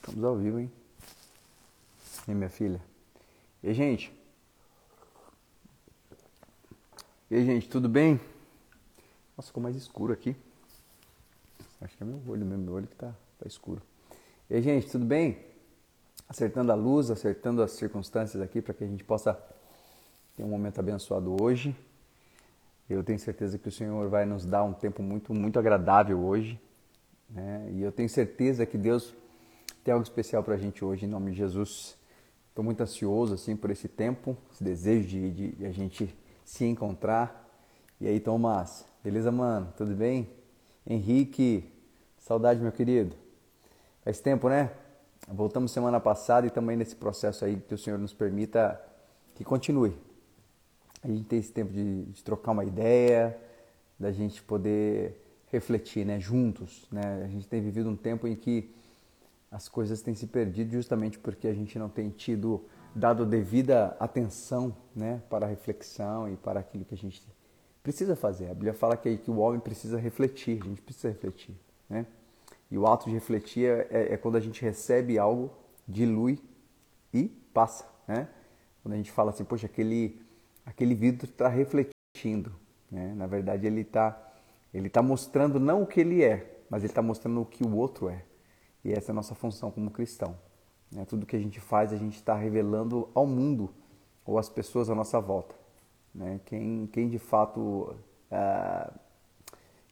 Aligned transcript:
Estamos 0.00 0.24
ao 0.24 0.36
vivo, 0.36 0.60
hein? 0.60 0.70
E 2.26 2.34
minha 2.34 2.48
filha? 2.48 2.80
E 3.62 3.74
gente? 3.74 4.12
E 7.30 7.44
gente, 7.44 7.68
tudo 7.68 7.88
bem? 7.88 8.18
Nossa, 9.36 9.48
ficou 9.48 9.62
mais 9.62 9.76
escuro 9.76 10.12
aqui. 10.12 10.34
Acho 11.80 11.96
que 11.96 12.02
é 12.02 12.06
meu 12.06 12.22
olho 12.26 12.46
mesmo, 12.46 12.64
meu 12.64 12.74
olho 12.74 12.86
que 12.86 12.94
tá, 12.94 13.12
tá 13.38 13.46
escuro. 13.46 13.82
E 14.48 14.62
gente, 14.62 14.88
tudo 14.88 15.04
bem? 15.04 15.44
Acertando 16.28 16.72
a 16.72 16.74
luz, 16.74 17.10
acertando 17.10 17.62
as 17.62 17.72
circunstâncias 17.72 18.42
aqui 18.42 18.62
para 18.62 18.72
que 18.72 18.84
a 18.84 18.86
gente 18.86 19.04
possa 19.04 19.34
ter 20.36 20.42
um 20.42 20.48
momento 20.48 20.78
abençoado 20.78 21.42
hoje. 21.42 21.76
Eu 22.88 23.02
tenho 23.04 23.18
certeza 23.18 23.58
que 23.58 23.68
o 23.68 23.72
Senhor 23.72 24.08
vai 24.08 24.24
nos 24.24 24.46
dar 24.46 24.64
um 24.64 24.72
tempo 24.72 25.02
muito, 25.02 25.34
muito 25.34 25.58
agradável 25.58 26.18
hoje. 26.18 26.58
Né? 27.28 27.68
E 27.72 27.82
eu 27.82 27.92
tenho 27.92 28.08
certeza 28.08 28.64
que 28.64 28.78
Deus 28.78 29.12
tem 29.88 29.94
algo 29.94 30.04
especial 30.04 30.42
para 30.42 30.52
a 30.52 30.58
gente 30.58 30.84
hoje, 30.84 31.06
em 31.06 31.08
nome 31.08 31.30
de 31.30 31.38
Jesus. 31.38 31.96
Estou 32.50 32.62
muito 32.62 32.82
ansioso 32.82 33.32
assim 33.32 33.56
por 33.56 33.70
esse 33.70 33.88
tempo, 33.88 34.36
esse 34.52 34.62
desejo 34.62 35.08
de, 35.08 35.30
de, 35.30 35.52
de, 35.52 35.64
a 35.64 35.72
gente 35.72 36.14
se 36.44 36.66
encontrar. 36.66 37.48
E 37.98 38.06
aí, 38.06 38.20
Tomás, 38.20 38.84
beleza, 39.02 39.32
mano? 39.32 39.72
Tudo 39.78 39.94
bem? 39.94 40.28
Henrique, 40.86 41.72
saudade, 42.18 42.60
meu 42.60 42.70
querido. 42.70 43.16
Faz 44.04 44.20
tempo, 44.20 44.50
né? 44.50 44.70
Voltamos 45.26 45.70
semana 45.70 45.98
passada 45.98 46.46
e 46.46 46.50
também 46.50 46.76
nesse 46.76 46.94
processo 46.94 47.46
aí 47.46 47.56
que 47.56 47.72
o 47.72 47.78
Senhor 47.78 47.98
nos 47.98 48.12
permita 48.12 48.78
que 49.36 49.42
continue. 49.42 49.96
A 51.02 51.08
gente 51.08 51.24
tem 51.24 51.38
esse 51.38 51.50
tempo 51.50 51.72
de, 51.72 52.04
de 52.04 52.22
trocar 52.22 52.50
uma 52.50 52.66
ideia, 52.66 53.38
da 53.98 54.12
gente 54.12 54.42
poder 54.42 55.18
refletir, 55.46 56.04
né, 56.04 56.20
juntos, 56.20 56.86
né? 56.92 57.22
A 57.24 57.28
gente 57.28 57.48
tem 57.48 57.62
vivido 57.62 57.88
um 57.88 57.96
tempo 57.96 58.28
em 58.28 58.36
que 58.36 58.76
as 59.50 59.68
coisas 59.68 60.02
têm 60.02 60.14
se 60.14 60.26
perdido 60.26 60.72
justamente 60.72 61.18
porque 61.18 61.48
a 61.48 61.54
gente 61.54 61.78
não 61.78 61.88
tem 61.88 62.10
tido 62.10 62.64
dado 62.94 63.24
devida 63.24 63.96
atenção, 64.00 64.74
né, 64.94 65.22
para 65.30 65.46
a 65.46 65.48
reflexão 65.48 66.28
e 66.30 66.36
para 66.36 66.60
aquilo 66.60 66.84
que 66.84 66.94
a 66.94 66.98
gente 66.98 67.22
precisa 67.82 68.14
fazer. 68.16 68.50
A 68.50 68.54
Bíblia 68.54 68.74
fala 68.74 68.96
que, 68.96 69.16
que 69.16 69.30
o 69.30 69.38
homem 69.38 69.60
precisa 69.60 69.98
refletir, 69.98 70.60
a 70.62 70.66
gente 70.66 70.82
precisa 70.82 71.08
refletir, 71.08 71.54
né? 71.88 72.06
E 72.70 72.76
o 72.76 72.86
ato 72.86 73.06
de 73.06 73.12
refletir 73.12 73.64
é, 73.64 73.88
é, 73.90 74.12
é 74.14 74.16
quando 74.16 74.36
a 74.36 74.40
gente 74.40 74.60
recebe 74.60 75.18
algo, 75.18 75.50
dilui 75.86 76.38
e 77.14 77.28
passa, 77.54 77.86
né? 78.06 78.28
Quando 78.82 78.92
a 78.92 78.96
gente 78.96 79.10
fala 79.10 79.30
assim, 79.30 79.44
poxa, 79.44 79.66
aquele 79.66 80.20
aquele 80.66 80.94
vidro 80.94 81.24
está 81.24 81.48
refletindo, 81.48 82.52
né? 82.90 83.14
Na 83.14 83.26
verdade 83.26 83.66
ele 83.66 83.80
está 83.80 84.22
ele 84.74 84.88
está 84.88 85.00
mostrando 85.00 85.58
não 85.58 85.82
o 85.82 85.86
que 85.86 86.00
ele 86.00 86.22
é, 86.22 86.60
mas 86.68 86.82
ele 86.82 86.90
está 86.90 87.00
mostrando 87.00 87.40
o 87.40 87.46
que 87.46 87.64
o 87.64 87.74
outro 87.74 88.10
é. 88.10 88.22
E 88.88 88.92
essa 88.94 89.10
é 89.10 89.12
a 89.12 89.14
nossa 89.14 89.34
função 89.34 89.70
como 89.70 89.90
cristão. 89.90 90.34
Né? 90.90 91.04
Tudo 91.04 91.26
que 91.26 91.36
a 91.36 91.38
gente 91.38 91.60
faz, 91.60 91.92
a 91.92 91.96
gente 91.96 92.14
está 92.14 92.34
revelando 92.34 93.06
ao 93.14 93.26
mundo 93.26 93.68
ou 94.24 94.38
às 94.38 94.48
pessoas 94.48 94.88
à 94.88 94.94
nossa 94.94 95.20
volta. 95.20 95.54
Né? 96.14 96.40
Quem, 96.46 96.88
quem 96.90 97.06
de 97.06 97.18
fato, 97.18 97.94
uh, 98.32 98.98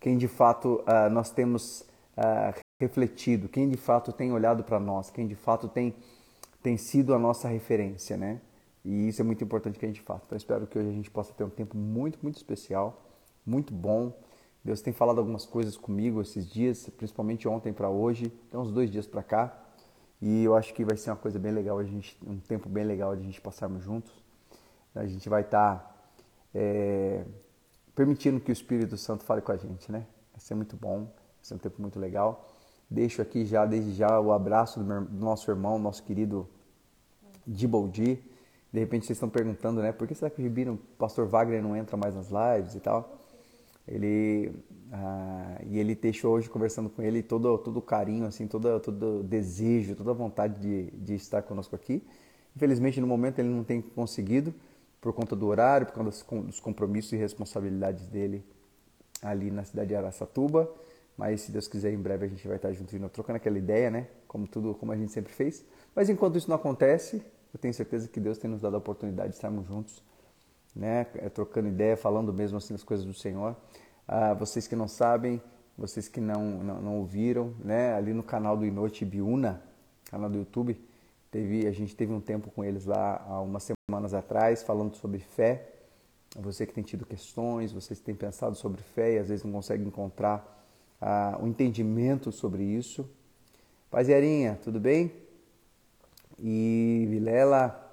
quem 0.00 0.16
de 0.16 0.26
fato 0.26 0.82
uh, 0.82 1.10
nós 1.10 1.30
temos 1.30 1.82
uh, 2.16 2.58
refletido, 2.80 3.50
quem 3.50 3.68
de 3.68 3.76
fato 3.76 4.14
tem 4.14 4.32
olhado 4.32 4.64
para 4.64 4.80
nós, 4.80 5.10
quem 5.10 5.26
de 5.26 5.34
fato 5.34 5.68
tem, 5.68 5.94
tem 6.62 6.78
sido 6.78 7.14
a 7.14 7.18
nossa 7.18 7.48
referência, 7.48 8.16
né? 8.16 8.40
E 8.82 9.08
isso 9.08 9.20
é 9.20 9.24
muito 9.24 9.44
importante 9.44 9.78
que 9.78 9.84
a 9.84 9.88
gente 9.88 10.00
faça. 10.00 10.22
Então 10.24 10.38
espero 10.38 10.66
que 10.66 10.78
hoje 10.78 10.88
a 10.88 10.92
gente 10.92 11.10
possa 11.10 11.34
ter 11.34 11.44
um 11.44 11.50
tempo 11.50 11.76
muito, 11.76 12.18
muito 12.22 12.36
especial, 12.36 13.02
muito 13.44 13.74
bom, 13.74 14.16
Deus 14.66 14.82
tem 14.82 14.92
falado 14.92 15.18
algumas 15.18 15.46
coisas 15.46 15.76
comigo 15.76 16.20
esses 16.20 16.44
dias, 16.44 16.88
principalmente 16.96 17.46
ontem 17.46 17.72
para 17.72 17.88
hoje, 17.88 18.30
tem 18.50 18.58
uns 18.58 18.72
dois 18.72 18.90
dias 18.90 19.06
para 19.06 19.22
cá. 19.22 19.56
E 20.20 20.42
eu 20.42 20.56
acho 20.56 20.74
que 20.74 20.84
vai 20.84 20.96
ser 20.96 21.10
uma 21.10 21.16
coisa 21.16 21.38
bem 21.38 21.52
legal, 21.52 21.78
a 21.78 21.84
gente, 21.84 22.18
um 22.26 22.40
tempo 22.40 22.68
bem 22.68 22.82
legal 22.82 23.14
de 23.14 23.22
a 23.22 23.24
gente 23.24 23.40
passarmos 23.40 23.84
juntos. 23.84 24.12
A 24.92 25.06
gente 25.06 25.28
vai 25.28 25.42
estar 25.42 25.76
tá, 25.76 25.96
é, 26.52 27.24
permitindo 27.94 28.40
que 28.40 28.50
o 28.50 28.52
Espírito 28.52 28.96
Santo 28.96 29.22
fale 29.22 29.40
com 29.40 29.52
a 29.52 29.56
gente, 29.56 29.92
né? 29.92 30.04
Vai 30.32 30.40
ser 30.40 30.56
muito 30.56 30.76
bom, 30.76 31.04
vai 31.04 31.14
ser 31.42 31.54
um 31.54 31.58
tempo 31.58 31.80
muito 31.80 32.00
legal. 32.00 32.48
Deixo 32.90 33.22
aqui 33.22 33.46
já, 33.46 33.64
desde 33.64 33.94
já, 33.94 34.18
o 34.18 34.32
abraço 34.32 34.80
do, 34.80 34.84
meu, 34.84 35.02
do 35.04 35.24
nosso 35.24 35.48
irmão, 35.48 35.78
nosso 35.78 36.02
querido 36.02 36.48
Diboldi. 37.46 38.20
De 38.72 38.80
repente 38.80 39.06
vocês 39.06 39.16
estão 39.16 39.28
perguntando, 39.28 39.80
né? 39.80 39.92
Por 39.92 40.08
que 40.08 40.14
será 40.16 40.28
que 40.28 40.40
o 40.40 40.44
Gibi, 40.44 40.68
o 40.68 40.76
pastor 40.98 41.28
Wagner 41.28 41.62
não 41.62 41.76
entra 41.76 41.96
mais 41.96 42.16
nas 42.16 42.30
lives 42.30 42.74
e 42.74 42.80
tal? 42.80 43.16
Ele 43.86 44.52
ah, 44.92 45.60
e 45.66 45.78
ele 45.78 45.94
deixou 45.94 46.34
hoje 46.34 46.48
conversando 46.48 46.90
com 46.90 47.02
ele 47.02 47.22
todo 47.22 47.56
todo 47.58 47.80
carinho 47.80 48.26
assim, 48.26 48.46
todo 48.46 48.80
todo 48.80 49.22
desejo, 49.22 49.94
toda 49.94 50.12
vontade 50.12 50.60
de, 50.60 50.90
de 50.90 51.14
estar 51.14 51.42
conosco 51.42 51.74
aqui. 51.76 52.02
Infelizmente 52.54 53.00
no 53.00 53.06
momento 53.06 53.38
ele 53.38 53.48
não 53.48 53.62
tem 53.64 53.80
conseguido 53.80 54.54
por 55.00 55.12
conta 55.12 55.36
do 55.36 55.46
horário, 55.46 55.86
por 55.86 55.94
conta 55.94 56.10
dos 56.10 56.60
compromissos 56.60 57.12
e 57.12 57.16
responsabilidades 57.16 58.06
dele 58.08 58.44
ali 59.22 59.50
na 59.50 59.64
cidade 59.64 59.88
de 59.88 59.94
Araçatuba. 59.94 60.68
Mas 61.16 61.42
se 61.42 61.52
Deus 61.52 61.66
quiser, 61.66 61.92
em 61.92 61.98
breve 61.98 62.26
a 62.26 62.28
gente 62.28 62.46
vai 62.46 62.56
estar 62.56 62.72
junto 62.72 62.94
e 62.94 63.08
trocando 63.08 63.36
aquela 63.36 63.56
ideia, 63.56 63.90
né? 63.90 64.08
Como 64.28 64.46
tudo, 64.46 64.74
como 64.74 64.92
a 64.92 64.96
gente 64.96 65.12
sempre 65.12 65.32
fez. 65.32 65.64
Mas 65.94 66.10
enquanto 66.10 66.36
isso 66.36 66.48
não 66.48 66.56
acontece, 66.56 67.22
eu 67.54 67.58
tenho 67.58 67.72
certeza 67.72 68.06
que 68.08 68.20
Deus 68.20 68.36
tem 68.36 68.50
nos 68.50 68.60
dado 68.60 68.74
a 68.74 68.78
oportunidade 68.78 69.30
de 69.30 69.36
estarmos 69.36 69.66
juntos 69.66 70.02
né? 70.76 71.06
É, 71.14 71.30
trocando 71.30 71.68
ideia, 71.68 71.96
falando 71.96 72.32
mesmo 72.32 72.58
assim 72.58 72.74
as 72.74 72.84
coisas 72.84 73.06
do 73.06 73.14
Senhor. 73.14 73.56
Ah, 74.06 74.34
vocês 74.34 74.68
que 74.68 74.76
não 74.76 74.86
sabem, 74.86 75.40
vocês 75.76 76.06
que 76.06 76.20
não, 76.20 76.42
não, 76.42 76.82
não, 76.82 76.96
ouviram, 76.98 77.54
né? 77.64 77.94
Ali 77.94 78.12
no 78.12 78.22
canal 78.22 78.56
do 78.56 78.66
Inote 78.66 79.04
Biuna, 79.04 79.62
canal 80.10 80.28
do 80.28 80.38
YouTube, 80.38 80.78
teve, 81.30 81.66
a 81.66 81.72
gente 81.72 81.96
teve 81.96 82.12
um 82.12 82.20
tempo 82.20 82.50
com 82.50 82.62
eles 82.62 82.84
lá 82.84 83.24
há 83.26 83.40
umas 83.40 83.68
semanas 83.88 84.12
atrás, 84.12 84.62
falando 84.62 84.94
sobre 84.94 85.18
fé. 85.18 85.72
Você 86.38 86.66
que 86.66 86.74
tem 86.74 86.84
tido 86.84 87.06
questões, 87.06 87.72
vocês 87.72 87.98
que 87.98 88.04
têm 88.04 88.14
pensado 88.14 88.54
sobre 88.54 88.82
fé 88.82 89.14
e 89.14 89.18
às 89.18 89.28
vezes 89.28 89.44
não 89.44 89.52
consegue 89.52 89.82
encontrar 89.82 90.64
ah, 91.00 91.38
um 91.42 91.46
entendimento 91.46 92.30
sobre 92.30 92.62
isso. 92.62 93.08
Paz 93.90 94.08
Yarinha, 94.08 94.58
tudo 94.62 94.78
bem? 94.78 95.12
E 96.38 97.06
Vilela, 97.08 97.85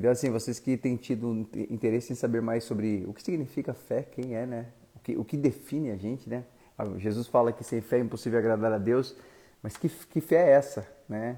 então, 0.00 0.10
assim, 0.10 0.30
vocês 0.30 0.58
que 0.58 0.78
têm 0.78 0.96
tido 0.96 1.46
interesse 1.68 2.10
em 2.10 2.16
saber 2.16 2.40
mais 2.40 2.64
sobre 2.64 3.04
o 3.06 3.12
que 3.12 3.22
significa 3.22 3.74
fé, 3.74 4.02
quem 4.02 4.34
é, 4.34 4.46
né? 4.46 4.66
O 4.96 4.98
que, 5.00 5.18
o 5.18 5.22
que 5.22 5.36
define 5.36 5.90
a 5.90 5.96
gente, 5.96 6.26
né? 6.26 6.42
Ah, 6.78 6.86
Jesus 6.96 7.26
fala 7.26 7.52
que 7.52 7.62
sem 7.62 7.82
fé 7.82 7.98
é 7.98 8.00
impossível 8.00 8.38
agradar 8.38 8.72
a 8.72 8.78
Deus, 8.78 9.14
mas 9.62 9.76
que, 9.76 9.90
que 9.90 10.22
fé 10.22 10.36
é 10.36 10.52
essa, 10.52 10.90
né? 11.06 11.36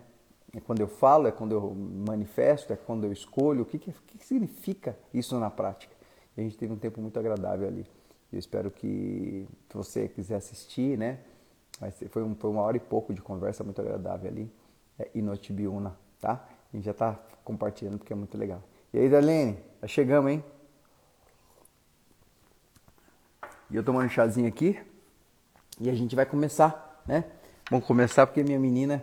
É 0.55 0.61
quando 0.61 0.79
eu 0.79 0.87
falo, 0.87 1.27
é 1.27 1.33
quando 1.33 1.51
eu 1.51 1.75
manifesto, 1.75 2.73
é 2.73 2.77
quando 2.77 3.03
eu 3.03 3.13
escolho, 3.13 3.63
o 3.63 3.65
que, 3.65 3.81
que, 3.81 3.93
que 3.93 4.25
significa 4.25 4.97
isso 5.13 5.37
na 5.41 5.51
prática? 5.51 5.93
E 6.37 6.41
a 6.41 6.45
gente 6.45 6.57
teve 6.57 6.73
um 6.73 6.79
tempo 6.79 7.01
muito 7.01 7.19
agradável 7.19 7.67
ali. 7.67 7.85
Eu 8.33 8.39
espero 8.39 8.71
que 8.71 9.45
se 9.69 9.77
você 9.77 10.07
quiser 10.07 10.37
assistir, 10.37 10.97
né? 10.97 11.19
Mas 11.81 11.97
foi, 12.11 12.23
um, 12.23 12.37
foi 12.37 12.49
uma 12.49 12.63
hora 12.63 12.77
e 12.77 12.81
pouco 12.81 13.13
de 13.13 13.21
conversa 13.21 13.65
muito 13.65 13.81
agradável 13.81 14.31
ali. 14.31 14.49
É 14.97 15.11
Inotibiuna, 15.17 15.97
tá? 16.21 16.49
Gente 16.73 16.85
já 16.85 16.93
está 16.93 17.19
compartilhando 17.45 17.99
porque 17.99 18.13
é 18.13 18.17
muito 18.17 18.37
legal. 18.39 18.63
E 18.93 18.99
aí, 18.99 19.09
Darlene, 19.09 19.59
já 19.81 19.89
chegamos, 19.89 20.31
hein? 20.31 20.45
E 23.71 23.77
eu 23.77 23.83
tomando 23.83 24.07
um 24.07 24.11
chazinho 24.11 24.49
aqui. 24.49 24.79
E 25.81 25.89
a 25.89 25.95
gente 25.95 26.15
vai 26.15 26.27
começar, 26.27 27.03
né? 27.07 27.25
Vamos 27.71 27.87
começar 27.87 28.27
porque 28.27 28.43
minha 28.43 28.59
menina 28.59 29.03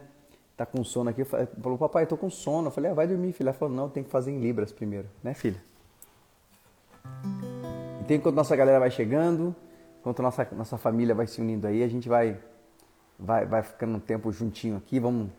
tá 0.55 0.65
com 0.65 0.83
sono 0.83 1.09
aqui. 1.09 1.23
Falou, 1.23 1.77
papai, 1.77 2.05
tô 2.05 2.15
com 2.15 2.29
sono. 2.29 2.67
Eu 2.67 2.71
falei, 2.71 2.91
ah, 2.91 2.93
vai 2.93 3.07
dormir, 3.07 3.33
filha. 3.33 3.49
Ela 3.49 3.57
falou, 3.57 3.75
não, 3.75 3.89
tem 3.89 4.03
que 4.03 4.09
fazer 4.09 4.31
em 4.31 4.39
Libras 4.39 4.71
primeiro, 4.71 5.07
né, 5.23 5.33
filha? 5.33 5.61
Então, 8.01 8.15
enquanto 8.15 8.35
nossa 8.35 8.55
galera 8.55 8.79
vai 8.79 8.91
chegando, 8.91 9.55
enquanto 9.99 10.21
nossa, 10.21 10.47
nossa 10.51 10.77
família 10.77 11.15
vai 11.15 11.27
se 11.27 11.41
unindo 11.41 11.67
aí, 11.67 11.83
a 11.83 11.87
gente 11.87 12.07
vai, 12.07 12.39
vai, 13.17 13.45
vai 13.45 13.63
ficando 13.63 13.95
um 13.95 13.99
tempo 13.99 14.31
juntinho 14.31 14.77
aqui. 14.77 14.99
Vamos 14.99 15.29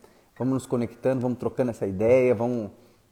vamos 0.41 0.55
nos 0.55 0.67
conectando, 0.67 1.21
vamos 1.21 1.39
trocando 1.39 1.71
essa 1.71 1.87
ideia, 1.87 2.35
vamos, 2.35 2.71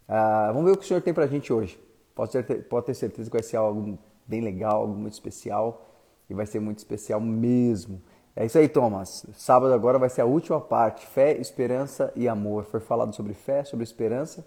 ah, 0.08 0.50
vamos 0.50 0.64
ver 0.64 0.72
o 0.72 0.78
que 0.78 0.84
o 0.84 0.88
Senhor 0.88 1.02
tem 1.02 1.12
para 1.12 1.24
a 1.24 1.26
gente 1.26 1.52
hoje. 1.52 1.78
Pode 2.14 2.32
ter, 2.42 2.66
pode 2.66 2.86
ter 2.86 2.94
certeza 2.94 3.28
que 3.28 3.36
vai 3.36 3.42
ser 3.42 3.58
algo 3.58 3.98
bem 4.26 4.40
legal, 4.40 4.80
algo 4.80 4.94
muito 4.94 5.12
especial 5.12 5.86
e 6.30 6.32
vai 6.32 6.46
ser 6.46 6.58
muito 6.58 6.78
especial 6.78 7.20
mesmo. 7.20 8.00
É 8.34 8.46
isso 8.46 8.56
aí, 8.56 8.66
Thomas. 8.66 9.26
Sábado 9.34 9.74
agora 9.74 9.98
vai 9.98 10.08
ser 10.08 10.22
a 10.22 10.24
última 10.24 10.58
parte, 10.58 11.06
fé, 11.06 11.36
esperança 11.36 12.10
e 12.16 12.26
amor. 12.26 12.64
Foi 12.64 12.80
falado 12.80 13.14
sobre 13.14 13.34
fé, 13.34 13.62
sobre 13.62 13.84
esperança 13.84 14.46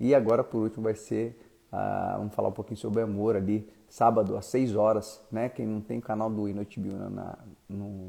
e 0.00 0.14
agora 0.14 0.42
por 0.42 0.62
último 0.62 0.84
vai 0.84 0.94
ser, 0.94 1.38
ah, 1.70 2.14
vamos 2.16 2.34
falar 2.34 2.48
um 2.48 2.52
pouquinho 2.52 2.78
sobre 2.78 3.02
amor 3.02 3.36
ali, 3.36 3.68
sábado 3.90 4.38
às 4.38 4.46
6 4.46 4.74
horas, 4.74 5.20
né? 5.30 5.50
Quem 5.50 5.66
não 5.66 5.82
tem 5.82 6.00
canal 6.00 6.30
do 6.30 6.48
Inotibiuna 6.48 7.38
no, 7.68 8.08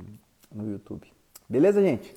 no 0.49 0.71
YouTube. 0.71 1.11
Beleza, 1.49 1.81
gente? 1.81 2.15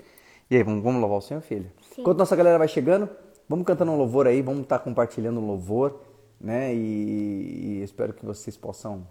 E 0.48 0.56
aí, 0.56 0.62
vamos, 0.62 0.80
vamos 0.80 1.00
louvar 1.00 1.18
o 1.18 1.20
Senhor, 1.20 1.40
filho? 1.40 1.68
Sim. 1.92 2.02
Enquanto 2.02 2.18
nossa 2.18 2.36
galera 2.36 2.56
vai 2.56 2.68
chegando, 2.68 3.08
vamos 3.48 3.66
cantando 3.66 3.90
um 3.90 3.96
louvor 3.96 4.28
aí, 4.28 4.42
vamos 4.42 4.62
estar 4.62 4.78
tá 4.78 4.84
compartilhando 4.84 5.40
um 5.40 5.46
louvor, 5.46 6.00
né? 6.40 6.72
E, 6.72 7.78
e, 7.78 7.82
espero 7.82 8.12
que 8.12 8.24
vocês 8.24 8.56
possam, 8.56 9.04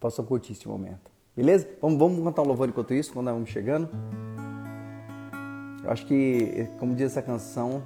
possam 0.00 0.24
curtir 0.24 0.52
esse 0.52 0.66
momento. 0.66 1.12
Beleza? 1.36 1.68
Vamos, 1.80 1.96
vamos 1.96 2.24
cantar 2.24 2.42
um 2.42 2.46
louvor 2.46 2.68
enquanto 2.68 2.92
isso, 2.92 3.12
quando 3.12 3.26
nós 3.26 3.34
vamos 3.34 3.50
chegando. 3.50 3.88
Eu 5.84 5.90
acho 5.92 6.04
que, 6.06 6.68
como 6.80 6.92
diz 6.96 7.12
essa 7.12 7.22
canção, 7.22 7.80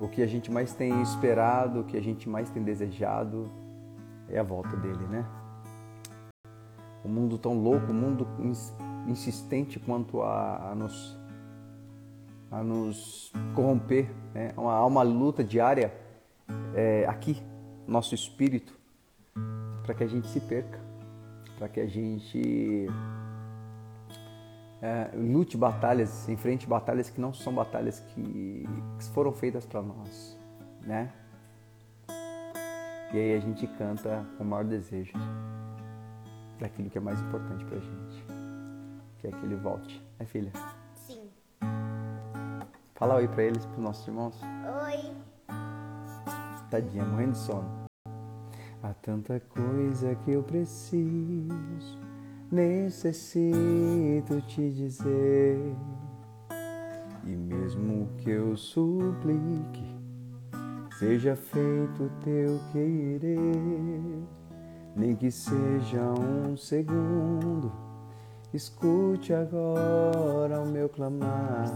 o 0.00 0.08
que 0.08 0.22
a 0.22 0.26
gente 0.26 0.50
mais 0.50 0.74
tem 0.74 1.02
esperado, 1.02 1.80
o 1.80 1.84
que 1.84 1.96
a 1.96 2.02
gente 2.02 2.28
mais 2.28 2.50
tem 2.50 2.64
desejado 2.64 3.48
é 4.28 4.40
a 4.40 4.42
volta 4.42 4.76
dele, 4.76 5.06
né? 5.08 5.24
O 7.04 7.08
mundo 7.08 7.38
tão 7.38 7.54
louco, 7.54 7.92
o 7.92 7.94
mundo 7.94 8.26
insistente 9.06 9.78
quanto 9.80 10.22
a, 10.22 10.70
a 10.70 10.74
nos 10.74 11.20
a 12.50 12.62
nos 12.62 13.32
corromper, 13.54 14.10
né? 14.34 14.52
Há 14.56 14.84
uma 14.84 15.02
luta 15.02 15.42
diária 15.42 15.90
é, 16.74 17.06
aqui, 17.08 17.42
nosso 17.86 18.14
espírito, 18.14 18.78
para 19.82 19.94
que 19.94 20.04
a 20.04 20.06
gente 20.06 20.28
se 20.28 20.38
perca, 20.38 20.78
para 21.56 21.66
que 21.68 21.80
a 21.80 21.86
gente 21.86 22.86
é, 24.82 25.10
lute 25.14 25.56
batalhas, 25.56 26.28
enfrente 26.28 26.66
batalhas 26.66 27.08
que 27.08 27.20
não 27.20 27.32
são 27.32 27.54
batalhas 27.54 28.00
que, 28.00 28.68
que 28.98 29.04
foram 29.14 29.32
feitas 29.32 29.64
para 29.64 29.80
nós, 29.80 30.38
né? 30.82 31.10
E 33.14 33.16
aí 33.16 33.34
a 33.34 33.40
gente 33.40 33.66
canta 33.66 34.26
com 34.36 34.44
o 34.44 34.46
maior 34.46 34.64
desejo 34.64 35.12
daquilo 36.58 36.90
que 36.90 36.98
é 36.98 37.00
mais 37.00 37.20
importante 37.20 37.64
pra 37.64 37.78
gente, 37.78 38.11
que 39.22 39.28
é 39.28 39.30
que 39.30 39.46
ele 39.46 39.54
volte. 39.54 40.04
É 40.18 40.24
filha? 40.24 40.52
Sim. 40.94 41.30
Fala 42.96 43.14
oi 43.14 43.28
pra 43.28 43.44
eles, 43.44 43.64
pros 43.66 43.78
nossos 43.78 44.06
irmãos. 44.06 44.38
Oi. 44.84 45.14
Tadinha, 46.68 47.04
morrendo 47.04 47.32
de 47.32 47.38
sono. 47.38 47.86
Há 48.82 48.92
tanta 48.94 49.38
coisa 49.38 50.16
que 50.16 50.32
eu 50.32 50.42
preciso 50.42 52.00
necessito 52.50 54.40
te 54.48 54.70
dizer. 54.72 55.76
E 57.24 57.30
mesmo 57.36 58.08
que 58.18 58.30
eu 58.30 58.56
suplique, 58.56 59.96
seja 60.98 61.36
feito 61.36 62.10
teu 62.24 62.58
querer, 62.72 63.38
nem 64.96 65.14
que 65.14 65.30
seja 65.30 66.02
um 66.18 66.56
segundo, 66.56 67.72
escute 68.54 69.32
agora 69.32 70.60
o 70.60 70.66
meu 70.66 70.88
clamar. 70.88 71.72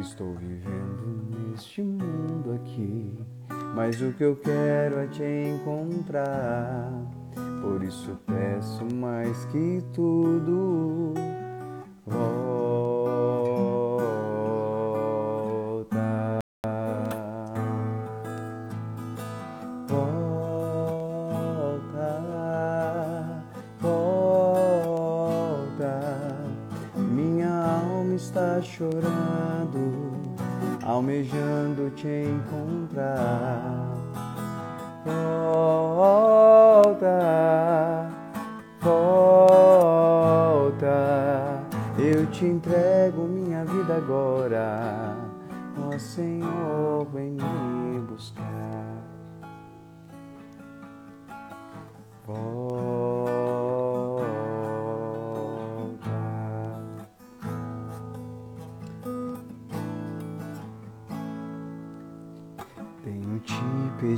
Estou 0.00 0.34
vivendo 0.34 1.50
neste 1.50 1.82
mundo 1.82 2.52
aqui, 2.54 3.18
mas 3.74 4.00
o 4.00 4.12
que 4.12 4.24
eu 4.24 4.36
quero 4.36 5.00
é 5.00 5.06
te 5.06 5.22
encontrar 5.22 6.90
por 7.60 7.82
isso 7.84 8.18
peço 8.26 8.84
mais 8.94 9.44
que 9.46 9.82
tudo. 9.92 11.14
Volta, 12.06 12.79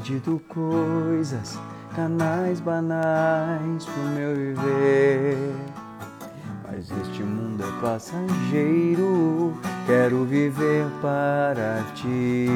pedido 0.02 0.42
coisas, 0.48 1.56
canais 1.94 2.58
banais 2.58 3.84
pro 3.84 4.02
meu 4.02 4.34
viver. 4.34 5.54
Mas 6.66 6.90
este 6.90 7.22
mundo 7.22 7.62
é 7.62 7.80
passageiro, 7.80 9.56
quero 9.86 10.24
viver 10.24 10.86
para 11.00 11.84
ti. 11.94 12.48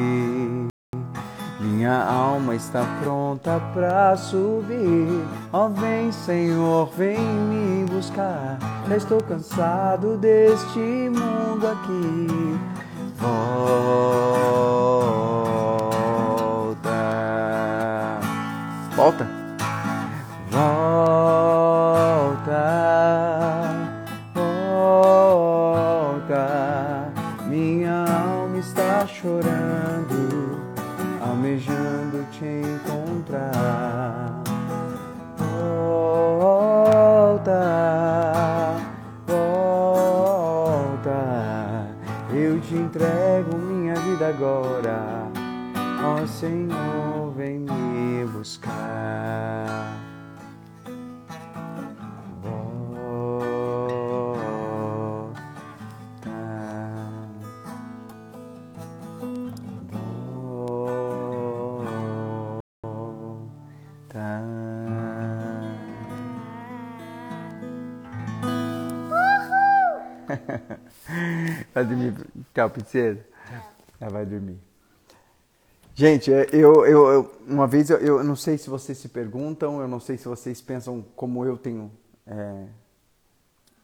Minha 1.61 2.03
alma 2.03 2.53
está 2.53 2.83
pronta 3.01 3.61
pra 3.73 4.17
subir. 4.17 5.25
Ó, 5.53 5.69
vem, 5.69 6.11
Senhor, 6.11 6.89
vem 6.97 7.17
me 7.17 7.85
buscar. 7.85 8.59
Já 8.89 8.97
estou 8.97 9.23
cansado 9.23 10.17
deste 10.17 10.79
mundo 10.79 11.65
aqui. 11.65 12.27
Vai 71.77 71.85
dormir. 71.85 72.15
Tchau, 72.55 72.69
princesa. 72.71 73.23
Ela 73.99 74.09
vai 74.09 74.25
dormir. 74.25 74.57
Gente, 75.93 76.33
é, 76.33 76.47
eu, 76.51 76.83
eu, 76.87 77.07
eu 77.07 77.31
uma 77.47 77.67
vez 77.67 77.91
eu, 77.91 77.99
eu 77.99 78.23
não 78.23 78.35
sei 78.35 78.57
se 78.57 78.67
vocês 78.67 78.97
se 78.97 79.07
perguntam, 79.09 79.79
eu 79.79 79.87
não 79.87 79.99
sei 79.99 80.17
se 80.17 80.27
vocês 80.27 80.59
pensam 80.59 81.05
como 81.15 81.45
eu 81.45 81.55
tenho. 81.55 81.91
é, 82.25 82.65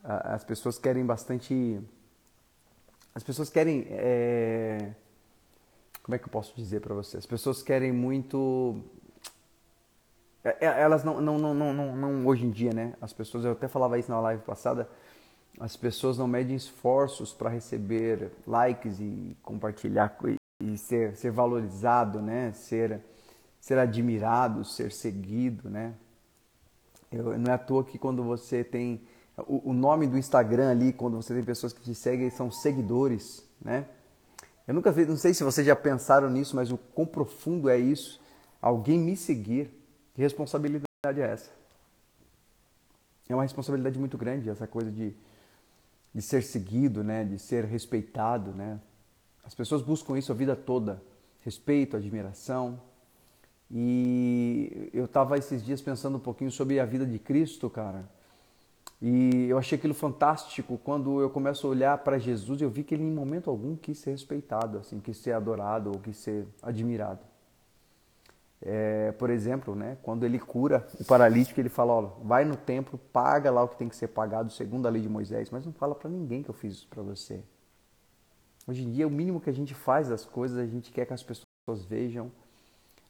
as 0.03 0.43
pessoas 0.43 0.79
querem 0.79 1.05
bastante. 1.05 1.79
As 3.13 3.21
pessoas 3.21 3.51
querem. 3.51 3.85
é, 3.91 4.93
como 6.01 6.15
é 6.15 6.17
que 6.17 6.25
eu 6.25 6.31
posso 6.31 6.55
dizer 6.55 6.81
para 6.81 6.95
vocês? 6.95 7.19
As 7.19 7.27
pessoas 7.27 7.62
querem 7.62 7.91
muito. 7.91 8.81
é, 10.43 10.65
é, 10.65 10.81
Elas 10.81 11.03
não, 11.03 11.21
não, 11.21 11.38
não, 11.38 11.53
não, 11.53 11.71
não, 11.71 11.95
não 11.95 12.25
hoje 12.25 12.43
em 12.43 12.50
dia, 12.50 12.73
né? 12.73 12.95
As 13.00 13.13
pessoas, 13.13 13.45
eu 13.45 13.51
até 13.51 13.67
falava 13.67 14.00
isso 14.00 14.09
na 14.09 14.19
live 14.19 14.41
passada, 14.41 14.89
as 15.60 15.75
pessoas 15.77 16.17
não 16.17 16.27
medem 16.27 16.55
esforços 16.55 17.33
para 17.33 17.50
receber 17.50 18.31
likes 18.45 19.00
e 19.00 19.38
compartilhar 19.41 20.10
co- 20.10 20.27
e 20.62 20.77
ser, 20.77 21.15
ser 21.15 21.31
valorizado, 21.31 22.22
né? 22.22 22.51
Ser, 22.53 23.01
ser 23.60 23.77
admirado, 23.77 24.65
ser 24.65 24.91
seguido, 24.91 25.69
né? 25.69 25.93
Eu, 27.12 27.38
não 27.38 27.51
é 27.51 27.55
à 27.55 27.57
toa 27.57 27.83
que 27.83 27.98
quando 27.98 28.24
você 28.24 28.63
tem 28.63 29.01
o, 29.38 29.69
o 29.69 29.74
nome 29.74 30.07
do 30.07 30.17
Instagram 30.17 30.72
ali, 30.72 30.93
quando 30.93 31.15
você 31.15 31.33
tem 31.33 31.43
pessoas 31.43 31.74
que 31.74 31.81
te 31.81 31.93
seguem, 31.93 32.29
são 32.29 32.51
seguidores, 32.51 33.48
né? 33.62 33.86
Eu 34.67 34.74
nunca 34.74 34.91
vi, 34.91 35.05
não 35.05 35.17
sei 35.17 35.33
se 35.33 35.43
vocês 35.43 35.67
já 35.67 35.75
pensaram 35.75 36.29
nisso, 36.29 36.55
mas 36.55 36.72
o 36.72 36.77
quão 36.77 37.05
profundo 37.05 37.69
é 37.69 37.77
isso? 37.77 38.22
Alguém 38.62 38.98
me 38.98 39.15
seguir, 39.15 39.69
que 40.15 40.22
responsabilidade 40.22 40.88
é 41.17 41.19
essa? 41.19 41.51
É 43.27 43.36
uma 43.36 43.43
responsabilidade 43.43 44.00
muito 44.00 44.17
grande 44.17 44.50
essa 44.50 44.65
coisa 44.67 44.89
de, 44.89 45.13
de 46.13 46.22
ser 46.22 46.43
seguido, 46.43 47.03
né? 47.03 47.24
De 47.24 47.39
ser 47.39 47.65
respeitado, 47.65 48.51
né? 48.51 48.79
As 49.43 49.53
pessoas 49.53 49.82
buscam 49.82 50.17
isso 50.17 50.32
a 50.32 50.36
vida 50.36 50.55
toda, 50.55 51.01
respeito, 51.41 51.98
admiração. 51.98 52.79
E 53.70 54.89
eu 54.93 55.05
estava 55.05 55.38
esses 55.38 55.63
dias 55.65 55.82
pensando 55.82 56.17
um 56.17 56.22
pouquinho 56.22 56.51
sobre 56.51 56.79
a 56.79 56.86
vida 56.86 57.05
de 57.05 57.17
Cristo, 57.17 57.70
cara. 57.70 58.08
E 59.01 59.48
eu 59.50 59.58
achei 59.58 59.77
aquilo 59.77 59.93
fantástico 59.93 60.79
quando 60.82 61.20
eu 61.20 61.29
começo 61.29 61.67
a 61.67 61.70
olhar 61.70 61.98
para 61.98 62.17
Jesus 62.17 62.62
eu 62.62 62.70
vi 62.70 62.84
que 62.84 62.93
ele 62.93 63.03
em 63.03 63.12
momento 63.12 63.50
algum 63.50 63.75
quis 63.75 63.98
ser 63.98 64.12
respeitado, 64.12 64.77
assim, 64.77 65.00
quis 65.00 65.17
ser 65.17 65.34
adorado 65.34 65.91
ou 65.91 66.00
quis 66.00 66.15
ser 66.15 66.48
admirado. 66.62 67.20
É, 68.65 69.12
por 69.13 69.29
exemplo, 69.29 69.75
né, 69.75 69.98
quando 70.01 70.25
ele 70.25 70.39
cura 70.39 70.88
o 70.98 71.03
paralítico, 71.03 71.60
ele 71.60 71.67
fala: 71.67 72.01
vai 72.24 72.46
no 72.46 72.55
templo, 72.55 72.98
paga 73.12 73.51
lá 73.51 73.62
o 73.62 73.67
que 73.67 73.75
tem 73.75 73.89
que 73.89 73.96
ser 73.96 74.08
pagado 74.08 74.51
segundo 74.53 74.88
a 74.88 74.89
lei 74.89 75.01
de 75.01 75.10
Moisés, 75.10 75.50
mas 75.50 75.65
não 75.65 75.74
fala 75.74 75.93
para 75.93 76.10
ninguém 76.10 76.41
que 76.41 76.50
eu 76.50 76.53
fiz 76.53 76.75
isso 76.75 76.88
para 76.88 77.03
você. 77.03 77.43
Hoje 78.65 78.84
em 78.84 78.91
dia, 78.91 79.05
o 79.05 79.12
mínimo 79.12 79.41
que 79.41 79.50
a 79.50 79.53
gente 79.53 79.74
faz 79.74 80.08
das 80.08 80.24
coisas, 80.24 80.58
a 80.58 80.65
gente 80.65 80.91
quer 80.91 81.05
que 81.05 81.13
as 81.13 81.22
pessoas 81.22 81.84
vejam. 81.86 82.32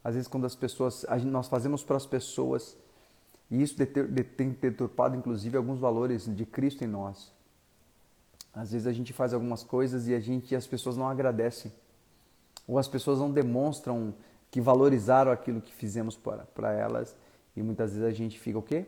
Às 0.03 0.15
vezes, 0.15 0.27
quando 0.27 0.45
as 0.45 0.55
pessoas, 0.55 1.05
nós 1.25 1.47
fazemos 1.47 1.83
para 1.83 1.97
as 1.97 2.05
pessoas, 2.07 2.75
e 3.51 3.61
isso 3.61 3.75
tem 4.35 4.49
deturpado, 4.49 5.15
inclusive, 5.15 5.55
alguns 5.55 5.79
valores 5.79 6.25
de 6.25 6.45
Cristo 6.47 6.83
em 6.83 6.87
nós. 6.87 7.31
Às 8.51 8.71
vezes 8.71 8.87
a 8.87 8.91
gente 8.91 9.13
faz 9.13 9.33
algumas 9.33 9.63
coisas 9.63 10.07
e 10.07 10.15
a 10.15 10.19
gente, 10.19 10.55
as 10.55 10.65
pessoas 10.65 10.97
não 10.97 11.07
agradecem, 11.07 11.71
ou 12.67 12.79
as 12.79 12.87
pessoas 12.87 13.19
não 13.19 13.31
demonstram 13.31 14.15
que 14.53 14.61
valorizaram 14.61 15.31
aquilo 15.31 15.59
que 15.59 15.73
fizemos 15.73 16.15
para, 16.15 16.71
elas 16.73 17.17
e 17.55 17.63
muitas 17.63 17.93
vezes 17.93 18.07
a 18.07 18.11
gente 18.11 18.39
fica 18.39 18.59
o 18.59 18.61
quê? 18.61 18.85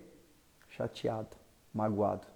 Chateado, 0.69 1.35
magoado. 1.73 2.27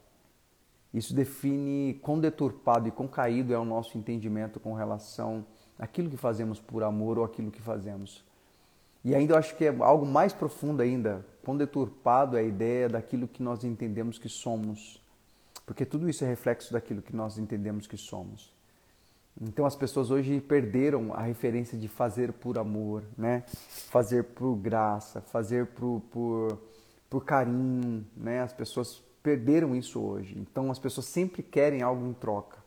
Isso 0.92 1.14
define 1.14 1.94
quão 2.02 2.20
deturpado 2.20 2.88
e 2.88 2.92
quão 2.92 3.08
caído 3.08 3.54
é 3.54 3.58
o 3.60 3.64
nosso 3.64 4.00
entendimento 4.00 4.60
com 4.60 4.74
relação 4.74 5.46
àquilo 5.78 6.10
que 6.10 6.18
fazemos 6.18 6.60
por 6.60 6.82
amor 6.82 7.20
ou 7.20 7.24
aquilo 7.24 7.52
que 7.52 7.62
fazemos. 7.62 8.26
E 9.06 9.14
ainda 9.14 9.36
eu 9.36 9.38
acho 9.38 9.56
que 9.56 9.66
é 9.66 9.78
algo 9.80 10.08
mais 10.08 10.34
profundo 10.34 10.82
ainda, 10.82 11.24
quão 11.46 11.56
deturpado 11.56 12.36
é 12.36 12.40
a 12.40 12.44
ideia 12.44 12.90
daquilo 12.90 13.28
que 13.28 13.44
nós 13.44 13.64
entendemos 13.64 14.18
que 14.18 14.28
somos. 14.28 15.00
Porque 15.68 15.86
tudo 15.86 16.10
isso 16.10 16.26
é 16.26 16.28
reflexo 16.28 16.74
daquilo 16.74 17.04
que 17.04 17.16
nós 17.16 17.38
entendemos 17.38 17.86
que 17.86 17.96
somos. 17.96 18.52
Então 19.42 19.66
as 19.66 19.76
pessoas 19.76 20.12
hoje 20.12 20.42
perderam 20.42 21.14
a 21.14 21.22
referência 21.22 21.78
de 21.78 21.88
fazer 21.88 22.34
por 22.34 22.58
amor, 22.58 23.04
né? 23.18 23.44
Fazer 23.90 24.24
por 24.24 24.56
graça, 24.56 25.22
fazer 25.22 25.68
por, 25.68 26.02
por, 26.12 26.62
por 27.10 27.24
carinho, 27.24 28.06
né? 28.18 28.42
As 28.42 28.52
pessoas 28.52 29.02
perderam 29.24 29.74
isso 29.74 30.02
hoje. 30.02 30.38
Então 30.38 30.70
as 30.70 30.78
pessoas 30.78 31.06
sempre 31.06 31.42
querem 31.42 31.82
algo 31.82 32.06
em 32.06 32.14
troca. 32.14 32.58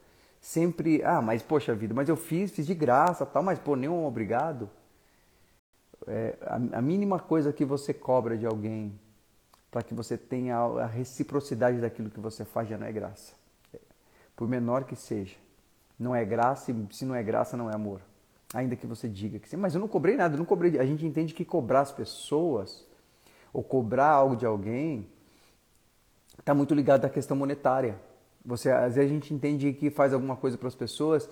Sempre, 0.41 1.05
ah, 1.05 1.21
mas 1.21 1.43
poxa 1.43 1.75
vida, 1.75 1.95
mas 1.95 2.09
eu 2.09 2.17
fiz, 2.17 2.51
fiz 2.51 2.67
de 2.67 2.75
graça, 2.75 3.25
tal, 3.27 3.43
mas 3.43 3.59
pô, 3.59 3.77
nenhum 3.77 4.07
obrigado. 4.07 4.69
É, 6.07 6.37
a, 6.43 6.79
a 6.79 6.83
mínima 6.83 7.19
coisa 7.19 7.53
que 7.53 7.65
você 7.65 7.93
cobra 7.93 8.37
de 8.37 8.47
alguém 8.47 8.99
para 9.71 9.83
que 9.83 9.95
você 9.95 10.17
tenha 10.17 10.57
a 10.57 10.87
reciprocidade 10.87 11.81
daquilo 11.81 12.11
que 12.11 12.19
você 12.19 12.45
faz 12.45 12.69
já 12.69 12.79
não 12.79 12.87
é 12.87 12.93
graça. 12.93 13.35
Por 14.35 14.49
menor 14.49 14.85
que 14.85 14.97
seja 14.97 15.37
não 16.03 16.15
é 16.15 16.25
graça 16.25 16.71
e 16.71 16.87
se 16.91 17.05
não 17.05 17.15
é 17.15 17.23
graça 17.23 17.57
não 17.57 17.71
é 17.71 17.75
amor. 17.75 18.01
Ainda 18.53 18.77
que 18.77 18.87
você 18.87 19.09
diga 19.09 19.39
que 19.39 19.49
sim, 19.49 19.57
mas 19.57 19.75
eu 19.75 19.81
não 19.81 19.89
cobrei 19.89 20.17
nada, 20.17 20.35
eu 20.35 20.39
não 20.39 20.45
cobrei. 20.45 20.79
A 20.79 20.85
gente 20.85 21.07
entende 21.07 21.33
que 21.33 21.45
cobrar 21.45 21.81
as 21.81 21.93
pessoas 21.93 22.87
ou 23.53 23.63
cobrar 23.63 24.11
algo 24.11 24.37
de 24.37 24.45
alguém 24.45 25.09
está 26.39 26.55
muito 26.55 26.75
ligado 26.75 27.05
à 27.05 27.09
questão 27.09 27.37
monetária. 27.37 27.99
Você, 28.45 28.71
às 28.71 28.97
vezes 28.97 29.11
a 29.11 29.15
gente 29.15 29.33
entende 29.33 29.73
que 29.73 29.91
faz 29.91 30.13
alguma 30.13 30.37
coisa 30.37 30.59
para 30.59 30.69
as 30.69 30.75
pessoas 30.75 31.29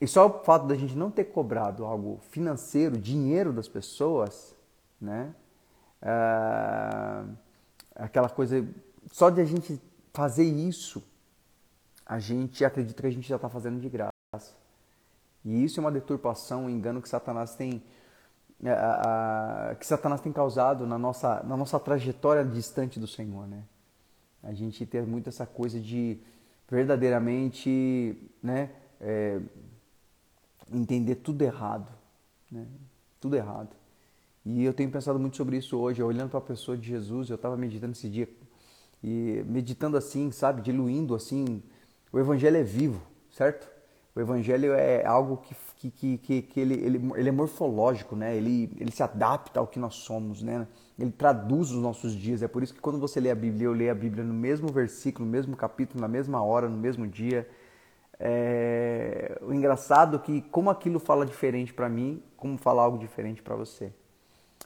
e 0.00 0.06
só 0.06 0.26
o 0.26 0.44
fato 0.44 0.66
da 0.66 0.74
gente 0.74 0.96
não 0.96 1.10
ter 1.10 1.24
cobrado 1.24 1.84
algo 1.84 2.20
financeiro, 2.30 2.96
dinheiro 2.96 3.52
das 3.52 3.68
pessoas, 3.68 4.54
né? 5.00 5.34
Ah, 6.00 7.24
aquela 7.94 8.28
coisa, 8.28 8.66
só 9.10 9.28
de 9.28 9.40
a 9.40 9.44
gente 9.44 9.80
fazer 10.12 10.44
isso 10.44 11.02
a 12.08 12.18
gente 12.18 12.64
acredita 12.64 13.02
que 13.02 13.06
a 13.06 13.12
gente 13.12 13.28
já 13.28 13.36
está 13.36 13.50
fazendo 13.50 13.78
de 13.78 13.88
graça. 13.90 14.56
E 15.44 15.62
isso 15.62 15.78
é 15.78 15.82
uma 15.82 15.92
deturpação, 15.92 16.64
um 16.64 16.70
engano 16.70 17.02
que 17.02 17.08
Satanás 17.08 17.54
tem 17.54 17.82
é, 18.64 18.72
a, 18.72 19.70
a, 19.70 19.74
que 19.76 19.86
Satanás 19.86 20.20
tem 20.20 20.32
causado 20.32 20.86
na 20.86 20.98
nossa, 20.98 21.42
na 21.44 21.56
nossa 21.56 21.78
trajetória 21.78 22.44
distante 22.44 22.98
do 22.98 23.06
Senhor, 23.06 23.46
né? 23.46 23.62
A 24.42 24.52
gente 24.52 24.84
ter 24.84 25.06
muito 25.06 25.28
essa 25.28 25.46
coisa 25.46 25.78
de 25.78 26.18
verdadeiramente, 26.68 28.16
né, 28.42 28.70
é, 29.00 29.40
entender 30.72 31.16
tudo 31.16 31.42
errado, 31.42 31.88
né? 32.50 32.66
Tudo 33.20 33.36
errado. 33.36 33.70
E 34.44 34.64
eu 34.64 34.72
tenho 34.72 34.90
pensado 34.90 35.18
muito 35.18 35.36
sobre 35.36 35.56
isso 35.56 35.76
hoje, 35.78 36.02
olhando 36.02 36.30
para 36.30 36.38
a 36.38 36.42
pessoa 36.42 36.76
de 36.76 36.88
Jesus, 36.88 37.30
eu 37.30 37.36
estava 37.36 37.56
meditando 37.56 37.92
esse 37.92 38.08
dia 38.08 38.28
e 39.04 39.44
meditando 39.46 39.96
assim, 39.96 40.32
sabe, 40.32 40.62
diluindo 40.62 41.14
assim 41.14 41.62
o 42.12 42.18
evangelho 42.18 42.56
é 42.56 42.62
vivo, 42.62 43.00
certo? 43.30 43.68
O 44.14 44.20
evangelho 44.20 44.72
é 44.72 45.06
algo 45.06 45.36
que, 45.36 45.90
que, 45.90 46.18
que, 46.18 46.42
que 46.42 46.60
ele, 46.60 46.74
ele, 46.74 47.12
ele 47.14 47.28
é 47.28 47.32
morfológico, 47.32 48.16
né? 48.16 48.36
Ele, 48.36 48.68
ele 48.76 48.90
se 48.90 49.02
adapta 49.02 49.60
ao 49.60 49.66
que 49.66 49.78
nós 49.78 49.94
somos, 49.94 50.42
né? 50.42 50.66
Ele 50.98 51.12
traduz 51.12 51.70
os 51.70 51.80
nossos 51.80 52.12
dias. 52.14 52.42
É 52.42 52.48
por 52.48 52.62
isso 52.62 52.74
que 52.74 52.80
quando 52.80 52.98
você 52.98 53.20
lê 53.20 53.30
a 53.30 53.34
Bíblia, 53.34 53.66
eu 53.66 53.72
leio 53.72 53.92
a 53.92 53.94
Bíblia 53.94 54.24
no 54.24 54.34
mesmo 54.34 54.68
versículo, 54.72 55.24
no 55.24 55.30
mesmo 55.30 55.56
capítulo, 55.56 56.00
na 56.00 56.08
mesma 56.08 56.42
hora, 56.42 56.68
no 56.68 56.76
mesmo 56.76 57.06
dia. 57.06 57.48
É... 58.18 59.38
O 59.40 59.52
engraçado 59.52 60.16
é 60.16 60.18
que 60.18 60.42
como 60.42 60.68
aquilo 60.68 60.98
fala 60.98 61.24
diferente 61.24 61.72
para 61.72 61.88
mim, 61.88 62.20
como 62.36 62.58
fala 62.58 62.82
algo 62.82 62.98
diferente 62.98 63.40
para 63.40 63.54
você. 63.54 63.92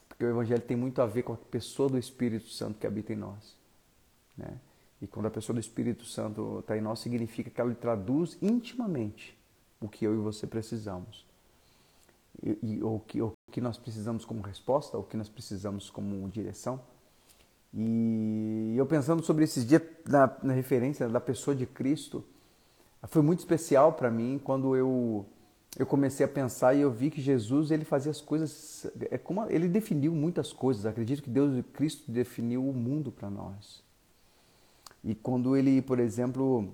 Porque 0.08 0.24
o 0.24 0.30
Evangelho 0.30 0.62
tem 0.62 0.76
muito 0.76 1.02
a 1.02 1.06
ver 1.06 1.24
com 1.24 1.34
a 1.34 1.36
pessoa 1.36 1.90
do 1.90 1.98
Espírito 1.98 2.48
Santo 2.48 2.78
que 2.78 2.86
habita 2.86 3.12
em 3.12 3.16
nós. 3.16 3.54
Né? 4.34 4.48
E 5.02 5.06
quando 5.08 5.26
a 5.26 5.30
pessoa 5.30 5.52
do 5.54 5.60
Espírito 5.60 6.04
Santo 6.04 6.60
está 6.60 6.78
em 6.78 6.80
nós, 6.80 7.00
significa 7.00 7.50
que 7.50 7.60
ela 7.60 7.74
traduz 7.74 8.38
intimamente 8.40 9.36
o 9.80 9.88
que 9.88 10.04
eu 10.04 10.14
e 10.14 10.18
você 10.18 10.46
precisamos. 10.46 11.26
E, 12.40 12.56
e 12.62 12.82
o, 12.84 13.00
que, 13.00 13.20
o 13.20 13.32
que 13.50 13.60
nós 13.60 13.76
precisamos 13.76 14.24
como 14.24 14.40
resposta, 14.42 14.96
o 14.96 15.02
que 15.02 15.16
nós 15.16 15.28
precisamos 15.28 15.90
como 15.90 16.28
direção. 16.28 16.80
E 17.74 18.74
eu 18.76 18.86
pensando 18.86 19.24
sobre 19.24 19.42
esses 19.42 19.66
dias 19.66 19.82
na, 20.06 20.38
na 20.40 20.52
referência 20.52 21.08
da 21.08 21.20
pessoa 21.20 21.56
de 21.56 21.66
Cristo, 21.66 22.24
foi 23.08 23.22
muito 23.22 23.40
especial 23.40 23.94
para 23.94 24.08
mim 24.08 24.40
quando 24.42 24.76
eu 24.76 25.26
eu 25.78 25.86
comecei 25.86 26.24
a 26.24 26.28
pensar 26.28 26.74
e 26.74 26.82
eu 26.82 26.90
vi 26.90 27.10
que 27.10 27.20
Jesus 27.20 27.70
ele 27.70 27.84
fazia 27.84 28.10
as 28.10 28.20
coisas 28.20 28.86
é 29.10 29.16
como 29.16 29.50
ele 29.50 29.66
definiu 29.66 30.14
muitas 30.14 30.52
coisas. 30.52 30.86
Acredito 30.86 31.22
que 31.22 31.30
Deus 31.30 31.64
Cristo 31.72 32.12
definiu 32.12 32.68
o 32.68 32.74
mundo 32.74 33.10
para 33.10 33.30
nós. 33.30 33.82
E 35.04 35.14
quando 35.14 35.56
ele, 35.56 35.82
por 35.82 35.98
exemplo, 35.98 36.72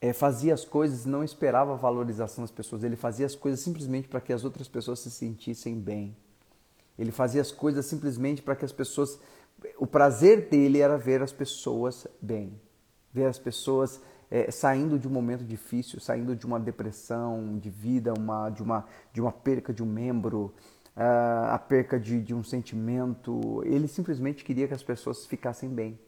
é, 0.00 0.12
fazia 0.12 0.54
as 0.54 0.64
coisas, 0.64 1.04
não 1.04 1.22
esperava 1.22 1.76
valorização 1.76 2.42
das 2.42 2.50
pessoas, 2.50 2.82
ele 2.84 2.96
fazia 2.96 3.26
as 3.26 3.34
coisas 3.34 3.60
simplesmente 3.60 4.08
para 4.08 4.20
que 4.20 4.32
as 4.32 4.44
outras 4.44 4.68
pessoas 4.68 5.00
se 5.00 5.10
sentissem 5.10 5.78
bem. 5.78 6.16
Ele 6.98 7.10
fazia 7.10 7.40
as 7.40 7.50
coisas 7.50 7.86
simplesmente 7.86 8.42
para 8.42 8.54
que 8.54 8.64
as 8.64 8.72
pessoas. 8.72 9.18
O 9.78 9.86
prazer 9.86 10.48
dele 10.48 10.80
era 10.80 10.98
ver 10.98 11.22
as 11.22 11.32
pessoas 11.32 12.06
bem, 12.20 12.52
ver 13.12 13.26
as 13.26 13.38
pessoas 13.38 14.00
é, 14.30 14.50
saindo 14.50 14.98
de 14.98 15.06
um 15.06 15.10
momento 15.10 15.44
difícil, 15.44 16.00
saindo 16.00 16.34
de 16.34 16.46
uma 16.46 16.58
depressão 16.58 17.58
de 17.58 17.70
vida, 17.70 18.14
uma, 18.16 18.50
de, 18.50 18.62
uma, 18.62 18.86
de 19.12 19.20
uma 19.20 19.30
perca 19.30 19.72
de 19.72 19.82
um 19.82 19.86
membro, 19.86 20.54
uh, 20.96 21.50
a 21.50 21.58
perca 21.58 22.00
de, 22.00 22.20
de 22.20 22.34
um 22.34 22.42
sentimento. 22.42 23.62
Ele 23.64 23.86
simplesmente 23.86 24.42
queria 24.42 24.66
que 24.66 24.74
as 24.74 24.82
pessoas 24.82 25.26
ficassem 25.26 25.68
bem. 25.68 25.98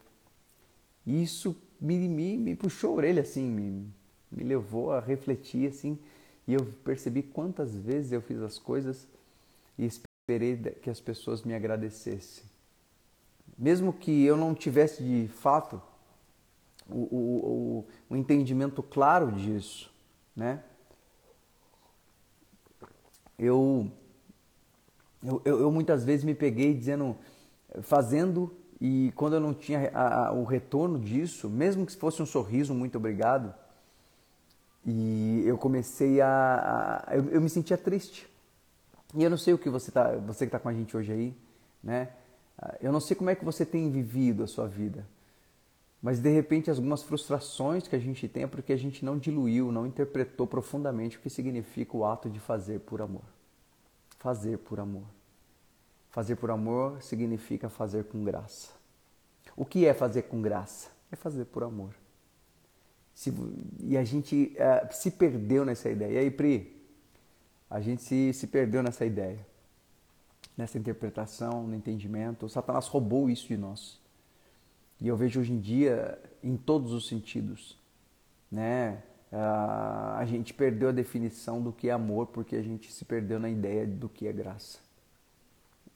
E 1.07 1.23
isso 1.23 1.57
me, 1.81 2.09
me, 2.09 2.37
me 2.37 2.57
puxou 2.57 2.93
a 2.93 2.95
orelha, 2.95 3.23
assim, 3.23 3.45
me, 3.45 3.87
me 4.31 4.45
levou 4.45 4.93
a 4.93 5.01
refletir, 5.01 5.69
assim, 5.69 5.99
e 6.47 6.55
eu 6.55 6.65
percebi 6.85 7.23
quantas 7.23 7.75
vezes 7.75 8.13
eu 8.13 8.21
fiz 8.21 8.41
as 8.41 8.59
coisas 8.59 9.07
e 9.79 9.85
esperei 9.87 10.57
que 10.57 10.91
as 10.91 11.01
pessoas 11.01 11.43
me 11.43 11.55
agradecessem. 11.55 12.45
Mesmo 13.57 13.93
que 13.93 14.25
eu 14.25 14.37
não 14.37 14.55
tivesse 14.55 15.03
de 15.03 15.29
fato 15.29 15.81
o, 16.89 16.99
o, 16.99 17.19
o, 17.19 17.87
o 18.11 18.17
entendimento 18.17 18.83
claro 18.83 19.33
disso, 19.33 19.91
né? 20.35 20.63
Eu, 23.39 23.91
eu, 25.23 25.43
eu, 25.45 25.73
muitas 25.73 26.05
vezes 26.05 26.25
me 26.25 26.35
peguei 26.35 26.73
dizendo, 26.73 27.17
fazendo 27.83 28.55
e 28.81 29.13
quando 29.15 29.35
eu 29.35 29.41
não 29.41 29.55
tinha 29.55 29.91
a, 29.95 30.29
a, 30.29 30.33
o 30.33 30.45
retorno 30.45 30.99
disso, 30.99 31.49
mesmo 31.49 31.87
que 31.87 31.97
fosse 31.97 32.23
um 32.23 32.27
sorriso, 32.27 32.75
muito 32.75 32.99
obrigado, 32.99 33.55
e 34.85 35.43
eu 35.47 35.57
comecei 35.57 36.21
a. 36.21 37.05
a 37.07 37.17
eu, 37.17 37.31
eu, 37.31 37.41
me 37.41 37.49
sentia 37.49 37.79
triste. 37.79 38.29
E 39.15 39.23
eu 39.23 39.31
não 39.31 39.39
sei 39.39 39.55
o 39.55 39.59
que 39.59 39.71
você 39.71 39.91
tá, 39.91 40.13
você 40.17 40.41
que 40.41 40.49
está 40.49 40.59
com 40.59 40.69
a 40.69 40.75
gente 40.75 40.97
hoje 40.97 41.13
aí, 41.13 41.37
né? 41.83 42.11
Eu 42.81 42.93
não 42.93 43.01
sei 43.01 43.17
como 43.17 43.31
é 43.31 43.35
que 43.35 43.45
você 43.45 43.65
tem 43.65 43.91
vivido 43.91 44.43
a 44.45 44.47
sua 44.47 44.67
vida, 44.67 45.07
mas 46.01 46.21
de 46.21 46.31
repente 46.31 46.71
algumas 46.71 47.03
frustrações 47.03 47.89
que 47.89 47.97
a 47.97 47.99
gente 47.99 48.29
tem 48.29 48.45
é 48.45 48.47
porque 48.47 48.73
a 48.73 48.77
gente 48.77 49.05
não 49.05 49.19
diluiu, 49.19 49.73
não 49.73 49.87
interpretou 49.87 50.47
profundamente 50.47 51.17
o 51.17 51.21
que 51.21 51.31
significa 51.31 51.97
o 51.97 52.05
ato 52.05 52.29
de 52.29 52.39
fazer 52.39 52.81
por 52.81 53.03
amor. 53.03 53.25
Fazer 54.19 54.59
por 54.59 54.81
amor. 54.81 55.05
Fazer 56.15 56.37
por 56.37 56.49
amor 56.49 57.03
significa 57.03 57.69
fazer 57.69 58.05
com 58.05 58.23
graça. 58.23 58.71
O 59.57 59.65
que 59.65 59.85
é 59.85 59.93
fazer 59.93 60.23
com 60.23 60.41
graça? 60.41 60.95
é 61.11 61.17
fazer 61.17 61.47
por 61.47 61.65
amor. 61.65 61.95
Se, 63.15 63.33
e 63.81 63.97
a 63.97 64.05
gente 64.05 64.57
uh, 64.57 64.93
se 64.93 65.11
perdeu 65.11 65.65
nessa 65.65 65.89
ideia. 65.89 66.13
E 66.13 66.19
aí, 66.19 66.31
Pri, 66.31 66.77
a 67.69 67.81
gente 67.81 68.01
se, 68.03 68.33
se 68.33 68.47
perdeu 68.47 68.83
nessa 68.83 69.05
ideia, 69.05 69.45
nessa 70.57 70.79
interpretação, 70.79 71.67
no 71.67 71.75
entendimento. 71.75 72.47
O 72.47 72.49
Satanás 72.49 72.87
roubou 72.87 73.31
isso 73.31 73.49
de 73.49 73.57
nós. 73.57 74.01
E 75.01 75.09
eu 75.09 75.17
vejo 75.17 75.41
hoje 75.41 75.53
em 75.53 75.61
dia, 75.61 76.17
em 76.43 76.57
todos 76.57 76.93
os 76.93 77.09
sentidos, 77.09 77.77
né? 78.51 79.03
Uh, 79.33 80.15
a 80.17 80.25
gente 80.27 80.55
perdeu 80.55 80.91
a 80.91 80.93
definição 80.93 81.61
do 81.61 81.73
que 81.73 81.89
é 81.89 81.93
amor 81.93 82.29
porque 82.29 82.55
a 82.55 82.63
gente 82.63 82.93
se 82.93 83.05
perdeu 83.05 83.41
na 83.41 83.51
ideia 83.51 83.85
do 83.85 84.09
que 84.09 84.29
é 84.29 84.33
graça. 84.33 84.84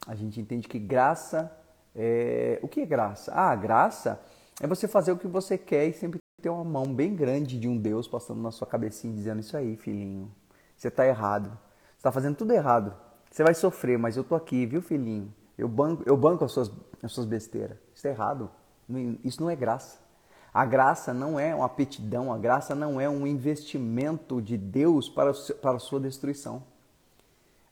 A 0.06 0.14
gente 0.14 0.40
entende 0.40 0.68
que 0.68 0.78
graça 0.78 1.50
é. 1.94 2.58
O 2.62 2.68
que 2.68 2.80
é 2.80 2.86
graça? 2.86 3.32
Ah, 3.34 3.54
graça 3.54 4.20
é 4.60 4.66
você 4.66 4.88
fazer 4.88 5.12
o 5.12 5.16
que 5.16 5.26
você 5.26 5.56
quer 5.58 5.86
e 5.86 5.92
sempre 5.92 6.18
ter 6.40 6.48
uma 6.48 6.64
mão 6.64 6.94
bem 6.94 7.14
grande 7.14 7.58
de 7.58 7.68
um 7.68 7.76
Deus 7.76 8.06
passando 8.06 8.40
na 8.40 8.50
sua 8.50 8.66
cabecinha 8.66 9.14
dizendo: 9.14 9.40
Isso 9.40 9.56
aí, 9.56 9.76
filhinho, 9.76 10.30
você 10.76 10.88
está 10.88 11.06
errado. 11.06 11.50
Você 11.50 11.98
está 11.98 12.12
fazendo 12.12 12.36
tudo 12.36 12.52
errado. 12.52 12.94
Você 13.30 13.42
vai 13.42 13.54
sofrer, 13.54 13.98
mas 13.98 14.16
eu 14.16 14.24
tô 14.24 14.34
aqui, 14.34 14.64
viu, 14.64 14.80
filhinho? 14.80 15.32
Eu 15.56 15.68
banco, 15.68 16.02
eu 16.06 16.16
banco 16.16 16.44
as, 16.44 16.52
suas, 16.52 16.70
as 17.02 17.12
suas 17.12 17.26
besteiras. 17.26 17.76
Isso 17.94 18.06
é 18.06 18.10
errado. 18.10 18.50
Isso 19.24 19.42
não 19.42 19.50
é 19.50 19.56
graça. 19.56 19.98
A 20.52 20.64
graça 20.64 21.12
não 21.12 21.38
é 21.38 21.54
uma 21.54 21.66
aptidão, 21.66 22.32
a 22.32 22.38
graça 22.38 22.74
não 22.74 23.00
é 23.00 23.08
um 23.08 23.26
investimento 23.26 24.40
de 24.40 24.56
Deus 24.56 25.08
para, 25.08 25.32
para 25.60 25.76
a 25.76 25.78
sua 25.78 26.00
destruição. 26.00 26.62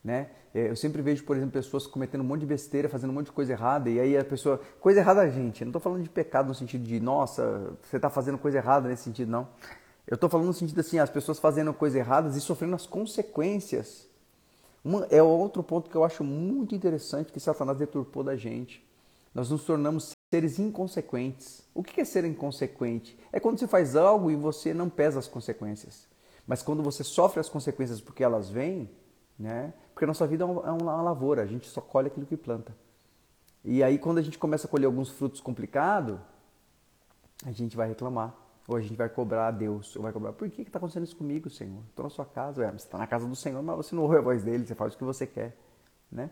Né? 0.06 0.28
É, 0.54 0.70
eu 0.70 0.76
sempre 0.76 1.02
vejo, 1.02 1.24
por 1.24 1.36
exemplo, 1.36 1.52
pessoas 1.52 1.84
cometendo 1.84 2.20
um 2.20 2.24
monte 2.24 2.42
de 2.42 2.46
besteira, 2.46 2.88
fazendo 2.88 3.10
um 3.10 3.12
monte 3.12 3.26
de 3.26 3.32
coisa 3.32 3.50
errada, 3.50 3.90
e 3.90 3.98
aí 3.98 4.16
a 4.16 4.24
pessoa. 4.24 4.60
Coisa 4.78 5.00
errada 5.00 5.20
a 5.20 5.28
gente. 5.28 5.62
Eu 5.62 5.64
não 5.64 5.70
estou 5.70 5.82
falando 5.82 6.00
de 6.00 6.08
pecado 6.08 6.46
no 6.46 6.54
sentido 6.54 6.84
de, 6.84 7.00
nossa, 7.00 7.76
você 7.82 7.96
está 7.96 8.08
fazendo 8.08 8.38
coisa 8.38 8.56
errada 8.58 8.88
nesse 8.88 9.02
sentido, 9.02 9.28
não. 9.32 9.48
Eu 10.06 10.14
estou 10.14 10.30
falando 10.30 10.46
no 10.46 10.52
sentido 10.52 10.78
assim, 10.78 11.00
as 11.00 11.10
pessoas 11.10 11.40
fazendo 11.40 11.74
coisas 11.74 11.98
erradas 11.98 12.36
e 12.36 12.40
sofrendo 12.40 12.76
as 12.76 12.86
consequências. 12.86 14.06
Uma, 14.84 15.08
é 15.10 15.20
outro 15.20 15.60
ponto 15.60 15.90
que 15.90 15.96
eu 15.96 16.04
acho 16.04 16.22
muito 16.22 16.72
interessante 16.72 17.32
que 17.32 17.40
Satanás 17.40 17.76
deturpou 17.76 18.22
da 18.22 18.36
gente. 18.36 18.86
Nós 19.34 19.50
nos 19.50 19.64
tornamos 19.64 20.12
seres 20.32 20.60
inconsequentes. 20.60 21.64
O 21.74 21.82
que 21.82 22.00
é 22.00 22.04
ser 22.04 22.24
inconsequente? 22.24 23.18
É 23.32 23.40
quando 23.40 23.58
você 23.58 23.66
faz 23.66 23.96
algo 23.96 24.30
e 24.30 24.36
você 24.36 24.72
não 24.72 24.88
pesa 24.88 25.18
as 25.18 25.26
consequências. 25.26 26.06
Mas 26.46 26.62
quando 26.62 26.80
você 26.80 27.02
sofre 27.02 27.40
as 27.40 27.48
consequências 27.48 28.00
porque 28.00 28.22
elas 28.22 28.48
vêm, 28.48 28.88
né? 29.38 29.72
Porque 29.92 30.04
a 30.04 30.08
nossa 30.08 30.26
vida 30.26 30.44
é, 30.44 30.46
é 30.46 30.70
uma 30.70 31.02
lavoura, 31.02 31.42
a 31.42 31.46
gente 31.46 31.66
só 31.68 31.80
colhe 31.80 32.08
aquilo 32.08 32.26
que 32.26 32.36
planta. 32.36 32.74
E 33.64 33.82
aí 33.82 33.98
quando 33.98 34.18
a 34.18 34.22
gente 34.22 34.38
começa 34.38 34.66
a 34.66 34.70
colher 34.70 34.86
alguns 34.86 35.10
frutos 35.10 35.40
complicados, 35.40 36.18
a 37.44 37.52
gente 37.52 37.76
vai 37.76 37.88
reclamar. 37.88 38.34
Ou 38.68 38.76
a 38.76 38.80
gente 38.80 38.96
vai 38.96 39.08
cobrar 39.08 39.46
a 39.46 39.50
Deus, 39.52 39.94
ou 39.94 40.02
vai 40.02 40.12
cobrar, 40.12 40.32
por 40.32 40.50
que 40.50 40.62
está 40.62 40.78
acontecendo 40.78 41.04
isso 41.04 41.16
comigo, 41.16 41.48
Senhor? 41.48 41.80
Estou 41.88 42.02
na 42.02 42.10
sua 42.10 42.24
casa, 42.24 42.62
Ué, 42.62 42.70
você 42.72 42.84
está 42.84 42.98
na 42.98 43.06
casa 43.06 43.26
do 43.26 43.36
Senhor, 43.36 43.62
mas 43.62 43.76
você 43.76 43.94
não 43.94 44.02
ouve 44.02 44.16
a 44.16 44.20
voz 44.20 44.42
dele, 44.42 44.66
você 44.66 44.74
faz 44.74 44.94
o 44.94 44.98
que 44.98 45.04
você 45.04 45.24
quer, 45.24 45.56
né? 46.10 46.30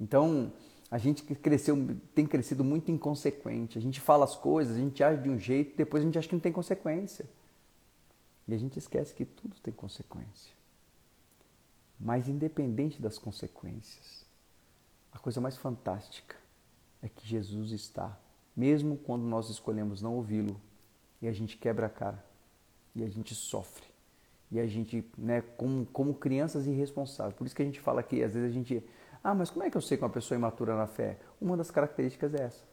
Então, 0.00 0.52
a 0.90 0.98
gente 0.98 1.22
cresceu, 1.22 1.76
tem 2.12 2.26
crescido 2.26 2.64
muito 2.64 2.90
inconsequente. 2.90 3.78
A 3.78 3.80
gente 3.80 4.00
fala 4.00 4.24
as 4.24 4.34
coisas, 4.34 4.76
a 4.76 4.80
gente 4.80 5.02
age 5.04 5.22
de 5.22 5.30
um 5.30 5.38
jeito, 5.38 5.76
depois 5.76 6.02
a 6.02 6.06
gente 6.06 6.18
acha 6.18 6.28
que 6.28 6.34
não 6.34 6.40
tem 6.40 6.52
consequência. 6.52 7.24
E 8.48 8.54
a 8.54 8.58
gente 8.58 8.78
esquece 8.78 9.14
que 9.14 9.24
tudo 9.24 9.54
tem 9.62 9.72
consequência. 9.72 10.57
Mas 11.98 12.28
independente 12.28 13.00
das 13.02 13.18
consequências, 13.18 14.24
a 15.12 15.18
coisa 15.18 15.40
mais 15.40 15.56
fantástica 15.56 16.36
é 17.02 17.08
que 17.08 17.26
Jesus 17.26 17.72
está, 17.72 18.18
mesmo 18.56 18.96
quando 18.96 19.22
nós 19.22 19.50
escolhemos 19.50 20.00
não 20.00 20.14
ouvi-lo, 20.14 20.60
e 21.20 21.26
a 21.26 21.32
gente 21.32 21.56
quebra 21.56 21.86
a 21.86 21.90
cara, 21.90 22.24
e 22.94 23.02
a 23.02 23.08
gente 23.08 23.34
sofre, 23.34 23.86
e 24.50 24.60
a 24.60 24.66
gente, 24.66 25.04
né, 25.16 25.40
como, 25.40 25.84
como 25.86 26.14
crianças 26.14 26.66
irresponsáveis. 26.66 27.34
Por 27.34 27.46
isso 27.46 27.56
que 27.56 27.62
a 27.62 27.64
gente 27.64 27.80
fala 27.80 28.02
que 28.02 28.22
às 28.22 28.34
vezes 28.34 28.50
a 28.50 28.52
gente 28.52 28.84
ah, 29.22 29.34
mas 29.34 29.50
como 29.50 29.64
é 29.64 29.70
que 29.70 29.76
eu 29.76 29.80
sei 29.80 29.96
que 29.96 30.04
uma 30.04 30.10
pessoa 30.10 30.36
é 30.36 30.38
imatura 30.38 30.76
na 30.76 30.86
fé? 30.86 31.18
Uma 31.40 31.56
das 31.56 31.70
características 31.70 32.34
é 32.34 32.44
essa. 32.44 32.64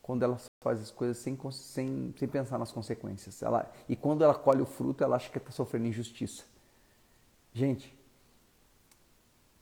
Quando 0.00 0.22
ela 0.22 0.36
faz 0.60 0.80
as 0.80 0.90
coisas 0.90 1.18
sem, 1.18 1.38
sem, 1.52 2.14
sem 2.16 2.28
pensar 2.28 2.58
nas 2.58 2.72
consequências. 2.72 3.42
Ela, 3.42 3.70
e 3.88 3.94
quando 3.94 4.24
ela 4.24 4.34
colhe 4.34 4.62
o 4.62 4.66
fruto, 4.66 5.04
ela 5.04 5.16
acha 5.16 5.30
que 5.30 5.38
está 5.38 5.50
sofrendo 5.50 5.86
injustiça. 5.86 6.44
Gente, 7.52 7.94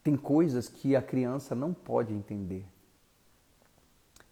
tem 0.02 0.16
coisas 0.16 0.68
que 0.68 0.96
a 0.96 1.02
criança 1.02 1.54
não 1.54 1.74
pode 1.74 2.12
entender. 2.12 2.66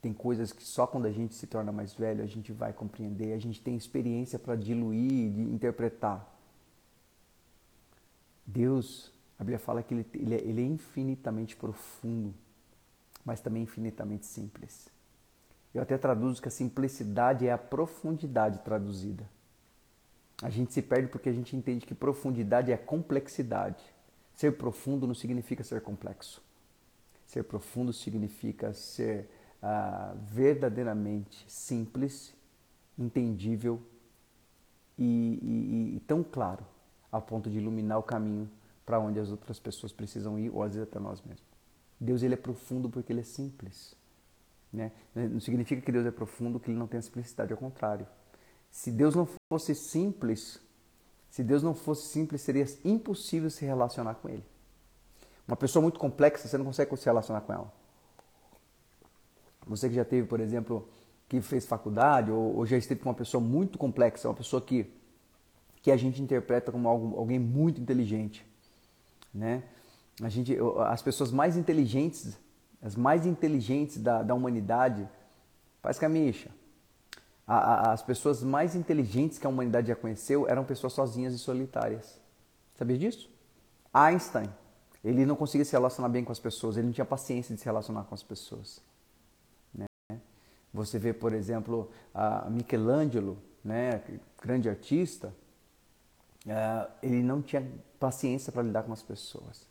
Tem 0.00 0.12
coisas 0.12 0.52
que 0.52 0.62
só 0.62 0.86
quando 0.86 1.06
a 1.06 1.12
gente 1.12 1.34
se 1.34 1.46
torna 1.46 1.72
mais 1.72 1.94
velho 1.94 2.22
a 2.22 2.26
gente 2.26 2.52
vai 2.52 2.72
compreender, 2.72 3.32
a 3.32 3.38
gente 3.38 3.60
tem 3.60 3.76
experiência 3.76 4.38
para 4.38 4.54
diluir, 4.54 5.32
de 5.32 5.42
interpretar. 5.42 6.26
Deus 8.46 9.12
a 9.38 9.44
Bíblia 9.44 9.58
fala 9.58 9.82
que 9.82 9.94
ele, 9.94 10.06
ele, 10.14 10.34
é, 10.34 10.38
ele 10.38 10.62
é 10.62 10.66
infinitamente 10.66 11.54
profundo, 11.54 12.34
mas 13.24 13.40
também 13.40 13.62
infinitamente 13.62 14.26
simples. 14.26 14.88
Eu 15.72 15.82
até 15.82 15.96
traduzo 15.96 16.42
que 16.42 16.48
a 16.48 16.50
simplicidade 16.50 17.46
é 17.46 17.52
a 17.52 17.58
profundidade 17.58 18.58
traduzida. 18.60 19.28
A 20.42 20.50
gente 20.50 20.72
se 20.72 20.82
perde 20.82 21.08
porque 21.08 21.28
a 21.28 21.32
gente 21.32 21.54
entende 21.54 21.86
que 21.86 21.94
profundidade 21.94 22.72
é 22.72 22.76
complexidade. 22.76 23.84
Ser 24.38 24.52
profundo 24.52 25.04
não 25.04 25.16
significa 25.16 25.64
ser 25.64 25.80
complexo. 25.80 26.40
Ser 27.26 27.42
profundo 27.42 27.92
significa 27.92 28.72
ser 28.72 29.28
ah, 29.60 30.14
verdadeiramente 30.28 31.44
simples, 31.48 32.32
entendível 32.96 33.82
e, 34.96 35.40
e, 35.42 35.96
e 35.96 36.00
tão 36.06 36.22
claro 36.22 36.64
a 37.10 37.20
ponto 37.20 37.50
de 37.50 37.58
iluminar 37.58 37.98
o 37.98 38.02
caminho 38.04 38.48
para 38.86 39.00
onde 39.00 39.18
as 39.18 39.28
outras 39.28 39.58
pessoas 39.58 39.90
precisam 39.90 40.38
ir, 40.38 40.50
ou 40.50 40.62
às 40.62 40.74
vezes 40.74 40.88
até 40.88 41.00
nós 41.00 41.20
mesmos. 41.22 41.42
Deus 41.98 42.22
ele 42.22 42.34
é 42.34 42.36
profundo 42.36 42.88
porque 42.88 43.12
ele 43.12 43.22
é 43.22 43.24
simples. 43.24 43.96
Né? 44.72 44.92
Não 45.16 45.40
significa 45.40 45.82
que 45.82 45.90
Deus 45.90 46.06
é 46.06 46.12
profundo 46.12 46.60
que 46.60 46.70
ele 46.70 46.78
não 46.78 46.86
tem 46.86 47.02
simplicidade, 47.02 47.52
ao 47.52 47.58
contrário. 47.58 48.06
Se 48.70 48.92
Deus 48.92 49.16
não 49.16 49.28
fosse 49.52 49.74
simples, 49.74 50.60
se 51.30 51.42
Deus 51.42 51.62
não 51.62 51.74
fosse 51.74 52.08
simples, 52.08 52.40
seria 52.40 52.66
impossível 52.84 53.50
se 53.50 53.64
relacionar 53.64 54.14
com 54.14 54.28
Ele. 54.28 54.44
Uma 55.46 55.56
pessoa 55.56 55.82
muito 55.82 55.98
complexa, 55.98 56.46
você 56.46 56.58
não 56.58 56.64
consegue 56.64 56.94
se 56.96 57.04
relacionar 57.04 57.40
com 57.42 57.52
ela. 57.52 57.72
Você 59.66 59.88
que 59.88 59.94
já 59.94 60.04
teve, 60.04 60.26
por 60.26 60.40
exemplo, 60.40 60.88
que 61.28 61.40
fez 61.40 61.66
faculdade, 61.66 62.30
ou, 62.30 62.56
ou 62.56 62.66
já 62.66 62.76
esteve 62.76 63.02
com 63.02 63.08
uma 63.08 63.14
pessoa 63.14 63.42
muito 63.42 63.78
complexa, 63.78 64.28
uma 64.28 64.34
pessoa 64.34 64.60
que, 64.60 64.90
que 65.82 65.90
a 65.90 65.96
gente 65.96 66.20
interpreta 66.22 66.70
como 66.70 66.88
algo, 66.88 67.18
alguém 67.18 67.38
muito 67.38 67.80
inteligente 67.80 68.48
né? 69.32 69.62
A 70.22 70.28
gente, 70.28 70.56
as 70.86 71.00
pessoas 71.00 71.30
mais 71.30 71.56
inteligentes, 71.56 72.36
as 72.82 72.96
mais 72.96 73.24
inteligentes 73.24 73.98
da, 73.98 74.22
da 74.22 74.34
humanidade, 74.34 75.08
faz 75.80 75.98
camicha. 75.98 76.50
A, 77.48 77.56
a, 77.56 77.92
as 77.92 78.02
pessoas 78.02 78.42
mais 78.42 78.76
inteligentes 78.76 79.38
que 79.38 79.46
a 79.46 79.50
humanidade 79.50 79.88
já 79.88 79.96
conheceu 79.96 80.46
eram 80.46 80.64
pessoas 80.64 80.92
sozinhas 80.92 81.32
e 81.32 81.38
solitárias. 81.38 82.20
Sabia 82.74 82.98
disso? 82.98 83.30
Einstein, 83.92 84.48
ele 85.02 85.24
não 85.24 85.34
conseguia 85.34 85.64
se 85.64 85.72
relacionar 85.72 86.10
bem 86.10 86.22
com 86.22 86.30
as 86.30 86.38
pessoas, 86.38 86.76
ele 86.76 86.86
não 86.86 86.92
tinha 86.92 87.04
paciência 87.04 87.54
de 87.54 87.60
se 87.60 87.64
relacionar 87.64 88.04
com 88.04 88.14
as 88.14 88.22
pessoas. 88.22 88.82
Né? 89.74 89.86
Você 90.74 90.98
vê, 90.98 91.14
por 91.14 91.32
exemplo, 91.32 91.90
Michelangelo, 92.50 93.38
né, 93.64 94.02
grande 94.42 94.68
artista, 94.68 95.34
uh, 96.46 96.90
ele 97.02 97.22
não 97.22 97.42
tinha 97.42 97.66
paciência 97.98 98.52
para 98.52 98.62
lidar 98.62 98.82
com 98.82 98.92
as 98.92 99.02
pessoas. 99.02 99.66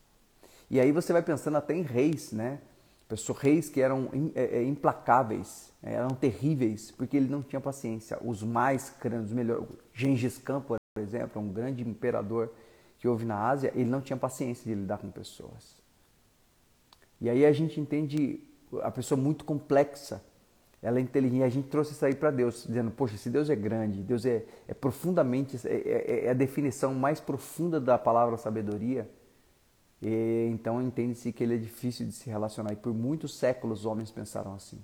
E 0.70 0.80
aí 0.80 0.92
você 0.92 1.14
vai 1.14 1.22
pensando 1.22 1.58
até 1.58 1.74
em 1.74 1.82
reis, 1.82 2.32
né? 2.32 2.60
Pessoas, 3.08 3.40
reis 3.40 3.70
que 3.70 3.80
eram 3.80 4.10
é, 4.36 4.58
é, 4.58 4.64
implacáveis, 4.64 5.72
é, 5.82 5.94
eram 5.94 6.10
terríveis, 6.10 6.92
porque 6.92 7.16
ele 7.16 7.30
não 7.30 7.42
tinha 7.42 7.62
paciência. 7.62 8.18
Os 8.22 8.44
mais 8.44 8.94
grandes, 9.02 9.30
os 9.30 9.34
melhores, 9.34 9.66
Gengis 9.94 10.38
Khan, 10.38 10.60
por 10.62 10.78
exemplo, 10.98 11.42
um 11.42 11.48
grande 11.48 11.88
imperador 11.88 12.52
que 13.00 13.08
houve 13.08 13.26
na 13.26 13.48
Ásia, 13.48 13.72
ele 13.76 13.90
não 13.90 14.02
tinha 14.02 14.18
paciência 14.18 14.66
de 14.66 14.78
lidar 14.78 14.98
com 14.98 15.10
pessoas. 15.10 15.78
E 17.22 17.30
aí 17.30 17.46
a 17.46 17.52
gente 17.52 17.80
entende 17.80 18.42
a 18.82 18.92
pessoa 18.92 19.20
muito 19.20 19.46
complexa, 19.46 20.22
ela 20.82 21.00
é 21.00 21.02
inteligente. 21.02 21.44
A 21.44 21.50
gente 21.50 21.68
trouxe 21.70 21.94
isso 21.94 22.06
aí 22.06 22.16
para 22.16 22.32
Deus, 22.32 22.66
dizendo: 22.68 22.92
Poxa, 22.92 23.18
se 23.18 23.30
Deus 23.30 23.50
é 23.50 23.56
grande, 23.56 24.02
Deus 24.02 24.26
é, 24.26 24.46
é 24.68 24.74
profundamente, 24.74 25.58
é, 25.68 25.74
é, 25.74 26.26
é, 26.26 26.30
a 26.30 26.34
definição 26.34 26.94
mais 26.94 27.20
profunda 27.20 27.80
da 27.80 27.98
palavra 27.98 28.38
sabedoria, 28.38 29.10
e, 30.02 30.50
então 30.52 30.82
entende-se 30.82 31.32
que 31.32 31.44
ele 31.44 31.56
é 31.56 31.58
difícil 31.58 32.06
de 32.06 32.12
se 32.12 32.30
relacionar. 32.30 32.74
E 32.74 32.76
por 32.76 32.94
muitos 32.94 33.36
séculos 33.36 33.80
os 33.80 33.86
homens 33.86 34.12
pensaram 34.12 34.54
assim. 34.54 34.80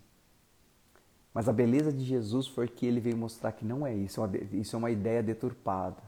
Mas 1.33 1.49
a 1.49 1.53
beleza 1.53 1.91
de 1.91 2.03
Jesus 2.03 2.47
foi 2.47 2.67
que 2.67 2.85
ele 2.85 2.99
veio 2.99 3.17
mostrar 3.17 3.51
que 3.51 3.65
não 3.65 3.85
é 3.85 3.93
isso, 3.93 4.23
é 4.23 4.29
isso 4.55 4.75
é 4.75 4.79
uma 4.79 4.91
ideia 4.91 5.23
deturpada, 5.23 6.01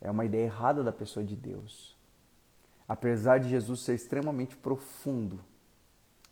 é 0.00 0.10
uma 0.10 0.24
ideia 0.24 0.44
errada 0.44 0.82
da 0.82 0.92
pessoa 0.92 1.24
de 1.24 1.34
Deus. 1.34 1.96
Apesar 2.86 3.38
de 3.38 3.48
Jesus 3.48 3.80
ser 3.80 3.94
extremamente 3.94 4.54
profundo, 4.56 5.40